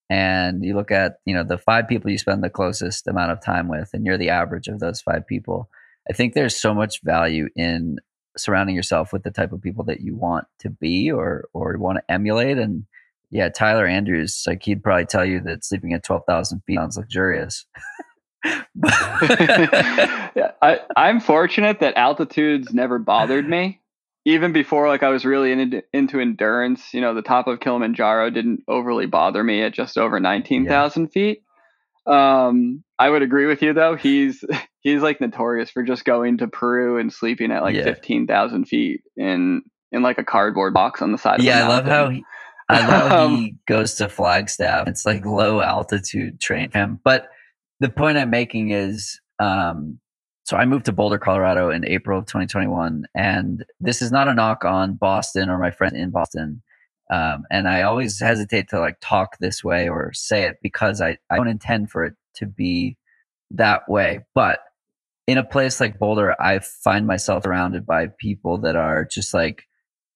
And 0.10 0.64
you 0.64 0.74
look 0.74 0.90
at 0.90 1.18
you 1.26 1.34
know 1.34 1.44
the 1.44 1.58
five 1.58 1.90
people 1.90 2.10
you 2.10 2.18
spend 2.18 2.42
the 2.42 2.50
closest 2.50 3.08
amount 3.08 3.34
of 3.34 3.44
time 3.44 3.68
with 3.68 3.90
and 3.94 4.06
you're 4.06 4.18
the 4.18 4.30
average 4.30 4.70
of 4.70 4.80
those 4.80 5.02
five 5.02 5.28
people. 5.28 5.70
I 6.10 6.14
think 6.14 6.34
there's 6.34 6.56
so 6.56 6.74
much 6.74 7.02
value 7.04 7.50
in 7.58 7.98
surrounding 8.38 8.76
yourself 8.76 9.12
with 9.12 9.24
the 9.24 9.32
type 9.32 9.52
of 9.52 9.62
people 9.62 9.84
that 9.86 10.00
you 10.00 10.16
want 10.16 10.48
to 10.60 10.70
be 10.70 11.12
or 11.12 11.50
or 11.54 11.78
want 11.78 11.98
to 11.98 12.12
emulate 12.12 12.58
and 12.58 12.86
yeah 13.32 13.50
tyler 13.50 13.86
andrews 13.86 14.44
like 14.46 14.64
he'd 14.64 14.84
probably 14.84 15.06
tell 15.06 15.26
you 15.26 15.40
that 15.40 15.66
sleeping 15.66 15.94
at 15.94 16.04
12000 16.04 16.62
feet 16.66 16.78
sounds 16.78 16.98
luxurious 16.98 17.66
yeah, 18.46 18.64
I, 20.62 20.80
i'm 20.96 21.20
fortunate 21.20 21.80
that 21.80 21.96
altitudes 21.96 22.74
never 22.74 23.00
bothered 23.00 23.48
me 23.48 23.82
even 24.26 24.54
before 24.54 24.88
like 24.88 25.04
I 25.04 25.10
was 25.10 25.26
really 25.26 25.52
into, 25.52 25.84
into 25.94 26.20
endurance, 26.20 26.94
you 26.94 27.02
know, 27.02 27.14
the 27.14 27.22
top 27.22 27.48
of 27.48 27.60
Kilimanjaro 27.60 28.30
didn't 28.30 28.62
overly 28.68 29.08
bother 29.08 29.44
me 29.44 29.64
at 29.64 29.74
just 29.74 29.98
over 29.98 30.20
19,000 30.20 31.04
yeah. 31.04 31.10
feet. 31.10 31.44
Um, 32.06 32.84
I 33.00 33.10
would 33.10 33.22
agree 33.22 33.46
with 33.46 33.62
you 33.62 33.74
though. 33.74 33.96
He's 33.96 34.44
he's 34.82 35.02
like 35.02 35.22
notorious 35.22 35.70
for 35.70 35.84
just 35.84 36.06
going 36.06 36.38
to 36.40 36.48
Peru 36.48 37.00
and 37.00 37.12
sleeping 37.12 37.52
at 37.52 37.64
like 37.64 37.76
yeah. 37.76 37.84
15,000 37.84 38.66
feet 38.66 39.02
in 39.16 39.64
in 39.92 40.02
like 40.02 40.18
a 40.18 40.24
cardboard 40.24 40.74
box 40.74 41.02
on 41.02 41.12
the 41.12 41.18
side 41.18 41.44
yeah, 41.44 41.66
I 41.66 41.68
love 41.68 41.86
how 41.86 42.10
he, 42.10 42.24
I 42.72 42.88
love 42.88 43.12
um, 43.12 43.36
he 43.38 43.56
goes 43.68 43.96
to 43.96 44.10
Flagstaff. 44.10 44.88
It's 44.88 45.06
like 45.06 45.26
low 45.26 45.62
altitude 45.62 46.40
train 46.40 46.72
him. 46.72 47.00
But 47.04 47.30
the 47.80 47.90
point 47.90 48.18
I'm 48.18 48.30
making 48.30 48.72
is 48.72 49.20
um, 49.40 50.00
so 50.44 50.58
I 50.58 50.66
moved 50.66 50.86
to 50.86 50.92
Boulder, 50.92 51.18
Colorado 51.18 51.70
in 51.70 51.86
April 51.86 52.20
of 52.20 52.26
2021. 52.26 53.06
And 53.16 53.66
this 53.80 54.02
is 54.02 54.12
not 54.12 54.28
a 54.28 54.34
knock 54.34 54.66
on 54.66 54.96
Boston 54.96 55.50
or 55.50 55.58
my 55.58 55.72
friend 55.72 55.96
in 55.96 56.10
Boston. 56.10 56.62
Um, 57.10 57.44
and 57.52 57.68
I 57.68 57.84
always 57.84 58.20
hesitate 58.20 58.70
to 58.70 58.80
like 58.80 58.98
talk 59.02 59.38
this 59.40 59.64
way 59.64 59.88
or 59.88 60.12
say 60.14 60.44
it 60.44 60.58
because 60.62 61.02
I, 61.02 61.18
I 61.30 61.38
don't 61.38 61.48
intend 61.48 61.92
for 61.92 62.06
it 62.06 62.16
to 62.36 62.46
be 62.46 62.98
that 63.52 63.88
way. 63.88 64.26
But 64.34 64.60
in 65.28 65.38
a 65.38 65.44
place 65.44 65.80
like 65.80 66.00
Boulder, 66.00 66.36
I 66.42 66.60
find 66.60 67.06
myself 67.06 67.44
surrounded 67.44 67.86
by 67.86 68.08
people 68.20 68.58
that 68.60 68.76
are 68.76 69.06
just 69.06 69.34
like 69.34 69.68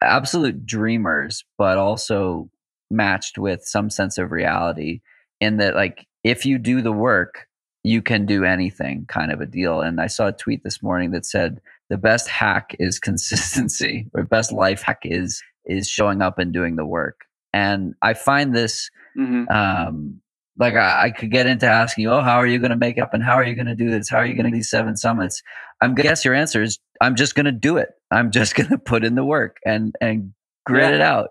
absolute 0.02 0.66
dreamers, 0.66 1.44
but 1.58 1.78
also 1.78 2.50
matched 2.92 3.38
with 3.38 3.66
some 3.66 3.90
sense 3.90 4.18
of 4.18 4.32
reality 4.32 5.02
in 5.42 5.58
that 5.58 5.76
like 5.76 6.08
if 6.24 6.46
you 6.46 6.58
do 6.58 6.82
the 6.82 6.92
work 6.92 7.48
you 7.86 8.02
can 8.02 8.26
do 8.26 8.44
anything 8.44 9.06
kind 9.08 9.32
of 9.32 9.42
a 9.42 9.46
deal. 9.46 9.82
And 9.82 10.02
I 10.02 10.08
saw 10.08 10.28
a 10.28 10.32
tweet 10.32 10.64
this 10.64 10.82
morning 10.82 11.12
that 11.12 11.24
said 11.24 11.62
the 11.90 11.98
best 11.98 12.28
hack 12.28 12.76
is 12.80 13.00
consistency 13.10 14.08
or 14.14 14.24
best 14.24 14.52
life 14.52 14.82
hack 14.82 15.02
is 15.04 15.42
is 15.66 15.88
showing 15.88 16.22
up 16.22 16.40
and 16.40 16.52
doing 16.52 16.76
the 16.76 16.86
work. 16.86 17.22
And 17.54 17.94
I 18.02 18.16
find 18.16 18.56
this 18.56 18.90
mm-hmm. 19.18 19.48
um, 19.50 20.20
like 20.58 20.76
I, 20.76 21.06
I, 21.06 21.12
could 21.12 21.32
get 21.32 21.48
into 21.48 21.68
asking 21.68 22.04
you, 22.04 22.12
oh, 22.12 22.22
how 22.22 22.38
are 22.38 22.48
you 22.48 22.60
going 22.60 22.72
to 22.72 22.78
make 22.78 22.98
up 22.98 23.14
and 23.14 23.24
how 23.24 23.34
are 23.34 23.44
you 23.44 23.56
going 23.56 23.66
to 23.68 23.76
do 23.76 23.90
this? 23.90 24.10
How 24.10 24.18
are 24.18 24.26
you 24.26 24.34
going 24.34 24.46
to 24.46 24.52
do 24.52 24.56
these 24.56 24.70
seven 24.70 24.96
summits? 24.96 25.42
I'm 25.82 25.96
guess 25.96 26.24
your 26.24 26.34
answer 26.34 26.64
is 26.64 26.80
I'm 27.02 27.16
just 27.16 27.36
going 27.36 27.46
to 27.46 27.52
do 27.52 27.78
it. 27.78 27.90
I'm 28.12 28.32
just 28.32 28.56
going 28.58 28.70
to 28.70 28.78
put 28.78 29.04
in 29.04 29.16
the 29.16 29.26
work 29.26 29.58
and 29.66 29.96
and 30.00 30.34
grit 30.66 30.90
yeah. 30.90 30.96
it 30.96 31.02
out. 31.02 31.30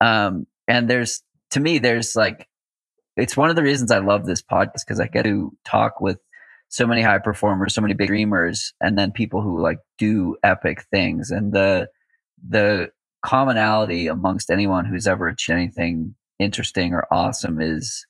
Um, 0.00 0.46
and 0.68 0.88
there's 0.88 1.22
to 1.50 1.60
me, 1.60 1.78
there's 1.78 2.16
like 2.16 2.48
it's 3.16 3.36
one 3.36 3.50
of 3.50 3.56
the 3.56 3.62
reasons 3.62 3.90
I 3.90 3.98
love 3.98 4.24
this 4.24 4.42
podcast 4.42 4.84
because 4.86 5.00
I 5.00 5.06
get 5.06 5.24
to 5.24 5.56
talk 5.64 6.00
with 6.00 6.18
so 6.68 6.86
many 6.86 7.02
high 7.02 7.18
performers, 7.18 7.74
so 7.74 7.82
many 7.82 7.92
big 7.92 8.08
dreamers, 8.08 8.72
and 8.80 8.98
then 8.98 9.12
people 9.12 9.42
who 9.42 9.60
like 9.60 9.78
do 9.98 10.36
epic 10.42 10.84
things. 10.90 11.30
And 11.30 11.52
the 11.52 11.88
the 12.48 12.90
commonality 13.24 14.06
amongst 14.08 14.50
anyone 14.50 14.86
who's 14.86 15.06
ever 15.06 15.28
achieved 15.28 15.56
anything 15.56 16.14
interesting 16.38 16.92
or 16.92 17.06
awesome 17.12 17.60
is 17.60 18.04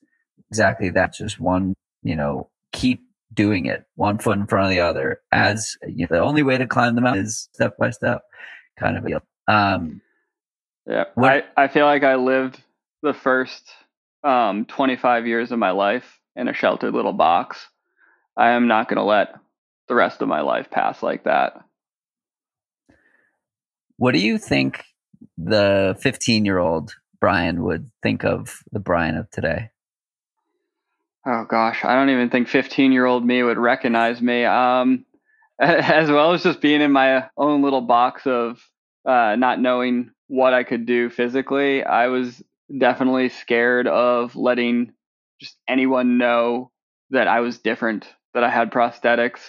exactly 0.53 0.89
that. 0.91 1.13
Just 1.13 1.39
one, 1.39 1.73
you 2.03 2.15
know, 2.15 2.49
keep 2.71 3.01
doing 3.33 3.65
it, 3.65 3.85
one 3.95 4.19
foot 4.19 4.37
in 4.37 4.45
front 4.45 4.65
of 4.65 4.69
the 4.69 4.81
other. 4.81 5.19
As 5.31 5.75
you 5.87 6.05
know, 6.09 6.17
the 6.17 6.21
only 6.21 6.43
way 6.43 6.59
to 6.59 6.67
climb 6.67 6.93
the 6.93 7.01
mountain 7.01 7.25
is 7.25 7.49
step 7.53 7.75
by 7.77 7.89
step, 7.89 8.21
kind 8.79 8.97
of. 8.97 9.23
Um, 9.47 10.01
yeah, 10.85 11.05
what, 11.15 11.47
I 11.57 11.63
I 11.63 11.67
feel 11.67 11.87
like 11.87 12.03
I 12.03 12.15
lived 12.15 12.61
the 13.01 13.15
first 13.15 13.67
um, 14.23 14.65
25 14.65 15.25
years 15.25 15.51
of 15.51 15.57
my 15.57 15.71
life 15.71 16.19
in 16.35 16.47
a 16.47 16.53
sheltered 16.53 16.93
little 16.93 17.13
box. 17.13 17.67
I 18.37 18.51
am 18.51 18.67
not 18.67 18.89
going 18.89 18.97
to 18.97 19.03
let 19.03 19.35
the 19.87 19.95
rest 19.95 20.21
of 20.21 20.27
my 20.27 20.41
life 20.41 20.69
pass 20.69 21.01
like 21.01 21.23
that. 21.23 21.53
What 23.97 24.13
do 24.13 24.19
you 24.19 24.37
think 24.37 24.83
the 25.37 25.97
15 25.99 26.45
year 26.45 26.59
old 26.59 26.95
Brian 27.19 27.63
would 27.63 27.89
think 28.03 28.23
of 28.23 28.59
the 28.71 28.79
Brian 28.79 29.17
of 29.17 29.29
today? 29.31 29.69
Oh 31.25 31.45
gosh, 31.45 31.85
I 31.85 31.95
don't 31.95 32.09
even 32.09 32.29
think 32.29 32.49
15 32.49 32.91
year 32.91 33.05
old 33.05 33.25
me 33.25 33.43
would 33.43 33.57
recognize 33.57 34.21
me. 34.21 34.43
Um, 34.45 35.05
as 35.59 36.09
well 36.09 36.33
as 36.33 36.43
just 36.43 36.61
being 36.61 36.81
in 36.81 36.91
my 36.91 37.29
own 37.37 37.61
little 37.61 37.81
box 37.81 38.25
of 38.25 38.59
uh, 39.05 39.35
not 39.37 39.59
knowing 39.59 40.11
what 40.27 40.53
I 40.53 40.63
could 40.63 40.85
do 40.85 41.09
physically, 41.09 41.83
I 41.83 42.07
was 42.07 42.41
definitely 42.75 43.29
scared 43.29 43.87
of 43.87 44.35
letting 44.35 44.93
just 45.39 45.55
anyone 45.67 46.17
know 46.17 46.71
that 47.11 47.27
I 47.27 47.41
was 47.41 47.59
different, 47.59 48.07
that 48.33 48.43
I 48.43 48.49
had 48.49 48.71
prosthetics. 48.71 49.39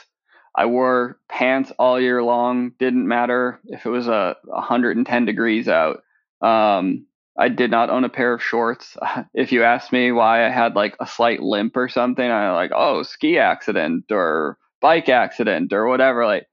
I 0.55 0.67
wore 0.67 1.19
pants 1.29 1.73
all 1.79 2.01
year 2.01 2.23
long. 2.23 2.73
Didn't 2.79 3.09
matter 3.09 3.61
if 3.65 3.87
it 3.87 3.91
was 3.91 4.07
a 4.07 4.37
110 4.45 5.25
degrees 5.25 5.69
out. 5.69 6.03
Um, 6.41 7.07
I 7.37 7.49
did 7.49 7.70
not 7.70 7.90
own 7.90 8.05
a 8.05 8.09
pair 8.09 8.35
of 8.35 8.42
shorts. 8.42 8.97
If 9.35 9.53
you 9.53 9.64
asked 9.64 9.92
me 9.92 10.12
why 10.12 10.47
I 10.47 10.51
had 10.51 10.77
like 10.77 10.97
a 11.01 11.07
slight 11.07 11.40
limp 11.42 11.77
or 11.77 11.88
something, 11.88 12.31
I 12.31 12.53
like, 12.53 12.70
oh, 12.75 13.03
ski 13.03 13.38
accident 13.38 14.05
or 14.11 14.59
bike 14.81 15.09
accident 15.09 15.73
or 15.73 15.87
whatever. 15.88 16.27
Like, 16.27 16.47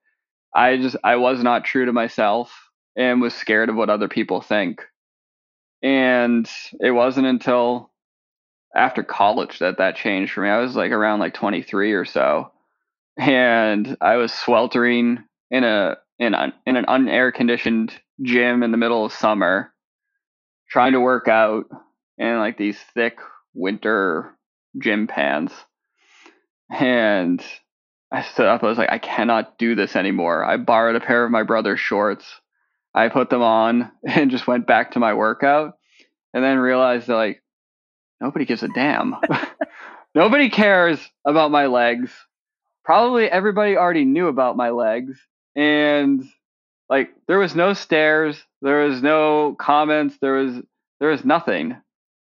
I 0.54 0.78
just 0.78 0.96
I 1.04 1.18
was 1.18 1.44
not 1.44 1.66
true 1.66 1.86
to 1.86 1.94
myself 1.94 2.52
and 2.96 3.22
was 3.22 3.34
scared 3.34 3.70
of 3.70 3.76
what 3.76 3.90
other 3.90 4.08
people 4.08 4.42
think. 4.42 4.82
And 5.84 6.50
it 6.80 6.92
wasn't 6.92 7.28
until 7.28 7.92
after 8.76 9.04
college 9.04 9.60
that 9.60 9.78
that 9.78 9.96
changed 9.96 10.34
for 10.34 10.42
me. 10.42 10.50
I 10.50 10.60
was 10.60 10.76
like 10.76 10.92
around 10.92 11.20
like 11.20 11.34
23 11.34 11.94
or 11.94 12.06
so, 12.06 12.52
and 13.18 13.98
I 14.02 14.16
was 14.18 14.34
sweltering 14.34 15.24
in 15.50 15.64
a 15.64 15.98
in 16.20 16.34
a, 16.34 16.54
in 16.66 16.78
an 16.78 16.86
unair 16.86 17.34
conditioned 17.34 17.94
gym 18.22 18.62
in 18.62 18.72
the 18.72 18.78
middle 18.78 19.04
of 19.04 19.12
summer, 19.12 19.74
trying 20.72 20.94
to 20.94 21.00
work 21.00 21.28
out 21.28 21.66
in 22.18 22.38
like 22.40 22.58
these 22.58 22.80
thick 22.94 23.20
winter 23.54 24.32
gym 24.82 25.08
pants. 25.08 25.54
And 26.70 27.44
I 28.12 28.24
stood 28.24 28.46
up. 28.46 28.64
I 28.64 28.68
was 28.68 28.78
like, 28.78 28.92
I 28.92 28.98
cannot 28.98 29.58
do 29.58 29.76
this 29.76 29.96
anymore. 29.96 30.44
I 30.44 30.58
borrowed 30.58 30.96
a 30.96 31.02
pair 31.06 31.26
of 31.26 31.32
my 31.32 31.44
brother's 31.44 31.80
shorts 31.80 32.26
I 32.94 33.10
put 33.10 33.30
them 33.30 33.42
on 33.42 33.92
and 34.08 34.32
just 34.32 34.48
went 34.48 34.68
back 34.68 34.92
to 34.92 35.00
my 35.00 35.14
workout 35.14 35.78
and 36.34 36.44
then 36.44 36.58
realized 36.58 37.08
that 37.08 37.16
like 37.16 37.44
nobody 38.20 38.46
gives 38.46 38.64
a 38.64 38.68
damn. 38.70 39.16
nobody 40.16 40.50
cares 40.50 41.00
about 41.26 41.52
my 41.52 41.68
legs. 41.68 42.12
Probably 42.84 43.30
everybody 43.30 43.78
already 43.78 44.06
knew 44.06 44.28
about 44.28 44.58
my 44.58 44.72
legs 44.72 45.20
and 45.56 46.24
like 46.92 47.10
there 47.28 47.40
was 47.40 47.56
no 47.56 47.74
stares, 47.74 48.44
there 48.62 48.86
was 48.86 49.02
no 49.02 49.56
comments, 49.58 50.18
there 50.22 50.34
was 50.34 50.62
there 51.00 51.10
was 51.10 51.26
nothing. 51.26 51.78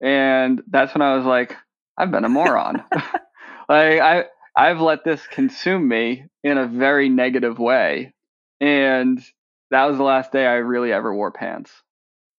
And 0.01 0.63
that's 0.67 0.95
when 0.95 1.01
I 1.03 1.15
was 1.15 1.25
like 1.25 1.55
I've 1.97 2.09
been 2.09 2.25
a 2.25 2.29
moron. 2.29 2.83
like 3.69 3.99
I 3.99 4.25
I've 4.55 4.79
let 4.79 5.03
this 5.03 5.27
consume 5.27 5.87
me 5.87 6.25
in 6.43 6.57
a 6.57 6.65
very 6.65 7.09
negative 7.09 7.59
way. 7.59 8.13
And 8.61 9.21
that 9.69 9.85
was 9.85 9.97
the 9.97 10.03
last 10.03 10.31
day 10.31 10.45
I 10.45 10.53
really 10.53 10.93
ever 10.93 11.13
wore 11.13 11.31
pants. 11.31 11.71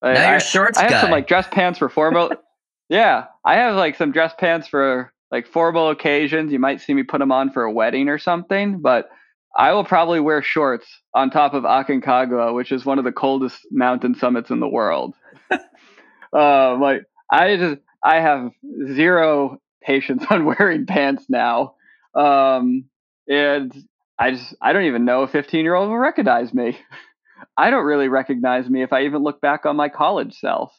Like, 0.01 0.15
now 0.15 0.31
you're 0.31 0.41
shorts 0.41 0.79
I, 0.79 0.87
I 0.87 0.93
have 0.93 1.01
some 1.03 1.11
like 1.11 1.29
dress 1.29 1.47
pants 1.51 1.79
for 1.79 1.91
formal. 1.91 2.31
yeah, 2.89 3.27
I 3.45 3.57
have 3.57 3.77
like 3.77 3.97
some 3.97 4.13
dress 4.13 4.33
pants 4.39 4.67
for 4.67 5.13
like 5.31 5.47
formal 5.47 5.91
occasions. 5.91 6.53
You 6.53 6.59
might 6.59 6.81
see 6.81 6.95
me 6.95 7.03
put 7.03 7.19
them 7.19 7.33
on 7.33 7.51
for 7.51 7.65
a 7.65 7.73
wedding 7.73 8.09
or 8.09 8.19
something, 8.19 8.81
but 8.81 9.11
I 9.57 9.73
will 9.73 9.85
probably 9.85 10.21
wear 10.21 10.43
shorts 10.43 10.87
on 11.15 11.31
top 11.31 11.55
of 11.55 11.63
Aconcagua, 11.63 12.55
which 12.55 12.73
is 12.73 12.85
one 12.85 12.99
of 12.99 13.05
the 13.05 13.13
coldest 13.13 13.61
mountain 13.71 14.15
summits 14.15 14.51
in 14.51 14.61
the 14.61 14.69
world. 14.69 15.15
uh, 15.51 16.77
like 16.77 17.03
I 17.31 17.57
just 17.57 17.81
I 18.03 18.17
have 18.21 18.51
zero 18.93 19.59
patience 19.83 20.25
on 20.31 20.45
wearing 20.45 20.87
pants 20.87 21.27
now, 21.29 21.75
um, 22.15 22.85
and 23.29 23.73
I 24.19 24.33
just 24.33 24.55
I 24.61 24.73
don't 24.73 24.85
even 24.85 25.05
know 25.05 25.23
a 25.23 25.29
15 25.29 25.65
year 25.65 25.75
old 25.75 25.89
will 25.89 25.99
recognize 25.99 26.53
me. 26.53 26.79
I 27.57 27.71
don't 27.71 27.85
really 27.85 28.09
recognize 28.09 28.69
me 28.69 28.83
if 28.83 28.93
I 28.93 29.05
even 29.05 29.23
look 29.23 29.41
back 29.41 29.67
on 29.67 29.77
my 29.77 29.89
college 29.89 30.35
self. 30.35 30.73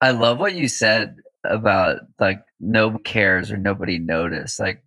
I 0.00 0.10
love 0.10 0.38
what 0.38 0.54
you 0.54 0.68
said 0.68 1.16
about 1.44 2.00
like 2.18 2.40
no 2.60 2.98
cares 2.98 3.50
or 3.50 3.56
nobody 3.56 3.98
noticed. 3.98 4.60
Like 4.60 4.82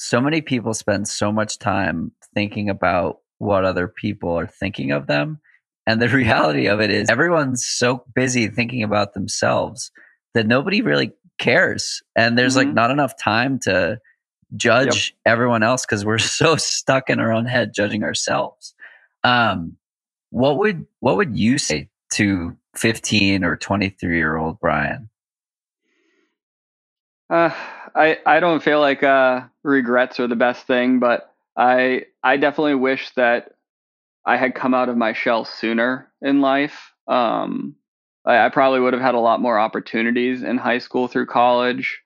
so 0.00 0.20
many 0.20 0.40
people 0.40 0.74
spend 0.74 1.08
so 1.08 1.32
much 1.32 1.58
time 1.58 2.12
thinking 2.32 2.70
about 2.70 3.18
what 3.38 3.64
other 3.64 3.88
people 3.88 4.30
are 4.38 4.46
thinking 4.46 4.92
of 4.92 5.08
them. 5.08 5.40
And 5.88 6.00
the 6.00 6.08
reality 6.22 6.68
of 6.68 6.80
it 6.80 6.90
is 6.90 7.10
everyone's 7.10 7.66
so 7.66 8.04
busy 8.14 8.46
thinking 8.46 8.84
about 8.84 9.14
themselves 9.14 9.90
that 10.34 10.46
nobody 10.46 10.82
really 10.82 11.14
cares. 11.38 12.00
And 12.14 12.38
there's 12.38 12.56
mm-hmm. 12.56 12.68
like 12.68 12.74
not 12.76 12.92
enough 12.92 13.18
time 13.20 13.58
to 13.64 13.98
judge 14.56 15.14
yep. 15.26 15.32
everyone 15.32 15.64
else 15.64 15.84
because 15.84 16.04
we're 16.04 16.18
so 16.18 16.54
stuck 16.54 17.10
in 17.10 17.18
our 17.18 17.32
own 17.32 17.46
head 17.46 17.72
judging 17.74 18.04
ourselves. 18.04 18.74
Um, 19.24 19.78
what 20.30 20.58
would 20.58 20.86
what 21.00 21.16
would 21.16 21.36
you 21.36 21.58
say 21.58 21.88
to 22.12 22.56
15 22.76 23.42
or 23.42 23.56
23 23.56 24.16
year 24.16 24.36
old 24.36 24.60
Brian? 24.60 25.10
Uh, 27.28 27.50
I 27.94 28.18
I 28.24 28.40
don't 28.40 28.62
feel 28.62 28.80
like 28.80 29.02
uh, 29.02 29.42
regrets 29.62 30.20
are 30.20 30.26
the 30.26 30.36
best 30.36 30.66
thing, 30.66 30.98
but 30.98 31.32
I 31.56 32.04
I 32.22 32.36
definitely 32.36 32.76
wish 32.76 33.10
that 33.16 33.52
I 34.24 34.36
had 34.36 34.54
come 34.54 34.74
out 34.74 34.88
of 34.88 34.96
my 34.96 35.12
shell 35.12 35.44
sooner 35.44 36.10
in 36.20 36.40
life. 36.40 36.92
Um, 37.06 37.76
I, 38.24 38.46
I 38.46 38.48
probably 38.50 38.80
would 38.80 38.92
have 38.92 39.02
had 39.02 39.14
a 39.14 39.20
lot 39.20 39.40
more 39.40 39.58
opportunities 39.58 40.42
in 40.42 40.58
high 40.58 40.78
school 40.78 41.08
through 41.08 41.26
college. 41.26 42.00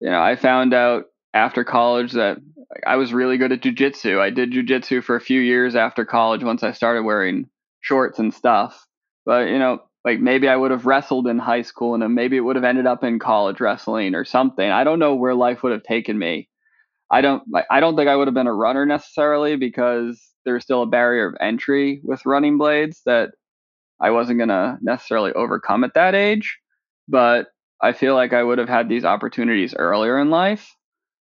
You 0.00 0.10
know, 0.10 0.20
I 0.20 0.36
found 0.36 0.74
out 0.74 1.06
after 1.34 1.64
college 1.64 2.12
that 2.12 2.38
I 2.86 2.96
was 2.96 3.12
really 3.12 3.38
good 3.38 3.52
at 3.52 3.60
jujitsu. 3.60 4.18
I 4.18 4.30
did 4.30 4.52
jujitsu 4.52 5.04
for 5.04 5.16
a 5.16 5.20
few 5.20 5.40
years 5.40 5.76
after 5.76 6.04
college 6.04 6.42
once 6.42 6.62
I 6.62 6.72
started 6.72 7.02
wearing 7.02 7.48
shorts 7.80 8.18
and 8.18 8.32
stuff. 8.32 8.86
But, 9.24 9.48
you 9.48 9.58
know, 9.58 9.82
like 10.06 10.20
maybe 10.20 10.48
I 10.48 10.54
would 10.56 10.70
have 10.70 10.86
wrestled 10.86 11.26
in 11.26 11.38
high 11.38 11.62
school 11.62 12.00
and 12.00 12.14
maybe 12.14 12.36
it 12.36 12.40
would 12.40 12.54
have 12.54 12.64
ended 12.64 12.86
up 12.86 13.02
in 13.02 13.18
college 13.18 13.60
wrestling 13.60 14.14
or 14.14 14.24
something. 14.24 14.70
I 14.70 14.84
don't 14.84 15.00
know 15.00 15.16
where 15.16 15.34
life 15.34 15.64
would 15.64 15.72
have 15.72 15.82
taken 15.82 16.16
me. 16.16 16.48
I 17.10 17.20
don't 17.20 17.42
like 17.50 17.66
I 17.70 17.80
don't 17.80 17.96
think 17.96 18.08
I 18.08 18.14
would 18.14 18.28
have 18.28 18.34
been 18.34 18.46
a 18.46 18.54
runner 18.54 18.86
necessarily 18.86 19.56
because 19.56 20.22
there's 20.44 20.62
still 20.62 20.82
a 20.82 20.86
barrier 20.86 21.26
of 21.26 21.36
entry 21.40 22.00
with 22.04 22.24
running 22.24 22.56
blades 22.56 23.02
that 23.04 23.30
I 24.00 24.10
wasn't 24.10 24.38
going 24.38 24.48
to 24.50 24.78
necessarily 24.80 25.32
overcome 25.32 25.82
at 25.82 25.94
that 25.94 26.14
age, 26.14 26.56
but 27.08 27.48
I 27.82 27.92
feel 27.92 28.14
like 28.14 28.32
I 28.32 28.42
would 28.42 28.58
have 28.58 28.68
had 28.68 28.88
these 28.88 29.04
opportunities 29.04 29.74
earlier 29.74 30.20
in 30.20 30.30
life 30.30 30.72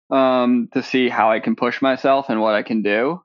um, 0.09 0.69
to 0.73 0.81
see 0.81 1.07
how 1.07 1.31
I 1.31 1.39
can 1.39 1.55
push 1.55 1.81
myself 1.81 2.29
and 2.29 2.41
what 2.41 2.55
I 2.55 2.63
can 2.63 2.81
do. 2.81 3.21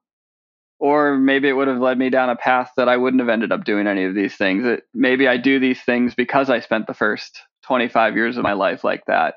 Or 0.79 1.17
maybe 1.17 1.49
it 1.49 1.53
would 1.53 1.69
have 1.69 1.79
led 1.79 1.99
me 1.99 2.11
down 2.11 2.29
a 2.29 2.37
path 2.37 2.73
that 2.77 2.89
I 2.89 2.97
wouldn't 2.97 3.21
have 3.21 3.31
ended 3.31 3.53
up 3.53 3.65
doing 3.65 3.87
any 3.87 4.05
of 4.05 4.15
these 4.15 4.37
things. 4.37 4.67
It, 4.67 4.85
maybe 4.93 5.27
I 5.27 5.39
do 5.39 5.59
these 5.59 5.81
things 5.81 6.15
because 6.15 6.51
I 6.51 6.61
spent 6.61 6.87
the 6.87 6.95
first 6.95 7.41
25 7.65 8.15
years 8.17 8.37
of 8.37 8.43
my 8.43 8.53
life 8.53 8.85
like 8.85 9.05
that. 9.07 9.37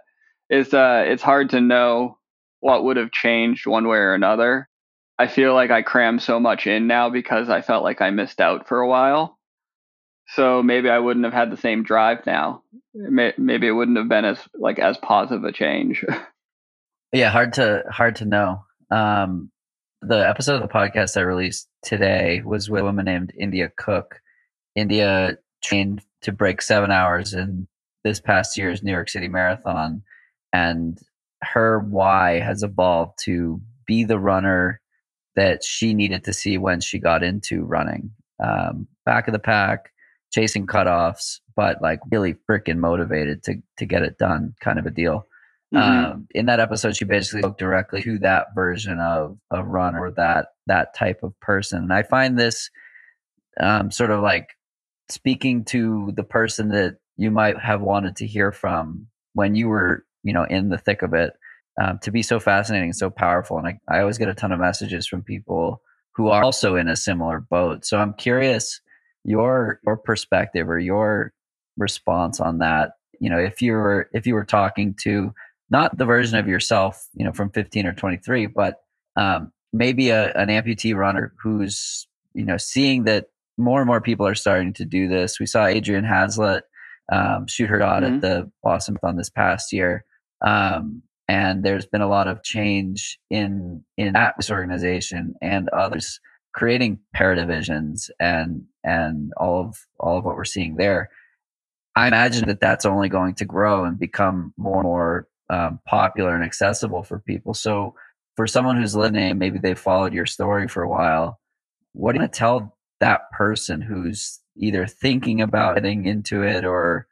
It's, 0.49 0.73
uh, 0.73 1.04
it's 1.08 1.23
hard 1.23 1.52
to 1.52 1.62
know 1.62 2.17
what 2.60 2.84
would 2.84 2.97
have 2.97 3.12
changed 3.12 3.65
one 3.65 3.88
way 3.88 3.97
or 3.97 4.13
another. 4.13 4.67
I 5.17 5.28
feel 5.28 5.54
like 5.54 5.71
I 5.71 5.82
cram 5.82 6.19
so 6.19 6.39
much 6.39 6.67
in 6.67 6.88
now 6.88 7.10
because 7.10 7.49
I 7.49 7.62
felt 7.62 7.84
like 7.84 8.02
I 8.02 8.10
missed 8.10 8.41
out 8.41 8.67
for 8.67 8.80
a 8.80 8.88
while. 8.88 9.38
So 10.36 10.62
maybe 10.62 10.89
I 10.89 10.99
wouldn't 10.99 11.25
have 11.25 11.34
had 11.34 11.52
the 11.52 11.58
same 11.58 11.84
drive 11.84 12.25
now. 12.25 12.63
Maybe 12.93 13.67
it 13.67 13.71
wouldn't 13.71 13.97
have 13.97 14.10
been 14.10 14.25
as 14.25 14.39
like 14.54 14.80
as 14.80 14.97
positive 14.97 15.43
a 15.43 15.52
change. 15.52 16.06
Yeah, 17.12 17.30
hard 17.30 17.54
to 17.54 17.84
hard 17.89 18.17
to 18.17 18.25
know. 18.25 18.65
Um, 18.91 19.52
the 20.01 20.27
episode 20.27 20.55
of 20.55 20.62
the 20.62 20.73
podcast 20.73 21.17
I 21.17 21.21
released 21.21 21.67
today 21.83 22.41
was 22.45 22.69
with 22.69 22.81
a 22.81 22.85
woman 22.85 23.05
named 23.05 23.33
India 23.38 23.71
Cook. 23.75 24.21
India 24.75 25.38
trained 25.63 26.01
to 26.21 26.31
break 26.31 26.62
seven 26.62 26.91
hours 26.91 27.33
in 27.33 27.67
this 28.03 28.19
past 28.19 28.57
year's 28.57 28.81
New 28.81 28.91
York 28.91 29.09
City 29.09 29.27
Marathon, 29.27 30.01
and 30.53 30.99
her 31.41 31.79
why 31.79 32.39
has 32.39 32.63
evolved 32.63 33.19
to 33.23 33.62
be 33.85 34.03
the 34.03 34.19
runner 34.19 34.79
that 35.35 35.63
she 35.63 35.93
needed 35.93 36.23
to 36.23 36.33
see 36.33 36.57
when 36.57 36.79
she 36.79 36.99
got 36.99 37.23
into 37.23 37.63
running. 37.63 38.12
Um, 38.41 38.88
back 39.05 39.27
of 39.27 39.33
the 39.33 39.39
pack, 39.39 39.91
chasing 40.31 40.65
cutoffs, 40.65 41.39
but 41.55 41.81
like 41.81 41.99
really 42.09 42.35
freaking 42.49 42.77
motivated 42.77 43.43
to 43.43 43.55
to 43.77 43.85
get 43.85 44.03
it 44.03 44.17
done, 44.17 44.53
kind 44.62 44.79
of 44.79 44.85
a 44.85 44.91
deal. 44.91 45.27
Mm-hmm. 45.73 46.12
Um, 46.12 46.27
in 46.32 46.47
that 46.47 46.60
episode, 46.60 46.95
she 46.95 47.05
basically 47.05 47.41
spoke 47.41 47.58
directly 47.58 48.01
to 48.01 48.17
that 48.19 48.47
version 48.55 48.99
of 48.99 49.38
a 49.51 49.63
runner, 49.63 50.05
or 50.05 50.12
that 50.12 50.47
that 50.65 50.95
type 50.95 51.21
of 51.21 51.39
person. 51.39 51.84
And 51.84 51.93
I 51.93 52.03
find 52.03 52.39
this 52.39 52.69
um, 53.60 53.91
sort 53.91 54.10
of 54.12 54.21
like 54.21 54.49
speaking 55.10 55.65
to 55.65 56.12
the 56.15 56.23
person 56.23 56.69
that 56.69 56.97
you 57.17 57.29
might 57.29 57.60
have 57.60 57.82
wanted 57.82 58.15
to 58.17 58.27
hear 58.27 58.51
from 58.51 59.08
when 59.34 59.55
you 59.55 59.67
were, 59.67 60.05
you 60.23 60.34
know, 60.34 60.45
in 60.45 60.69
the 60.69 60.77
thick 60.77 61.01
of 61.01 61.13
it. 61.13 61.34
Um, 61.82 61.97
to 61.99 62.12
be 62.12 62.23
so 62.23 62.41
fascinating, 62.41 62.91
so 62.91 63.10
powerful, 63.10 63.58
and 63.58 63.67
I, 63.67 63.79
I 63.88 63.99
always 64.01 64.17
get 64.17 64.27
a 64.27 64.34
ton 64.34 64.51
of 64.51 64.60
messages 64.60 65.08
from 65.08 65.23
people 65.23 65.82
who 66.13 66.27
are 66.27 66.43
also 66.43 66.75
in 66.75 66.89
a 66.89 66.95
similar 66.97 67.39
boat. 67.39 67.86
So 67.86 67.97
I'm 67.97 68.13
curious 68.13 68.82
your 69.23 69.79
your 69.86 69.95
perspective 69.95 70.67
or 70.67 70.79
your 70.79 71.32
response 71.77 72.41
on 72.41 72.58
that. 72.58 72.93
You 73.21 73.29
know, 73.29 73.39
if 73.39 73.62
you 73.62 73.73
were 73.73 74.10
if 74.13 74.27
you 74.27 74.34
were 74.34 74.43
talking 74.43 74.95
to 75.03 75.34
not 75.69 75.97
the 75.97 76.05
version 76.05 76.38
of 76.38 76.47
yourself, 76.47 77.08
you 77.13 77.25
know, 77.25 77.32
from 77.32 77.49
15 77.51 77.86
or 77.86 77.93
23, 77.93 78.47
but 78.47 78.75
um, 79.15 79.51
maybe 79.73 80.10
a, 80.10 80.32
an 80.34 80.47
amputee 80.49 80.95
runner 80.95 81.34
who's, 81.41 82.08
you 82.34 82.45
know, 82.45 82.58
seeing 82.58 83.03
that 83.03 83.25
more 83.58 83.79
and 83.79 83.88
more 83.88 84.01
people 84.01 84.25
are 84.25 84.36
starting 84.36 84.73
to 84.73 84.86
do 84.86 85.08
this. 85.08 85.39
We 85.39 85.45
saw 85.45 85.65
Adrianne 85.65 86.10
Haslet 86.10 86.62
um, 87.12 87.47
shoot 87.47 87.69
her 87.69 87.79
dot 87.79 88.03
mm-hmm. 88.03 88.15
at 88.15 88.21
the 88.21 88.51
Boston 88.63 88.95
Marathon 89.01 89.17
this 89.17 89.29
past 89.29 89.73
year. 89.73 90.05
Um, 90.45 91.03
and 91.27 91.63
there's 91.63 91.86
been 91.86 92.01
a 92.01 92.10
lot 92.10 92.27
of 92.27 92.43
change 92.43 93.19
in 93.29 93.84
in 93.97 94.13
that 94.13 94.36
organization 94.49 95.36
and 95.41 95.69
others 95.69 96.19
creating 96.53 96.99
para 97.13 97.36
divisions 97.36 98.10
and 98.19 98.63
and 98.84 99.32
all 99.38 99.62
of 99.62 99.77
all 99.99 100.17
of 100.17 100.25
what 100.25 100.36
we're 100.36 100.45
seeing 100.45 100.75
there. 100.75 101.10
I 101.95 102.08
imagine 102.08 102.47
that 102.47 102.62
that's 102.62 102.86
only 102.86 103.10
going 103.10 103.36
to 103.36 103.45
grow 103.45 103.84
and 103.84 103.99
become 103.99 104.53
more 104.58 104.77
and 104.77 104.84
more 104.84 105.27
um, 105.49 105.79
popular 105.85 106.35
and 106.35 106.43
accessible 106.43 107.03
for 107.03 107.19
people. 107.19 107.53
So, 107.53 107.95
for 108.35 108.47
someone 108.47 108.77
who's 108.77 108.95
listening, 108.95 109.38
maybe 109.38 109.59
they 109.59 109.75
followed 109.75 110.13
your 110.13 110.25
story 110.25 110.67
for 110.67 110.81
a 110.81 110.89
while. 110.89 111.39
What 111.93 112.13
do 112.13 112.17
you 112.17 112.21
want 112.21 112.33
to 112.33 112.39
tell 112.39 112.77
that 113.01 113.31
person 113.31 113.81
who's 113.81 114.39
either 114.55 114.88
thinking 114.88 115.41
about 115.41 115.75
getting 115.75 116.05
into 116.05 116.43
it 116.43 116.63
or 116.63 117.07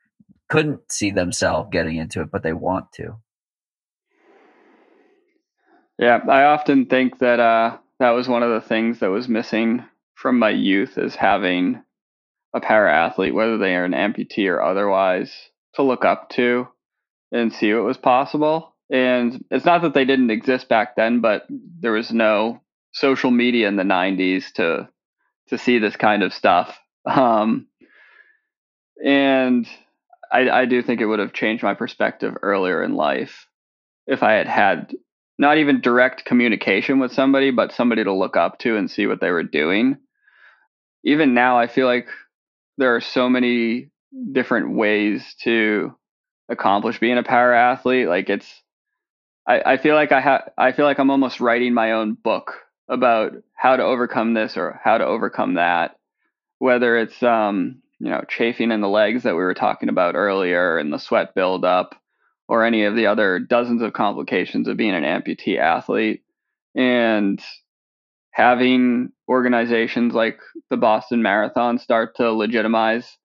couldn't 0.50 0.92
see 0.92 1.12
themselves 1.12 1.70
getting 1.72 1.98
into 1.98 2.22
it, 2.22 2.32
but 2.32 2.44
they 2.44 2.54
want 2.54 2.92
to? 2.94 3.18
Yeah, 6.00 6.20
I 6.30 6.44
often 6.44 6.86
think 6.86 7.20
that 7.20 7.40
uh, 7.40 7.78
that 8.00 8.12
was 8.12 8.28
one 8.28 8.44
of 8.44 8.52
the 8.52 8.68
things 8.68 9.00
that 9.00 9.10
was 9.10 9.28
missing 9.28 9.84
from 10.16 10.40
my 10.40 10.52
youth 10.52 10.98
is 10.98 11.16
having 11.16 11.82
a 12.54 12.62
para 12.62 12.94
athlete, 12.94 13.34
whether 13.34 13.58
they 13.58 13.76
are 13.76 13.86
an 13.86 13.94
amputee 13.94 14.50
or 14.50 14.62
otherwise, 14.62 15.34
to 15.74 15.84
look 15.84 16.06
up 16.06 16.30
to 16.30 16.68
and 17.32 17.54
see 17.54 17.74
what 17.74 17.84
was 17.84 17.98
possible. 17.98 18.74
And 18.90 19.44
it's 19.52 19.66
not 19.66 19.82
that 19.82 19.94
they 19.94 20.06
didn't 20.06 20.32
exist 20.32 20.70
back 20.70 20.96
then, 20.96 21.20
but 21.20 21.46
there 21.50 21.92
was 21.92 22.12
no 22.12 22.62
social 22.94 23.32
media 23.32 23.68
in 23.68 23.76
the 23.76 23.84
90s 23.84 24.52
to 24.54 24.90
to 25.50 25.58
see 25.58 25.80
this 25.80 25.96
kind 25.96 26.24
of 26.24 26.34
stuff. 26.34 26.78
Um, 27.06 27.68
and 29.04 29.66
I, 30.30 30.50
I 30.50 30.66
do 30.66 30.82
think 30.82 31.00
it 31.00 31.06
would 31.06 31.20
have 31.20 31.32
changed 31.32 31.64
my 31.64 31.74
perspective 31.74 32.36
earlier 32.42 32.84
in 32.84 32.96
life 32.96 33.48
if 34.08 34.24
I 34.24 34.34
had 34.34 34.48
had 34.48 34.94
not 35.40 35.58
even 35.58 35.82
direct 35.82 36.26
communication 36.26 37.00
with 37.00 37.14
somebody, 37.14 37.52
but 37.52 37.72
somebody 37.72 38.04
to 38.04 38.14
look 38.14 38.36
up 38.36 38.60
to 38.60 38.76
and 38.76 38.90
see 38.90 39.06
what 39.06 39.22
they 39.22 39.32
were 39.32 39.44
doing. 39.44 39.98
Even 41.04 41.34
now, 41.34 41.58
I 41.60 41.68
feel 41.68 41.86
like 41.86 42.08
there 42.78 42.96
are 42.96 43.02
so 43.02 43.30
many 43.30 43.90
different 44.32 44.76
ways 44.76 45.36
to 45.44 45.96
accomplish 46.50 47.00
being 47.00 47.18
a 47.18 47.24
para 47.24 47.58
athlete. 47.58 48.08
Like 48.08 48.30
it's, 48.30 48.62
I, 49.48 49.74
I 49.74 49.78
feel 49.78 49.96
like 49.96 50.12
I 50.12 50.22
have, 50.22 50.50
I 50.58 50.72
feel 50.72 50.86
like 50.86 51.00
I'm 51.00 51.12
almost 51.12 51.40
writing 51.40 51.74
my 51.74 51.94
own 51.94 52.14
book 52.14 52.54
about 52.90 53.34
how 53.54 53.76
to 53.76 53.84
overcome 53.84 54.34
this 54.34 54.58
or 54.58 54.80
how 54.84 54.98
to 54.98 55.06
overcome 55.06 55.56
that. 55.56 55.96
Whether 56.60 56.98
it's, 56.98 57.22
um, 57.22 57.82
you 58.00 58.10
know, 58.10 58.24
chafing 58.28 58.72
in 58.72 58.82
the 58.82 58.88
legs 58.90 59.24
that 59.24 59.36
we 59.36 59.42
were 59.42 59.54
talking 59.54 59.90
about 59.90 60.16
earlier 60.16 60.78
and 60.78 60.92
the 60.92 61.00
sweat 61.00 61.36
buildup, 61.36 61.96
or 62.48 62.64
any 62.64 62.86
of 62.86 62.96
the 62.96 63.08
other 63.08 63.40
dozens 63.40 63.82
of 63.82 63.94
complications 63.94 64.68
of 64.68 64.78
being 64.78 64.96
an 64.96 65.04
amputee 65.04 65.60
athlete. 65.60 66.24
And 66.76 67.42
having 68.32 69.12
organizations 69.28 70.14
like 70.14 70.40
the 70.70 70.78
Boston 70.78 71.22
Marathon 71.22 71.80
start 71.80 72.16
to 72.18 72.32
legitimize 72.32 73.18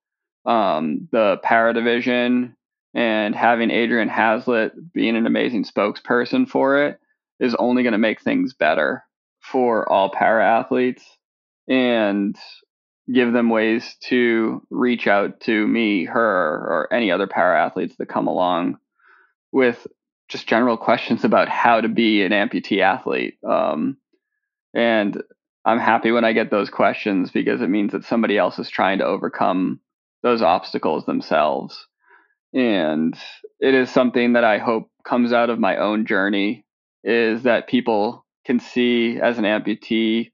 um, 0.45 1.09
the 1.13 1.39
para 1.43 1.73
division 1.75 2.57
and 2.95 3.35
having 3.35 3.71
Adrianne 3.71 4.11
Haslet 4.11 4.73
being 4.93 5.17
an 5.17 5.27
amazing 5.27 5.65
spokesperson 5.65 6.49
for 6.49 6.87
it 6.87 7.01
is 7.41 7.55
only 7.55 7.83
going 7.83 7.93
to 7.93 7.99
make 7.99 8.21
things 8.21 8.55
better 8.55 9.05
for 9.41 9.91
all 9.91 10.11
para 10.11 10.45
athletes 10.45 11.05
and 11.69 12.37
give 13.13 13.33
them 13.33 13.51
ways 13.51 13.97
to 14.09 14.65
reach 14.71 15.07
out 15.07 15.41
to 15.41 15.67
me, 15.67 16.05
her, 16.05 16.23
or 16.23 16.89
any 16.93 17.11
other 17.11 17.27
para 17.27 17.65
athletes 17.65 17.97
that 17.99 18.09
come 18.09 18.27
along 18.27 18.79
with 19.51 19.87
just 20.29 20.47
general 20.47 20.77
questions 20.77 21.25
about 21.25 21.49
how 21.49 21.81
to 21.81 21.89
be 21.89 22.23
an 22.23 22.33
amputee 22.33 22.81
athlete. 22.81 23.39
Um, 23.47 23.97
and 24.75 25.21
I'm 25.65 25.79
happy 25.79 26.11
when 26.11 26.25
I 26.25 26.33
get 26.33 26.51
those 26.51 26.71
questions 26.71 27.31
because 27.31 27.61
it 27.61 27.69
means 27.69 27.93
that 27.93 28.05
somebody 28.05 28.39
else 28.39 28.59
is 28.59 28.71
trying 28.71 28.99
to 28.99 29.05
overcome 29.05 29.81
those 30.23 30.43
obstacles 30.43 31.05
themselves. 31.05 31.87
And 32.55 33.17
it 33.61 33.75
is 33.75 33.91
something 33.91 34.35
that 34.35 34.45
I 34.45 34.59
hope 34.59 34.89
comes 35.05 35.33
out 35.33 35.51
of 35.51 35.59
my 35.59 35.77
own 35.77 36.07
journey 36.07 36.65
is 37.03 37.45
that 37.45 37.69
people 37.69 38.25
can 38.45 38.61
see 38.61 39.19
as 39.19 39.39
an 39.39 39.45
amputee 39.45 40.31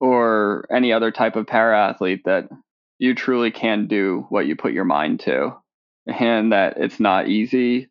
or 0.00 0.66
any 0.70 0.92
other 0.92 1.10
type 1.10 1.36
of 1.36 1.46
para 1.46 1.88
athlete 1.88 2.22
that 2.24 2.48
you 2.98 3.14
truly 3.14 3.50
can 3.50 3.86
do 3.86 4.26
what 4.28 4.46
you 4.46 4.56
put 4.56 4.72
your 4.72 4.84
mind 4.84 5.20
to 5.20 5.52
and 6.06 6.52
that 6.52 6.74
it's 6.76 7.00
not 7.00 7.28
easy 7.28 7.88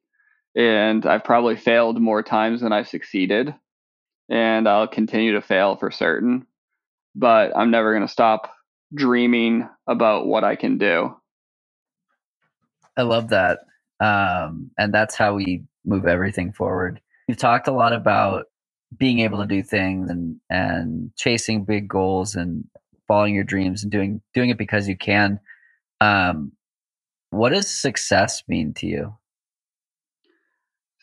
and 0.55 1.05
I've 1.05 1.23
probably 1.23 1.55
failed 1.55 1.99
more 1.99 2.21
times 2.21 2.61
than 2.61 2.71
I've 2.71 2.87
succeeded, 2.87 3.53
and 4.29 4.67
I'll 4.67 4.87
continue 4.87 5.33
to 5.33 5.41
fail 5.41 5.75
for 5.75 5.89
certain. 5.91 6.45
But 7.15 7.55
I'm 7.55 7.71
never 7.71 7.93
going 7.93 8.05
to 8.05 8.11
stop 8.11 8.51
dreaming 8.93 9.67
about 9.87 10.27
what 10.27 10.43
I 10.43 10.55
can 10.55 10.77
do. 10.77 11.15
I 12.97 13.03
love 13.03 13.29
that. 13.29 13.59
Um, 13.99 14.71
and 14.77 14.93
that's 14.93 15.15
how 15.15 15.35
we 15.35 15.63
move 15.85 16.05
everything 16.07 16.51
forward. 16.53 17.01
You've 17.27 17.37
talked 17.37 17.67
a 17.67 17.71
lot 17.71 17.93
about 17.93 18.45
being 18.97 19.19
able 19.19 19.39
to 19.39 19.47
do 19.47 19.63
things 19.63 20.09
and 20.09 20.39
and 20.49 21.11
chasing 21.15 21.65
big 21.65 21.87
goals 21.87 22.35
and 22.35 22.65
following 23.07 23.33
your 23.33 23.43
dreams 23.43 23.83
and 23.83 23.91
doing 23.91 24.21
doing 24.33 24.49
it 24.49 24.57
because 24.57 24.87
you 24.87 24.97
can. 24.97 25.39
Um, 26.01 26.51
what 27.29 27.49
does 27.49 27.67
success 27.67 28.43
mean 28.47 28.73
to 28.75 28.87
you? 28.87 29.15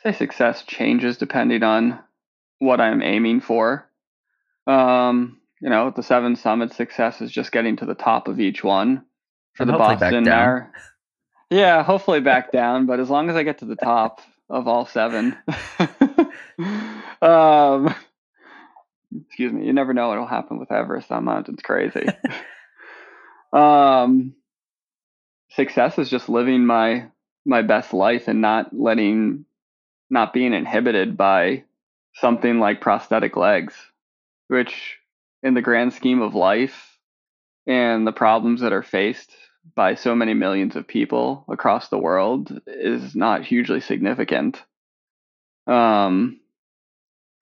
say 0.02 0.12
success 0.12 0.62
changes 0.62 1.16
depending 1.16 1.62
on 1.62 1.98
what 2.58 2.80
I'm 2.80 3.02
aiming 3.02 3.40
for. 3.40 3.88
Um, 4.66 5.40
you 5.60 5.68
know, 5.68 5.92
the 5.94 6.02
seven 6.02 6.36
summits, 6.36 6.76
success 6.76 7.20
is 7.20 7.30
just 7.30 7.52
getting 7.52 7.76
to 7.76 7.86
the 7.86 7.94
top 7.94 8.28
of 8.28 8.40
each 8.40 8.64
one 8.64 9.04
for 9.54 9.64
and 9.64 9.72
the 9.72 9.78
Boston 9.78 10.24
Mar. 10.24 10.72
Yeah, 11.50 11.82
hopefully 11.82 12.20
back 12.20 12.52
down, 12.52 12.86
but 12.86 13.00
as 13.00 13.10
long 13.10 13.28
as 13.28 13.34
I 13.34 13.42
get 13.42 13.58
to 13.58 13.64
the 13.64 13.76
top 13.76 14.20
of 14.48 14.68
all 14.68 14.86
seven. 14.86 15.36
um, 17.22 17.94
excuse 19.26 19.52
me, 19.52 19.66
you 19.66 19.72
never 19.72 19.92
know 19.92 20.08
what'll 20.08 20.26
happen 20.26 20.58
with 20.58 20.70
Everest. 20.70 21.08
That 21.08 21.22
mountain's 21.22 21.62
crazy. 21.62 22.06
um, 23.52 24.34
success 25.50 25.98
is 25.98 26.08
just 26.08 26.28
living 26.28 26.66
my 26.66 27.06
my 27.46 27.62
best 27.62 27.94
life 27.94 28.28
and 28.28 28.40
not 28.40 28.72
letting 28.72 29.44
not 30.10 30.32
being 30.32 30.52
inhibited 30.52 31.16
by 31.16 31.64
something 32.14 32.58
like 32.58 32.80
prosthetic 32.80 33.36
legs, 33.36 33.74
which, 34.48 34.98
in 35.42 35.54
the 35.54 35.62
grand 35.62 35.94
scheme 35.94 36.20
of 36.20 36.34
life 36.34 36.98
and 37.66 38.06
the 38.06 38.12
problems 38.12 38.60
that 38.60 38.72
are 38.72 38.82
faced 38.82 39.32
by 39.74 39.94
so 39.94 40.14
many 40.14 40.34
millions 40.34 40.76
of 40.76 40.86
people 40.86 41.44
across 41.48 41.88
the 41.88 41.98
world, 41.98 42.60
is 42.66 43.14
not 43.14 43.44
hugely 43.44 43.80
significant. 43.80 44.62
Um, 45.66 46.40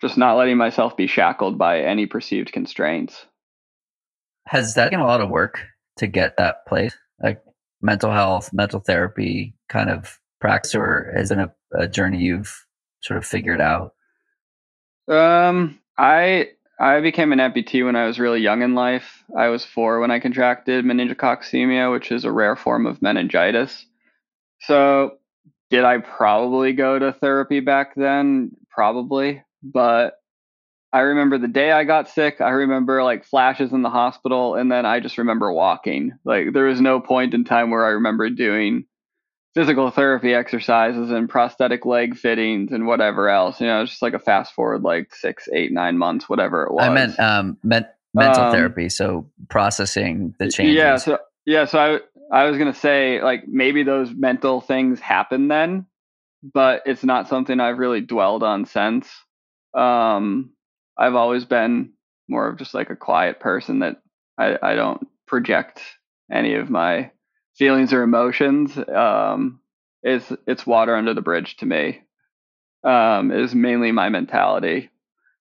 just 0.00 0.16
not 0.16 0.36
letting 0.36 0.56
myself 0.56 0.96
be 0.96 1.06
shackled 1.06 1.58
by 1.58 1.80
any 1.80 2.06
perceived 2.06 2.52
constraints. 2.52 3.26
Has 4.46 4.74
that 4.74 4.90
been 4.90 5.00
a 5.00 5.06
lot 5.06 5.20
of 5.20 5.30
work 5.30 5.60
to 5.96 6.06
get 6.06 6.36
that 6.36 6.66
place? 6.66 6.94
Like 7.22 7.42
mental 7.82 8.12
health, 8.12 8.50
mental 8.52 8.80
therapy 8.80 9.54
kind 9.68 9.90
of 9.90 10.18
practice, 10.40 10.74
or 10.74 11.12
has 11.16 11.30
it 11.30 11.38
a, 11.38 11.52
a 11.72 11.88
journey 11.88 12.18
you've 12.18 12.66
sort 13.00 13.18
of 13.18 13.26
figured 13.26 13.60
out? 13.60 13.94
Um, 15.08 15.80
I 15.96 16.50
I 16.80 17.00
became 17.00 17.32
an 17.32 17.40
amputee 17.40 17.84
when 17.84 17.96
I 17.96 18.06
was 18.06 18.20
really 18.20 18.40
young 18.40 18.62
in 18.62 18.74
life. 18.74 19.24
I 19.36 19.48
was 19.48 19.64
four 19.64 19.98
when 20.00 20.10
I 20.10 20.20
contracted 20.20 20.84
meningococcemia, 20.84 21.90
which 21.90 22.12
is 22.12 22.24
a 22.24 22.32
rare 22.32 22.54
form 22.54 22.86
of 22.86 23.02
meningitis. 23.02 23.84
So, 24.60 25.18
did 25.70 25.84
I 25.84 25.98
probably 25.98 26.72
go 26.72 26.98
to 26.98 27.12
therapy 27.12 27.60
back 27.60 27.94
then? 27.96 28.52
Probably, 28.70 29.42
but 29.62 30.14
I 30.92 31.00
remember 31.00 31.36
the 31.36 31.48
day 31.48 31.72
I 31.72 31.84
got 31.84 32.08
sick. 32.08 32.40
I 32.40 32.50
remember 32.50 33.02
like 33.02 33.24
flashes 33.24 33.72
in 33.72 33.82
the 33.82 33.90
hospital, 33.90 34.54
and 34.54 34.70
then 34.70 34.86
I 34.86 35.00
just 35.00 35.18
remember 35.18 35.52
walking. 35.52 36.12
Like 36.24 36.52
there 36.52 36.64
was 36.64 36.80
no 36.80 37.00
point 37.00 37.34
in 37.34 37.44
time 37.44 37.70
where 37.70 37.84
I 37.84 37.90
remember 37.90 38.30
doing 38.30 38.84
physical 39.58 39.90
therapy 39.90 40.34
exercises 40.34 41.10
and 41.10 41.28
prosthetic 41.28 41.84
leg 41.84 42.16
fittings 42.16 42.70
and 42.70 42.86
whatever 42.86 43.28
else. 43.28 43.60
You 43.60 43.66
know, 43.66 43.82
it's 43.82 43.90
just 43.90 44.02
like 44.02 44.14
a 44.14 44.20
fast 44.20 44.54
forward 44.54 44.84
like 44.84 45.12
six, 45.12 45.48
eight, 45.52 45.72
nine 45.72 45.98
months, 45.98 46.28
whatever 46.28 46.62
it 46.62 46.72
was. 46.72 46.84
I 46.84 46.90
meant 46.90 47.18
um, 47.18 47.58
mental 47.64 48.44
um, 48.44 48.52
therapy, 48.52 48.88
so 48.88 49.28
processing 49.48 50.32
the 50.38 50.48
changes. 50.48 50.76
Yeah, 50.76 50.96
so 50.96 51.18
yeah, 51.44 51.64
so 51.64 51.78
I 52.30 52.40
I 52.40 52.44
was 52.44 52.56
gonna 52.56 52.72
say 52.72 53.20
like 53.20 53.48
maybe 53.48 53.82
those 53.82 54.12
mental 54.12 54.60
things 54.60 55.00
happen 55.00 55.48
then, 55.48 55.86
but 56.54 56.82
it's 56.86 57.02
not 57.02 57.28
something 57.28 57.58
I've 57.58 57.78
really 57.78 58.00
dwelled 58.00 58.44
on 58.44 58.64
since. 58.64 59.10
Um, 59.74 60.52
I've 60.96 61.16
always 61.16 61.44
been 61.44 61.94
more 62.28 62.46
of 62.46 62.58
just 62.58 62.74
like 62.74 62.90
a 62.90 62.96
quiet 62.96 63.40
person 63.40 63.80
that 63.80 63.96
I, 64.38 64.56
I 64.62 64.74
don't 64.76 65.04
project 65.26 65.82
any 66.30 66.54
of 66.54 66.70
my 66.70 67.10
feelings 67.58 67.92
or 67.92 68.02
emotions. 68.02 68.76
Um, 68.76 69.60
it's 70.02 70.32
it's 70.46 70.66
water 70.66 70.94
under 70.94 71.14
the 71.14 71.22
bridge 71.22 71.56
to 71.58 71.66
me. 71.66 72.00
Um, 72.84 73.32
is 73.32 73.54
mainly 73.54 73.90
my 73.90 74.08
mentality, 74.08 74.90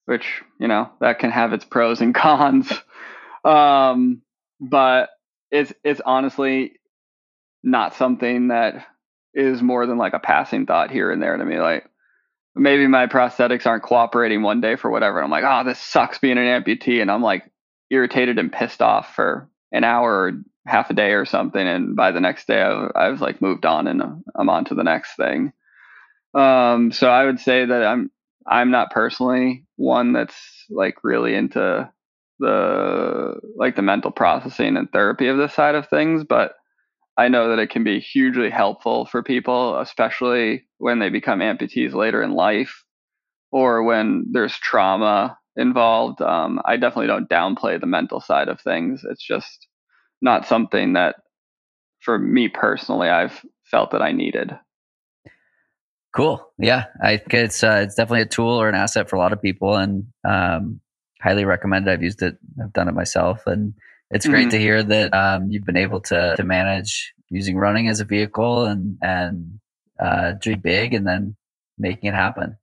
which 0.06 0.42
you 0.60 0.68
know 0.68 0.90
that 1.00 1.20
can 1.20 1.32
have 1.32 1.54
its 1.54 1.66
pros 1.66 2.02
and 2.02 2.14
cons. 2.24 2.72
Um, 3.46 4.22
but 4.60 5.10
it's 5.52 5.72
it's 5.84 6.02
honestly 6.06 6.74
not 7.64 7.96
something 7.96 8.50
that 8.50 8.86
is 9.34 9.62
more 9.62 9.86
than 9.86 9.98
like 9.98 10.14
a 10.14 10.20
passing 10.20 10.66
thought 10.66 10.92
here 10.92 11.12
and 11.12 11.22
there 11.22 11.38
to 11.38 11.46
me. 11.46 11.60
Like 11.60 11.86
maybe 12.56 12.88
my 12.88 13.08
prosthetics 13.08 13.66
aren't 13.66 13.84
cooperating 13.84 14.42
one 14.42 14.62
day 14.62 14.76
for 14.76 14.90
whatever. 14.90 15.22
I'm 15.22 15.30
like, 15.30 15.44
oh, 15.46 15.64
this 15.64 15.80
sucks 15.80 16.18
being 16.18 16.38
an 16.38 16.46
amputee. 16.46 17.02
And 17.02 17.12
I'm 17.12 17.22
like 17.22 17.44
irritated 17.90 18.40
and 18.40 18.52
pissed 18.52 18.82
off 18.82 19.14
for 19.16 19.50
an 19.72 19.84
hour 19.84 20.12
or 20.12 20.32
half 20.68 20.90
a 20.90 20.94
day 20.94 21.12
or 21.12 21.26
something. 21.26 21.66
And 21.66 21.96
by 21.96 22.12
the 22.12 22.20
next 22.20 22.48
day, 22.48 22.62
I, 22.62 22.88
I 22.96 23.10
was 23.10 23.22
like 23.22 23.42
moved 23.42 23.66
on 23.66 23.88
and 23.88 24.02
I'm 24.36 24.50
on 24.50 24.66
to 24.66 24.76
the 24.76 24.84
next 24.84 25.16
thing. 25.16 25.54
Um, 26.34 26.92
so 26.92 27.10
I 27.10 27.26
would 27.26 27.40
say 27.40 27.66
that 27.66 27.84
I'm, 27.84 28.12
I'm 28.46 28.70
not 28.70 28.92
personally 28.92 29.66
one 29.78 30.14
that's 30.14 30.36
like 30.70 30.96
really 31.04 31.36
into 31.36 31.90
the, 32.40 33.40
like 33.56 33.76
the 33.76 33.82
mental 33.82 34.12
processing 34.12 34.78
and 34.78 34.92
therapy 34.92 35.28
of 35.28 35.38
this 35.38 35.54
side 35.54 35.76
of 35.76 35.88
things, 35.90 36.24
but 36.24 36.54
I 37.18 37.30
know 37.30 37.50
that 37.50 37.60
it 37.60 37.72
can 37.72 37.84
be 37.84 38.00
hugely 38.00 38.50
helpful 38.50 39.06
for 39.06 39.24
people, 39.24 39.80
especially 39.80 40.68
when 40.78 41.00
they 41.00 41.10
become 41.10 41.40
amputees 41.40 41.94
later 41.94 42.22
in 42.22 42.34
life 42.34 42.84
or 43.52 43.84
when 43.84 44.26
there's 44.32 44.56
trauma 44.58 45.38
involved. 45.56 46.22
Um, 46.22 46.62
I 46.66 46.78
definitely 46.78 47.08
don't 47.08 47.30
downplay 47.30 47.80
the 47.80 47.88
mental 47.88 48.22
side 48.22 48.50
of 48.50 48.62
things. 48.62 49.04
It's 49.10 49.24
just 49.24 49.68
not 50.22 50.48
something 50.48 50.94
that, 50.94 51.16
for 52.00 52.18
me 52.18 52.48
personally, 52.48 53.10
I've 53.10 53.46
felt 53.64 53.92
that 53.92 54.02
I 54.02 54.12
needed. 54.12 54.58
Cool. 56.16 56.52
Yeah, 56.58 56.86
I 57.02 57.18
think 57.18 57.34
it's 57.34 57.64
uh, 57.64 57.82
it's 57.84 57.96
definitely 57.96 58.22
a 58.22 58.26
tool 58.26 58.60
or 58.60 58.70
an 58.70 58.76
asset 58.76 59.10
for 59.10 59.18
a 59.18 59.20
lot 59.20 59.34
of 59.34 59.42
people, 59.42 59.76
and 59.76 60.08
um, 60.28 60.80
highly 61.22 61.46
recommend 61.46 61.88
it. 61.88 61.92
I've 61.92 62.04
used 62.04 62.22
it. 62.24 62.38
I've 62.62 62.74
done 62.74 62.88
it 62.88 62.96
myself, 62.96 63.46
and 63.46 63.74
it's 64.10 64.26
great 64.26 64.44
mm-hmm. 64.44 64.50
to 64.52 64.60
hear 64.60 64.84
that 64.84 65.14
um, 65.14 65.52
you've 65.52 65.66
been 65.66 65.78
able 65.78 66.02
to 66.02 66.36
to 66.36 66.44
manage 66.44 67.14
using 67.30 67.58
running 67.58 67.88
as 67.88 68.00
a 68.00 68.06
vehicle 68.06 68.66
and 68.66 68.98
and 69.02 69.60
uh, 70.00 70.32
dream 70.34 70.60
big 70.60 70.94
and 70.94 71.06
then 71.06 71.36
making 71.78 72.10
it 72.10 72.16
happen. 72.16 72.58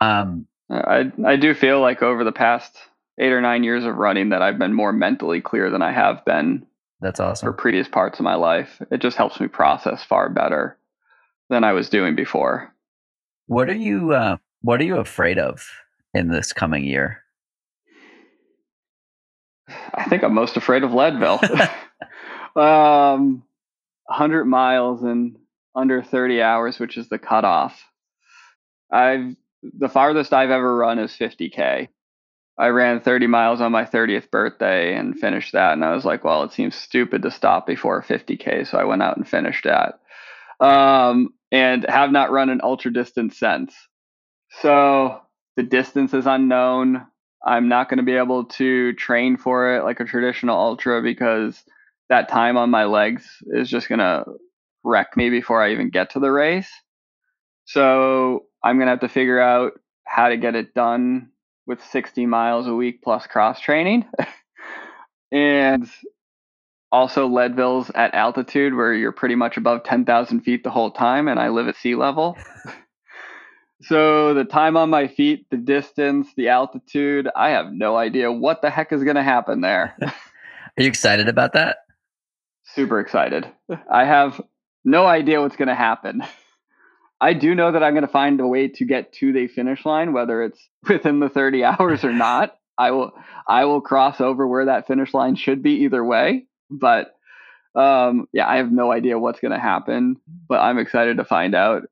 Um, 0.00 0.46
I 0.70 1.12
I 1.24 1.36
do 1.36 1.54
feel 1.54 1.80
like 1.80 2.02
over 2.02 2.24
the 2.24 2.32
past 2.32 2.76
eight 3.18 3.32
or 3.32 3.40
nine 3.40 3.64
years 3.64 3.84
of 3.84 3.96
running 3.96 4.30
that 4.30 4.42
I've 4.42 4.58
been 4.58 4.72
more 4.72 4.92
mentally 4.92 5.40
clear 5.40 5.70
than 5.70 5.82
I 5.82 5.92
have 5.92 6.24
been. 6.24 6.66
That's 7.00 7.20
awesome. 7.20 7.46
For 7.46 7.52
previous 7.52 7.88
parts 7.88 8.18
of 8.18 8.24
my 8.24 8.34
life, 8.34 8.80
it 8.90 9.00
just 9.00 9.16
helps 9.16 9.40
me 9.40 9.48
process 9.48 10.02
far 10.02 10.28
better 10.28 10.78
than 11.48 11.64
I 11.64 11.72
was 11.72 11.88
doing 11.88 12.16
before. 12.16 12.74
What 13.46 13.68
are 13.68 13.74
you 13.74 14.12
uh, 14.12 14.36
What 14.62 14.80
are 14.80 14.84
you 14.84 14.96
afraid 14.96 15.38
of 15.38 15.66
in 16.12 16.28
this 16.28 16.52
coming 16.52 16.84
year? 16.84 17.22
I 19.94 20.04
think 20.08 20.22
I'm 20.24 20.34
most 20.34 20.56
afraid 20.56 20.82
of 20.82 20.92
Leadville. 20.92 21.40
um, 22.56 23.42
100 24.06 24.44
miles 24.46 25.02
in 25.02 25.36
under 25.74 26.02
30 26.02 26.42
hours, 26.42 26.78
which 26.78 26.96
is 26.96 27.08
the 27.08 27.18
cutoff. 27.18 27.80
I've 28.90 29.36
the 29.62 29.88
farthest 29.88 30.32
I've 30.32 30.50
ever 30.50 30.76
run 30.76 30.98
is 30.98 31.12
50k. 31.12 31.88
I 32.58 32.68
ran 32.68 33.00
30 33.00 33.28
miles 33.28 33.60
on 33.60 33.70
my 33.70 33.84
30th 33.84 34.30
birthday 34.30 34.96
and 34.96 35.18
finished 35.18 35.52
that, 35.52 35.74
and 35.74 35.84
I 35.84 35.94
was 35.94 36.04
like, 36.04 36.24
well, 36.24 36.42
it 36.42 36.52
seems 36.52 36.74
stupid 36.74 37.22
to 37.22 37.30
stop 37.30 37.66
before 37.66 38.02
50k, 38.02 38.66
so 38.66 38.78
I 38.78 38.84
went 38.84 39.02
out 39.02 39.16
and 39.16 39.28
finished 39.28 39.64
that. 39.64 40.00
Um, 40.60 41.30
and 41.52 41.86
have 41.88 42.10
not 42.10 42.32
run 42.32 42.50
an 42.50 42.60
ultra 42.62 42.92
distance 42.92 43.38
since. 43.38 43.74
So 44.60 45.20
the 45.56 45.62
distance 45.62 46.12
is 46.14 46.26
unknown. 46.26 47.06
I'm 47.46 47.68
not 47.68 47.88
going 47.88 47.98
to 47.98 48.04
be 48.04 48.16
able 48.16 48.46
to 48.46 48.92
train 48.94 49.36
for 49.36 49.76
it 49.76 49.84
like 49.84 50.00
a 50.00 50.04
traditional 50.04 50.58
ultra 50.58 51.00
because 51.00 51.62
that 52.08 52.28
time 52.28 52.56
on 52.56 52.70
my 52.70 52.84
legs 52.84 53.24
is 53.46 53.70
just 53.70 53.88
going 53.88 54.00
to 54.00 54.24
wreck 54.82 55.16
me 55.16 55.30
before 55.30 55.62
I 55.62 55.72
even 55.72 55.90
get 55.90 56.10
to 56.10 56.20
the 56.20 56.32
race. 56.32 56.70
So 57.66 58.46
I'm 58.64 58.76
going 58.78 58.86
to 58.86 58.92
have 58.92 59.00
to 59.00 59.08
figure 59.08 59.40
out 59.40 59.72
how 60.04 60.28
to 60.28 60.36
get 60.36 60.56
it 60.56 60.74
done 60.74 61.30
with 61.68 61.84
60 61.84 62.26
miles 62.26 62.66
a 62.66 62.74
week 62.74 63.02
plus 63.02 63.26
cross 63.26 63.60
training. 63.60 64.06
and 65.32 65.88
also 66.90 67.28
Leadville's 67.28 67.90
at 67.90 68.14
altitude 68.14 68.74
where 68.74 68.94
you're 68.94 69.12
pretty 69.12 69.34
much 69.36 69.56
above 69.56 69.84
10,000 69.84 70.40
feet 70.40 70.64
the 70.64 70.70
whole 70.70 70.90
time, 70.90 71.28
and 71.28 71.38
I 71.38 71.50
live 71.50 71.68
at 71.68 71.76
sea 71.76 71.94
level. 71.94 72.36
So 73.82 74.34
the 74.34 74.44
time 74.44 74.76
on 74.76 74.90
my 74.90 75.06
feet, 75.06 75.46
the 75.50 75.56
distance, 75.56 76.28
the 76.36 76.48
altitude, 76.48 77.28
I 77.36 77.50
have 77.50 77.72
no 77.72 77.96
idea 77.96 78.32
what 78.32 78.60
the 78.60 78.70
heck 78.70 78.92
is 78.92 79.04
going 79.04 79.16
to 79.16 79.22
happen 79.22 79.60
there. 79.60 79.96
Are 80.02 80.82
you 80.82 80.88
excited 80.88 81.28
about 81.28 81.52
that? 81.52 81.78
Super 82.74 82.98
excited. 82.98 83.46
I 83.90 84.04
have 84.04 84.40
no 84.84 85.06
idea 85.06 85.40
what's 85.40 85.56
going 85.56 85.68
to 85.68 85.76
happen. 85.76 86.22
I 87.20 87.32
do 87.32 87.54
know 87.54 87.72
that 87.72 87.82
I'm 87.82 87.94
going 87.94 88.06
to 88.06 88.12
find 88.12 88.40
a 88.40 88.46
way 88.46 88.68
to 88.68 88.84
get 88.84 89.12
to 89.14 89.32
the 89.32 89.48
finish 89.48 89.84
line, 89.84 90.12
whether 90.12 90.42
it's 90.42 90.68
within 90.88 91.20
the 91.20 91.28
30 91.28 91.64
hours 91.64 92.04
or 92.04 92.12
not. 92.12 92.54
I 92.78 92.92
will 92.92 93.12
I 93.48 93.64
will 93.64 93.80
cross 93.80 94.20
over 94.20 94.46
where 94.46 94.66
that 94.66 94.86
finish 94.86 95.12
line 95.12 95.34
should 95.34 95.62
be 95.62 95.82
either 95.82 96.04
way. 96.04 96.46
But 96.70 97.14
um, 97.74 98.28
yeah, 98.32 98.48
I 98.48 98.56
have 98.56 98.70
no 98.70 98.92
idea 98.92 99.18
what's 99.18 99.40
going 99.40 99.52
to 99.52 99.58
happen, 99.58 100.16
but 100.48 100.60
I'm 100.60 100.78
excited 100.78 101.16
to 101.16 101.24
find 101.24 101.54
out. 101.54 101.82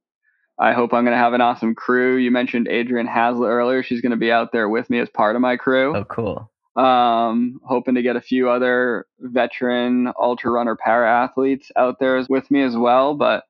I 0.58 0.72
hope 0.72 0.94
I'm 0.94 1.04
going 1.04 1.16
to 1.16 1.22
have 1.22 1.34
an 1.34 1.42
awesome 1.42 1.74
crew. 1.74 2.16
You 2.16 2.30
mentioned 2.30 2.68
Adrianne 2.68 3.12
Haslet 3.12 3.48
earlier. 3.48 3.82
She's 3.82 4.00
going 4.00 4.12
to 4.12 4.16
be 4.16 4.32
out 4.32 4.52
there 4.52 4.68
with 4.68 4.88
me 4.88 5.00
as 5.00 5.08
part 5.10 5.36
of 5.36 5.42
my 5.42 5.56
crew. 5.56 5.94
Oh, 5.94 6.04
cool. 6.04 6.50
Um, 6.76 7.60
hoping 7.64 7.94
to 7.96 8.02
get 8.02 8.16
a 8.16 8.22
few 8.22 8.48
other 8.48 9.06
veteran 9.18 10.12
ultra 10.18 10.50
runner 10.50 10.76
para 10.76 11.10
athletes 11.10 11.70
out 11.76 11.98
there 11.98 12.24
with 12.28 12.50
me 12.50 12.62
as 12.62 12.76
well. 12.76 13.14
But 13.14 13.44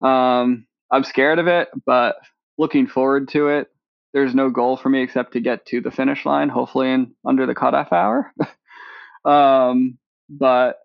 um, 0.00 0.66
I'm 0.90 1.04
scared 1.04 1.38
of 1.38 1.46
it, 1.46 1.68
but 1.86 2.16
looking 2.56 2.86
forward 2.86 3.28
to 3.30 3.48
it. 3.48 3.68
There's 4.14 4.34
no 4.34 4.50
goal 4.50 4.76
for 4.76 4.88
me 4.88 5.02
except 5.02 5.32
to 5.34 5.40
get 5.40 5.66
to 5.66 5.80
the 5.80 5.90
finish 5.90 6.24
line, 6.24 6.48
hopefully 6.48 6.90
in 6.90 7.14
under 7.26 7.46
the 7.46 7.54
cutoff 7.54 7.92
hour. 7.92 8.32
um, 9.24 9.98
but 10.30 10.78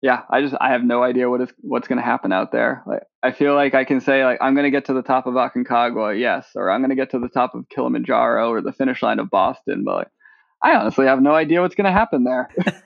yeah, 0.00 0.22
I 0.30 0.40
just 0.40 0.54
I 0.60 0.72
have 0.72 0.82
no 0.82 1.02
idea 1.02 1.30
what 1.30 1.42
is 1.42 1.50
what's 1.60 1.86
going 1.86 1.98
to 1.98 2.04
happen 2.04 2.32
out 2.32 2.50
there. 2.50 2.82
Like 2.86 3.02
I 3.22 3.30
feel 3.30 3.54
like 3.54 3.74
I 3.74 3.84
can 3.84 4.00
say 4.00 4.24
like 4.24 4.38
I'm 4.40 4.54
going 4.54 4.64
to 4.64 4.70
get 4.70 4.86
to 4.86 4.94
the 4.94 5.02
top 5.02 5.26
of 5.26 5.34
Aconcagua, 5.34 6.18
yes, 6.18 6.48
or 6.56 6.70
I'm 6.70 6.80
going 6.80 6.90
to 6.90 6.96
get 6.96 7.10
to 7.10 7.18
the 7.18 7.28
top 7.28 7.54
of 7.54 7.68
Kilimanjaro 7.68 8.50
or 8.50 8.60
the 8.60 8.72
finish 8.72 9.02
line 9.02 9.20
of 9.20 9.30
Boston, 9.30 9.84
but 9.84 9.94
like, 9.94 10.08
I 10.62 10.74
honestly 10.74 11.06
have 11.06 11.22
no 11.22 11.34
idea 11.34 11.60
what's 11.60 11.74
going 11.74 11.86
to 11.86 11.92
happen 11.92 12.24
there. 12.24 12.48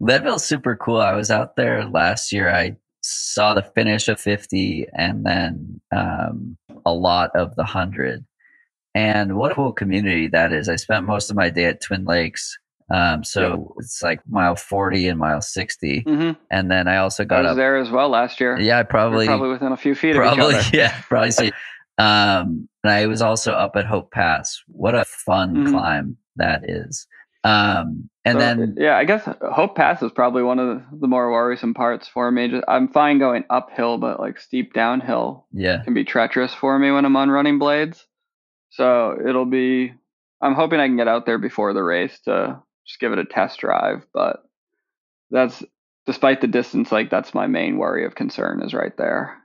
Leadville's 0.00 0.44
super 0.44 0.76
cool. 0.76 0.98
I 0.98 1.14
was 1.14 1.30
out 1.30 1.56
there 1.56 1.84
last 1.84 2.32
year. 2.32 2.48
I 2.48 2.76
saw 3.08 3.54
the 3.54 3.62
finish 3.62 4.08
of 4.08 4.20
50 4.20 4.86
and 4.92 5.24
then 5.24 5.80
um, 5.94 6.56
a 6.84 6.92
lot 6.92 7.30
of 7.34 7.54
the 7.56 7.62
100. 7.62 8.24
And 8.94 9.36
what 9.36 9.52
a 9.52 9.54
cool 9.54 9.72
community 9.72 10.28
that 10.28 10.52
is. 10.52 10.68
I 10.68 10.76
spent 10.76 11.06
most 11.06 11.30
of 11.30 11.36
my 11.36 11.50
day 11.50 11.66
at 11.66 11.80
Twin 11.80 12.04
Lakes 12.04 12.58
um, 12.90 13.22
so 13.22 13.48
yep. 13.50 13.58
it's 13.78 14.02
like 14.02 14.20
mile 14.28 14.56
40 14.56 15.08
and 15.08 15.18
mile 15.18 15.42
60. 15.42 16.04
Mm-hmm. 16.04 16.40
And 16.50 16.70
then 16.70 16.88
I 16.88 16.98
also 16.98 17.24
got 17.24 17.44
I 17.44 17.50
up 17.50 17.56
there 17.56 17.76
as 17.76 17.90
well 17.90 18.08
last 18.08 18.40
year. 18.40 18.58
Yeah, 18.58 18.82
probably 18.82 19.26
You're 19.26 19.36
probably 19.36 19.50
within 19.50 19.72
a 19.72 19.76
few 19.76 19.94
feet 19.94 20.16
probably, 20.16 20.54
of 20.54 20.60
each 20.60 20.68
other. 20.68 20.70
Yeah, 20.76 21.00
probably. 21.02 21.30
So 21.32 21.50
Um, 21.98 22.68
and 22.84 22.92
I 22.92 23.06
was 23.06 23.20
also 23.20 23.52
up 23.52 23.76
at 23.76 23.84
Hope 23.84 24.10
Pass. 24.12 24.62
What 24.68 24.94
a 24.94 25.04
fun 25.04 25.54
Mhm. 25.54 25.70
climb 25.70 26.16
that 26.36 26.68
is. 26.68 27.06
Um, 27.44 28.10
and 28.24 28.34
So, 28.34 28.38
then 28.38 28.76
yeah, 28.78 28.96
I 28.96 29.04
guess 29.04 29.22
Hope 29.24 29.76
Pass 29.76 30.02
is 30.02 30.12
probably 30.12 30.42
one 30.42 30.58
of 30.58 30.68
the, 30.68 30.84
the 31.00 31.06
more 31.06 31.30
worrisome 31.30 31.74
parts 31.74 32.08
for 32.08 32.30
me. 32.30 32.48
Just, 32.48 32.64
I'm 32.68 32.88
fine 32.88 33.18
going 33.18 33.44
uphill, 33.48 33.98
but 33.98 34.20
like 34.20 34.38
steep 34.38 34.74
downhill 34.74 35.46
yeah, 35.52 35.82
can 35.84 35.94
be 35.94 36.04
treacherous 36.04 36.52
for 36.52 36.78
me 36.78 36.90
when 36.90 37.04
I'm 37.04 37.16
on 37.16 37.30
running 37.30 37.58
blades. 37.58 38.06
So 38.70 39.16
it'll 39.26 39.46
be. 39.46 39.94
I'm 40.40 40.54
hoping 40.54 40.78
I 40.78 40.86
can 40.86 40.96
get 40.96 41.08
out 41.08 41.26
there 41.26 41.38
before 41.38 41.72
the 41.72 41.82
race 41.82 42.20
to 42.26 42.62
just 42.86 43.00
give 43.00 43.12
it 43.12 43.18
a 43.18 43.24
test 43.24 43.58
drive. 43.60 44.06
But 44.12 44.42
that's 45.30 45.64
despite 46.06 46.40
the 46.40 46.46
distance, 46.46 46.92
like 46.92 47.10
that's 47.10 47.34
my 47.34 47.46
main 47.46 47.76
worry 47.76 48.04
of 48.04 48.14
concern 48.14 48.62
is 48.62 48.74
right 48.74 48.96
there. 48.96 49.36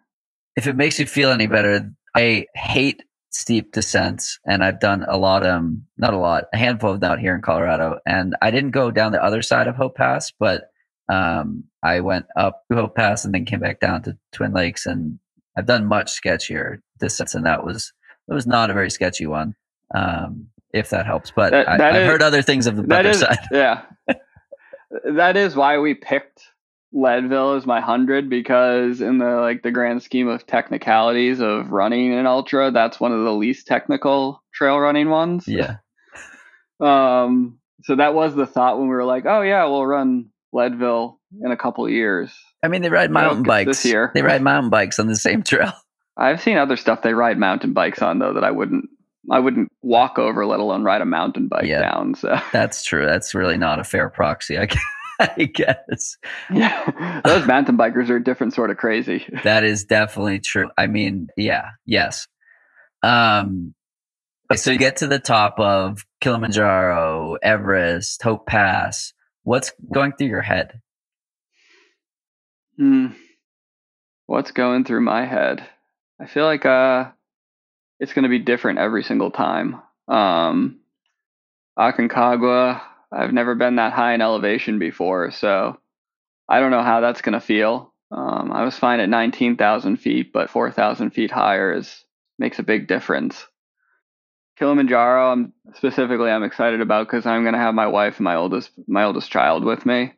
if 0.55 0.67
it 0.67 0.75
makes 0.75 0.99
you 0.99 1.05
feel 1.05 1.29
any 1.29 1.47
better, 1.47 1.91
I 2.15 2.45
hate 2.55 3.03
steep 3.33 3.71
descents, 3.71 4.39
and 4.45 4.63
I've 4.63 4.79
done 4.79 5.05
a 5.07 5.17
lot 5.17 5.41
of 5.43 5.47
them, 5.47 5.85
not 5.97 6.13
a 6.13 6.17
lot, 6.17 6.45
a 6.53 6.57
handful 6.57 6.91
of 6.91 6.99
them 6.99 7.11
out 7.11 7.19
here 7.19 7.35
in 7.35 7.41
Colorado. 7.41 7.99
And 8.05 8.35
I 8.41 8.51
didn't 8.51 8.71
go 8.71 8.91
down 8.91 9.11
the 9.11 9.23
other 9.23 9.41
side 9.41 9.67
of 9.67 9.75
Hope 9.75 9.95
Pass, 9.95 10.31
but 10.39 10.69
um, 11.09 11.63
I 11.83 11.99
went 11.99 12.25
up 12.37 12.63
to 12.71 12.77
Hope 12.77 12.95
Pass 12.95 13.25
and 13.25 13.33
then 13.33 13.45
came 13.45 13.59
back 13.59 13.79
down 13.79 14.03
to 14.03 14.17
Twin 14.31 14.53
Lakes, 14.53 14.85
and 14.85 15.19
I've 15.57 15.65
done 15.65 15.85
much 15.85 16.07
sketchier 16.21 16.77
descents, 16.99 17.35
and 17.35 17.45
that 17.45 17.65
was 17.65 17.91
it 18.29 18.33
was 18.33 18.47
not 18.47 18.69
a 18.69 18.73
very 18.73 18.89
sketchy 18.89 19.25
one. 19.25 19.55
Um, 19.93 20.47
if 20.73 20.89
that 20.89 21.05
helps, 21.05 21.31
but 21.35 21.51
That- 21.51 21.69
I, 21.69 21.77
that 21.77 21.95
I've 21.95 22.07
heard 22.07 22.23
other 22.23 22.41
things 22.41 22.65
of 22.65 22.75
the 22.77 22.95
other 22.95 23.09
is, 23.09 23.19
side. 23.19 23.37
yeah. 23.51 23.81
that 25.03 25.37
is 25.37 25.55
why 25.55 25.77
we 25.77 25.93
picked 25.93 26.41
Leadville 26.93 27.53
as 27.55 27.65
my 27.65 27.81
hundred 27.81 28.29
because 28.29 29.01
in 29.01 29.17
the 29.17 29.35
like 29.41 29.63
the 29.63 29.71
grand 29.71 30.03
scheme 30.03 30.27
of 30.27 30.45
technicalities 30.45 31.39
of 31.39 31.71
running 31.71 32.13
an 32.13 32.27
ultra, 32.27 32.69
that's 32.71 32.99
one 32.99 33.11
of 33.11 33.23
the 33.23 33.31
least 33.33 33.65
technical 33.67 34.43
trail 34.53 34.77
running 34.79 35.09
ones. 35.09 35.47
Yeah, 35.47 35.77
Um. 36.79 37.59
So 37.83 37.95
that 37.97 38.13
was 38.13 38.33
the 38.35 38.45
thought 38.45 38.77
when 38.79 38.87
we 38.87 38.95
were 38.95 39.03
like, 39.03 39.25
oh 39.25 39.41
yeah, 39.41 39.65
we'll 39.65 39.85
run 39.85 40.29
Leadville 40.53 41.19
in 41.43 41.51
a 41.51 41.57
couple 41.57 41.89
years. 41.89 42.33
I 42.63 42.67
mean 42.69 42.81
they 42.81 42.89
ride 42.89 43.11
mountain 43.11 43.43
this 43.43 43.47
bikes 43.47 43.85
year. 43.85 44.11
They 44.13 44.21
ride 44.21 44.41
mountain 44.41 44.69
bikes 44.69 44.99
on 44.99 45.07
the 45.07 45.15
same 45.15 45.43
trail. 45.43 45.73
I've 46.15 46.41
seen 46.41 46.57
other 46.57 46.77
stuff 46.77 47.01
they 47.01 47.13
ride 47.13 47.37
mountain 47.39 47.73
bikes 47.73 48.01
on 48.01 48.19
though 48.19 48.33
that 48.33 48.43
I 48.43 48.51
wouldn't. 48.51 48.85
I 49.31 49.39
wouldn't 49.39 49.71
walk 49.81 50.19
over, 50.19 50.45
let 50.45 50.59
alone 50.59 50.83
ride 50.83 50.99
a 51.01 51.05
mountain 51.05 51.47
bike 51.47 51.63
Yeah. 51.65 51.79
down. 51.81 52.13
So 52.15 52.37
That's 52.51 52.83
true. 52.83 53.05
That's 53.05 53.33
really 53.33 53.57
not 53.57 53.79
a 53.79 53.83
fair 53.85 54.09
proxy, 54.09 54.57
I 54.57 54.65
gu- 54.65 54.75
I 55.19 55.43
guess. 55.53 56.17
yeah, 56.51 57.21
those 57.25 57.45
mountain 57.45 57.77
bikers 57.77 58.09
are 58.09 58.17
a 58.17 58.23
different 58.23 58.53
sort 58.53 58.71
of 58.71 58.77
crazy. 58.77 59.25
That 59.43 59.63
is 59.63 59.83
definitely 59.83 60.39
true. 60.39 60.69
I 60.77 60.87
mean, 60.87 61.27
yeah, 61.37 61.71
yes. 61.85 62.27
Um, 63.01 63.73
so 64.55 64.71
you 64.71 64.77
get 64.77 64.97
to 64.97 65.07
the 65.07 65.19
top 65.19 65.59
of 65.59 66.05
Kilimanjaro, 66.21 67.37
Everest, 67.41 68.21
Hope 68.23 68.45
Pass. 68.45 69.13
What's 69.43 69.73
going 69.93 70.13
through 70.13 70.27
your 70.27 70.41
head? 70.41 70.79
Hmm. 72.77 73.07
What's 74.25 74.51
going 74.51 74.85
through 74.85 75.01
my 75.01 75.25
head? 75.25 75.67
I 76.19 76.27
feel 76.27 76.45
like 76.45 76.65
uh 76.65 77.11
it's 77.99 78.13
going 78.13 78.23
to 78.23 78.29
be 78.29 78.39
different 78.39 78.79
every 78.79 79.03
single 79.03 79.31
time. 79.31 79.81
Um 80.07 80.79
Aconcagua, 81.77 82.81
I've 83.15 83.33
never 83.33 83.55
been 83.55 83.75
that 83.75 83.93
high 83.93 84.13
in 84.13 84.21
elevation 84.21 84.79
before, 84.79 85.31
so 85.31 85.79
I 86.49 86.59
don't 86.59 86.71
know 86.71 86.83
how 86.83 87.01
that's 87.01 87.21
going 87.21 87.33
to 87.33 87.39
feel. 87.39 87.93
Um, 88.11 88.51
I 88.51 88.63
was 88.63 88.77
fine 88.77 88.99
at 88.99 89.09
19,000 89.09 89.97
feet, 89.97 90.31
but 90.33 90.49
4,000 90.49 91.11
feet 91.11 91.31
higher 91.31 91.73
is 91.73 92.03
makes 92.39 92.59
a 92.59 92.63
big 92.63 92.87
difference. 92.87 93.45
Kilimanjaro, 94.57 95.31
I'm 95.31 95.53
specifically 95.75 96.29
I'm 96.29 96.43
excited 96.43 96.81
about 96.81 97.07
because 97.07 97.25
I'm 97.25 97.43
going 97.43 97.53
to 97.53 97.59
have 97.59 97.73
my 97.73 97.87
wife 97.87 98.17
and 98.17 98.23
my 98.23 98.35
oldest 98.35 98.69
my 98.87 99.03
oldest 99.03 99.31
child 99.31 99.63
with 99.63 99.85
me. 99.85 100.13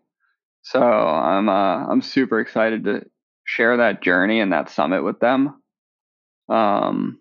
So 0.63 0.81
I'm 0.81 1.47
uh, 1.47 1.87
I'm 1.87 2.01
super 2.01 2.39
excited 2.39 2.83
to 2.85 3.05
share 3.45 3.77
that 3.77 4.01
journey 4.01 4.41
and 4.41 4.51
that 4.51 4.69
summit 4.69 5.03
with 5.03 5.19
them. 5.19 5.61
Um, 6.49 7.19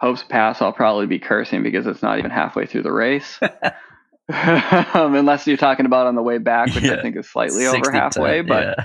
Hope's 0.00 0.24
Pass, 0.24 0.60
I'll 0.60 0.72
probably 0.72 1.06
be 1.06 1.18
cursing 1.18 1.62
because 1.62 1.86
it's 1.86 2.02
not 2.02 2.18
even 2.18 2.30
halfway 2.30 2.66
through 2.66 2.82
the 2.82 2.92
race. 2.92 3.38
um, 4.32 5.14
unless 5.14 5.46
you're 5.46 5.56
talking 5.56 5.86
about 5.86 6.06
on 6.06 6.14
the 6.14 6.22
way 6.22 6.38
back, 6.38 6.74
which 6.74 6.84
Yeah. 6.84 6.94
I 6.94 7.02
think 7.02 7.16
is 7.16 7.28
slightly 7.28 7.66
over 7.66 7.90
halfway. 7.90 8.42
ton- 8.42 8.46
But 8.46 8.78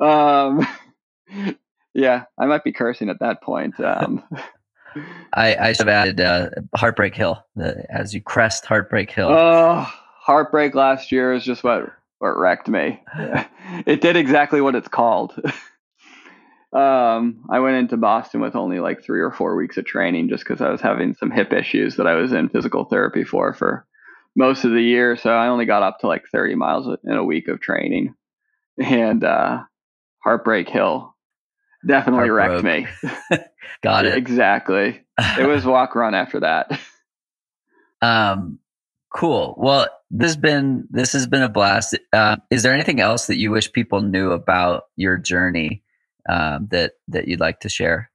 yeah. 0.00 0.44
um, 1.38 1.56
yeah, 1.94 2.24
I 2.38 2.46
might 2.46 2.64
be 2.64 2.72
cursing 2.72 3.08
at 3.10 3.20
that 3.20 3.42
point. 3.42 3.78
Um, 3.80 4.22
I, 5.34 5.56
I 5.56 5.72
should 5.72 5.88
have 5.88 6.08
added 6.08 6.20
uh, 6.20 6.50
Heartbreak 6.76 7.14
Hill 7.14 7.42
the, 7.56 7.84
as 7.90 8.12
you 8.12 8.20
crest 8.20 8.66
Heartbreak 8.66 9.10
Hill. 9.10 9.28
Oh, 9.30 9.86
heartbreak 10.20 10.74
last 10.74 11.10
year 11.10 11.32
is 11.32 11.44
just 11.44 11.64
what 11.64 11.90
what 12.18 12.36
wrecked 12.38 12.68
me. 12.68 13.02
it 13.86 14.00
did 14.00 14.16
exactly 14.16 14.60
what 14.60 14.74
it's 14.74 14.88
called. 14.88 15.32
um, 16.72 17.44
I 17.50 17.58
went 17.58 17.76
into 17.76 17.96
Boston 17.96 18.40
with 18.40 18.54
only 18.54 18.80
like 18.80 19.02
three 19.02 19.20
or 19.20 19.30
four 19.30 19.56
weeks 19.56 19.76
of 19.76 19.84
training 19.84 20.28
just 20.28 20.44
because 20.44 20.60
I 20.60 20.70
was 20.70 20.80
having 20.80 21.14
some 21.14 21.30
hip 21.30 21.52
issues 21.52 21.96
that 21.96 22.06
I 22.06 22.14
was 22.14 22.32
in 22.32 22.48
physical 22.48 22.84
therapy 22.84 23.24
for 23.24 23.52
for 23.54 23.86
most 24.36 24.64
of 24.64 24.72
the 24.72 24.82
year. 24.82 25.16
So 25.16 25.30
I 25.30 25.48
only 25.48 25.66
got 25.66 25.82
up 25.82 26.00
to 26.00 26.06
like 26.06 26.24
30 26.32 26.54
miles 26.54 26.88
in 27.04 27.12
a 27.12 27.24
week 27.24 27.48
of 27.48 27.60
training, 27.60 28.14
and 28.78 29.22
uh, 29.24 29.62
Heartbreak 30.24 30.68
Hill 30.68 31.14
definitely 31.86 32.30
wrecked 32.30 32.64
me. 32.64 32.86
Got 33.82 34.06
it. 34.06 34.16
exactly. 34.16 35.02
It 35.38 35.46
was 35.46 35.64
walk 35.66 35.94
run 35.94 36.14
after 36.14 36.40
that. 36.40 36.78
Um, 38.00 38.58
cool. 39.14 39.54
Well, 39.58 39.88
this 40.10 40.32
has 40.32 40.36
been 40.36 40.86
this 40.90 41.12
has 41.12 41.26
been 41.26 41.42
a 41.42 41.48
blast. 41.48 41.98
Uh, 42.12 42.36
is 42.50 42.62
there 42.62 42.74
anything 42.74 43.00
else 43.00 43.26
that 43.26 43.38
you 43.38 43.50
wish 43.50 43.72
people 43.72 44.00
knew 44.00 44.30
about 44.30 44.84
your 44.96 45.16
journey 45.16 45.82
um, 46.28 46.68
that 46.70 46.92
that 47.08 47.28
you'd 47.28 47.40
like 47.40 47.60
to 47.60 47.68
share? 47.68 48.10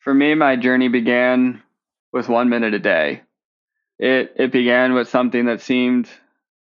For 0.00 0.14
me, 0.14 0.34
my 0.34 0.56
journey 0.56 0.88
began 0.88 1.62
with 2.12 2.28
one 2.28 2.48
minute 2.48 2.74
a 2.74 2.78
day. 2.78 3.22
It 4.02 4.34
it 4.34 4.50
began 4.50 4.94
with 4.94 5.08
something 5.08 5.46
that 5.46 5.60
seemed 5.60 6.10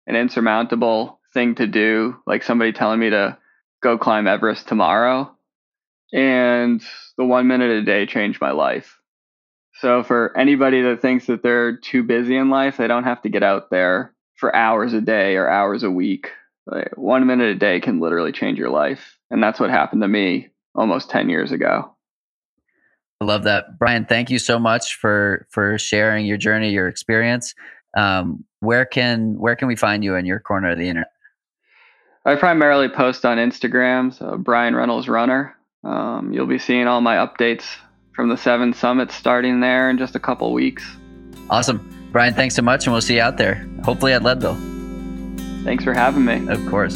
an 0.06 0.16
insurmountable 0.16 1.20
thing 1.34 1.56
to 1.56 1.66
do, 1.66 2.18
like 2.28 2.44
somebody 2.44 2.72
telling 2.72 3.00
me 3.00 3.10
to 3.10 3.36
go 3.82 3.98
climb 3.98 4.28
Everest 4.28 4.68
tomorrow. 4.68 5.36
And 6.14 6.84
the 7.18 7.26
one 7.26 7.48
minute 7.48 7.72
a 7.72 7.82
day 7.82 8.06
changed 8.06 8.40
my 8.40 8.52
life. 8.52 9.00
So 9.80 10.04
for 10.04 10.38
anybody 10.38 10.84
that 10.84 11.02
thinks 11.02 11.26
that 11.26 11.42
they're 11.42 11.78
too 11.78 12.04
busy 12.04 12.38
in 12.38 12.52
life, 12.52 12.78
they 12.78 12.88
don't 12.88 13.06
have 13.06 13.24
to 13.24 13.30
get 13.30 13.42
out 13.42 13.72
there 13.72 14.14
for 14.36 14.56
hours 14.56 14.94
a 14.94 15.02
day 15.02 15.36
or 15.36 15.50
hours 15.50 15.82
a 15.82 15.90
week. 15.90 16.30
Like, 16.68 16.96
one 16.96 17.26
minute 17.26 17.50
a 17.50 17.56
day 17.56 17.80
can 17.80 18.00
literally 18.00 18.34
change 18.34 18.60
your 18.60 18.70
life. 18.70 19.18
And 19.32 19.42
that's 19.42 19.60
what 19.60 19.72
happened 19.72 20.04
to 20.04 20.08
me 20.08 20.50
almost 20.76 21.10
10 21.10 21.30
years 21.30 21.52
ago. 21.52 21.95
I 23.22 23.26
love 23.26 23.44
that, 23.44 23.80
Brian. 23.80 24.06
Thank 24.06 24.30
you 24.30 24.40
so 24.40 24.60
much 24.60 24.96
for 24.96 25.48
for 25.50 25.78
sharing 25.78 26.26
your 26.26 26.38
journey, 26.38 26.72
your 26.72 26.88
experience. 26.88 27.56
Um, 27.96 28.44
where 28.60 28.86
can 28.86 29.40
where 29.40 29.56
can 29.56 29.68
we 29.68 29.76
find 29.76 30.04
you 30.04 30.16
in 30.16 30.26
your 30.26 30.40
corner 30.40 30.72
of 30.72 30.78
the 30.78 30.90
internet? 30.90 31.12
I 32.26 32.36
primarily 32.36 32.90
post 32.90 33.24
on 33.26 33.38
Instagram, 33.38 34.14
so 34.14 34.38
Brian 34.38 34.76
Reynolds 34.76 35.08
Runner. 35.08 35.56
Um, 35.84 36.34
you'll 36.34 36.48
be 36.48 36.58
seeing 36.60 36.88
all 36.88 37.00
my 37.00 37.16
updates 37.18 37.64
from 38.14 38.30
the 38.30 38.38
seven 38.38 38.74
summits 38.74 39.14
starting 39.16 39.60
there 39.60 39.90
in 39.90 39.98
just 39.98 40.16
a 40.16 40.20
couple 40.20 40.52
weeks. 40.52 40.84
Awesome, 41.50 42.10
Brian. 42.12 42.34
Thanks 42.34 42.56
so 42.56 42.64
much, 42.64 42.86
and 42.86 42.94
we'll 42.94 43.02
see 43.02 43.16
you 43.16 43.22
out 43.22 43.38
there. 43.38 43.66
Hopefully 43.84 44.12
at 44.14 44.24
Leadville, 44.24 44.58
Thanks 45.64 45.84
for 45.84 45.94
having 45.94 46.26
me. 46.26 46.48
of 46.50 46.66
course. 46.66 46.96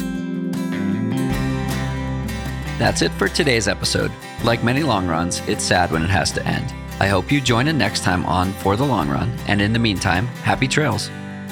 That's 2.78 3.02
it 3.02 3.12
for 3.12 3.28
today's 3.28 3.68
episode. 3.68 4.10
Like 4.42 4.64
many 4.64 4.82
long 4.82 5.06
runs, 5.06 5.40
it's 5.46 5.62
sad 5.62 5.92
when 5.92 6.02
it 6.02 6.08
has 6.08 6.32
to 6.32 6.46
end. 6.46 6.72
I 6.98 7.08
hope 7.08 7.30
you 7.30 7.42
join 7.42 7.68
in 7.68 7.76
next 7.76 8.02
time 8.02 8.24
on 8.24 8.52
For 8.54 8.74
the 8.74 8.86
Long 8.86 9.08
Run, 9.10 9.30
and 9.46 9.60
in 9.60 9.74
the 9.74 9.78
meantime, 9.78 10.26
happy 10.44 10.66
trails. 10.66 11.10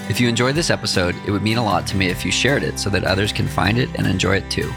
If 0.09 0.19
you 0.21 0.29
enjoyed 0.29 0.55
this 0.55 0.71
episode, 0.71 1.15
it 1.27 1.31
would 1.31 1.43
mean 1.43 1.59
a 1.59 1.65
lot 1.65 1.87
to 1.89 1.97
me 1.99 2.07
if 2.07 2.25
you 2.25 2.33
shared 2.33 2.63
it 2.63 2.79
so 2.79 2.89
that 2.89 3.05
others 3.05 3.31
can 3.31 3.47
find 3.47 3.77
it 3.77 3.91
and 3.97 4.07
enjoy 4.07 4.37
it 4.37 4.51
too. 4.51 4.73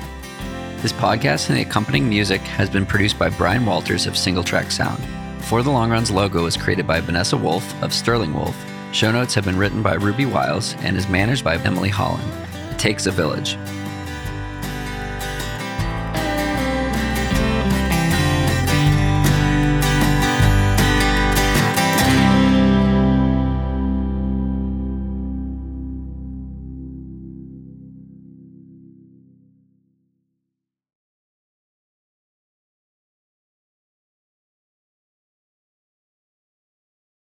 This 0.82 0.91
podcast 0.91 1.47
and 1.49 1.57
the 1.57 1.62
accompanying 1.62 2.09
music 2.09 2.41
has 2.41 2.70
been 2.70 2.86
produced 2.86 3.18
by 3.18 3.30
Brian 3.30 3.66
Walters 3.66 4.07
of 4.07 4.18
Single 4.18 4.43
Track 4.43 4.72
Sound. 4.72 5.01
For 5.45 5.64
the 5.64 5.72
Long 5.72 5.89
Run's 5.89 6.12
logo 6.12 6.43
was 6.43 6.57
created 6.57 6.86
by 6.86 6.99
Vanessa 6.99 7.38
Wolf 7.38 7.82
of 7.82 7.93
Sterling 7.93 8.34
Wolf. 8.34 8.57
Show 8.91 9.12
notes 9.12 9.34
have 9.36 9.45
been 9.45 9.57
written 9.57 9.82
by 9.82 9.93
Ruby 9.93 10.26
Wiles 10.26 10.76
and 10.80 10.97
is 10.97 11.07
managed 11.07 11.45
by 11.45 11.55
Emily 11.59 11.89
Holland. 11.89 12.30
It 12.72 12.78
takes 12.78 13.05
a 13.05 13.12
village. 13.12 13.57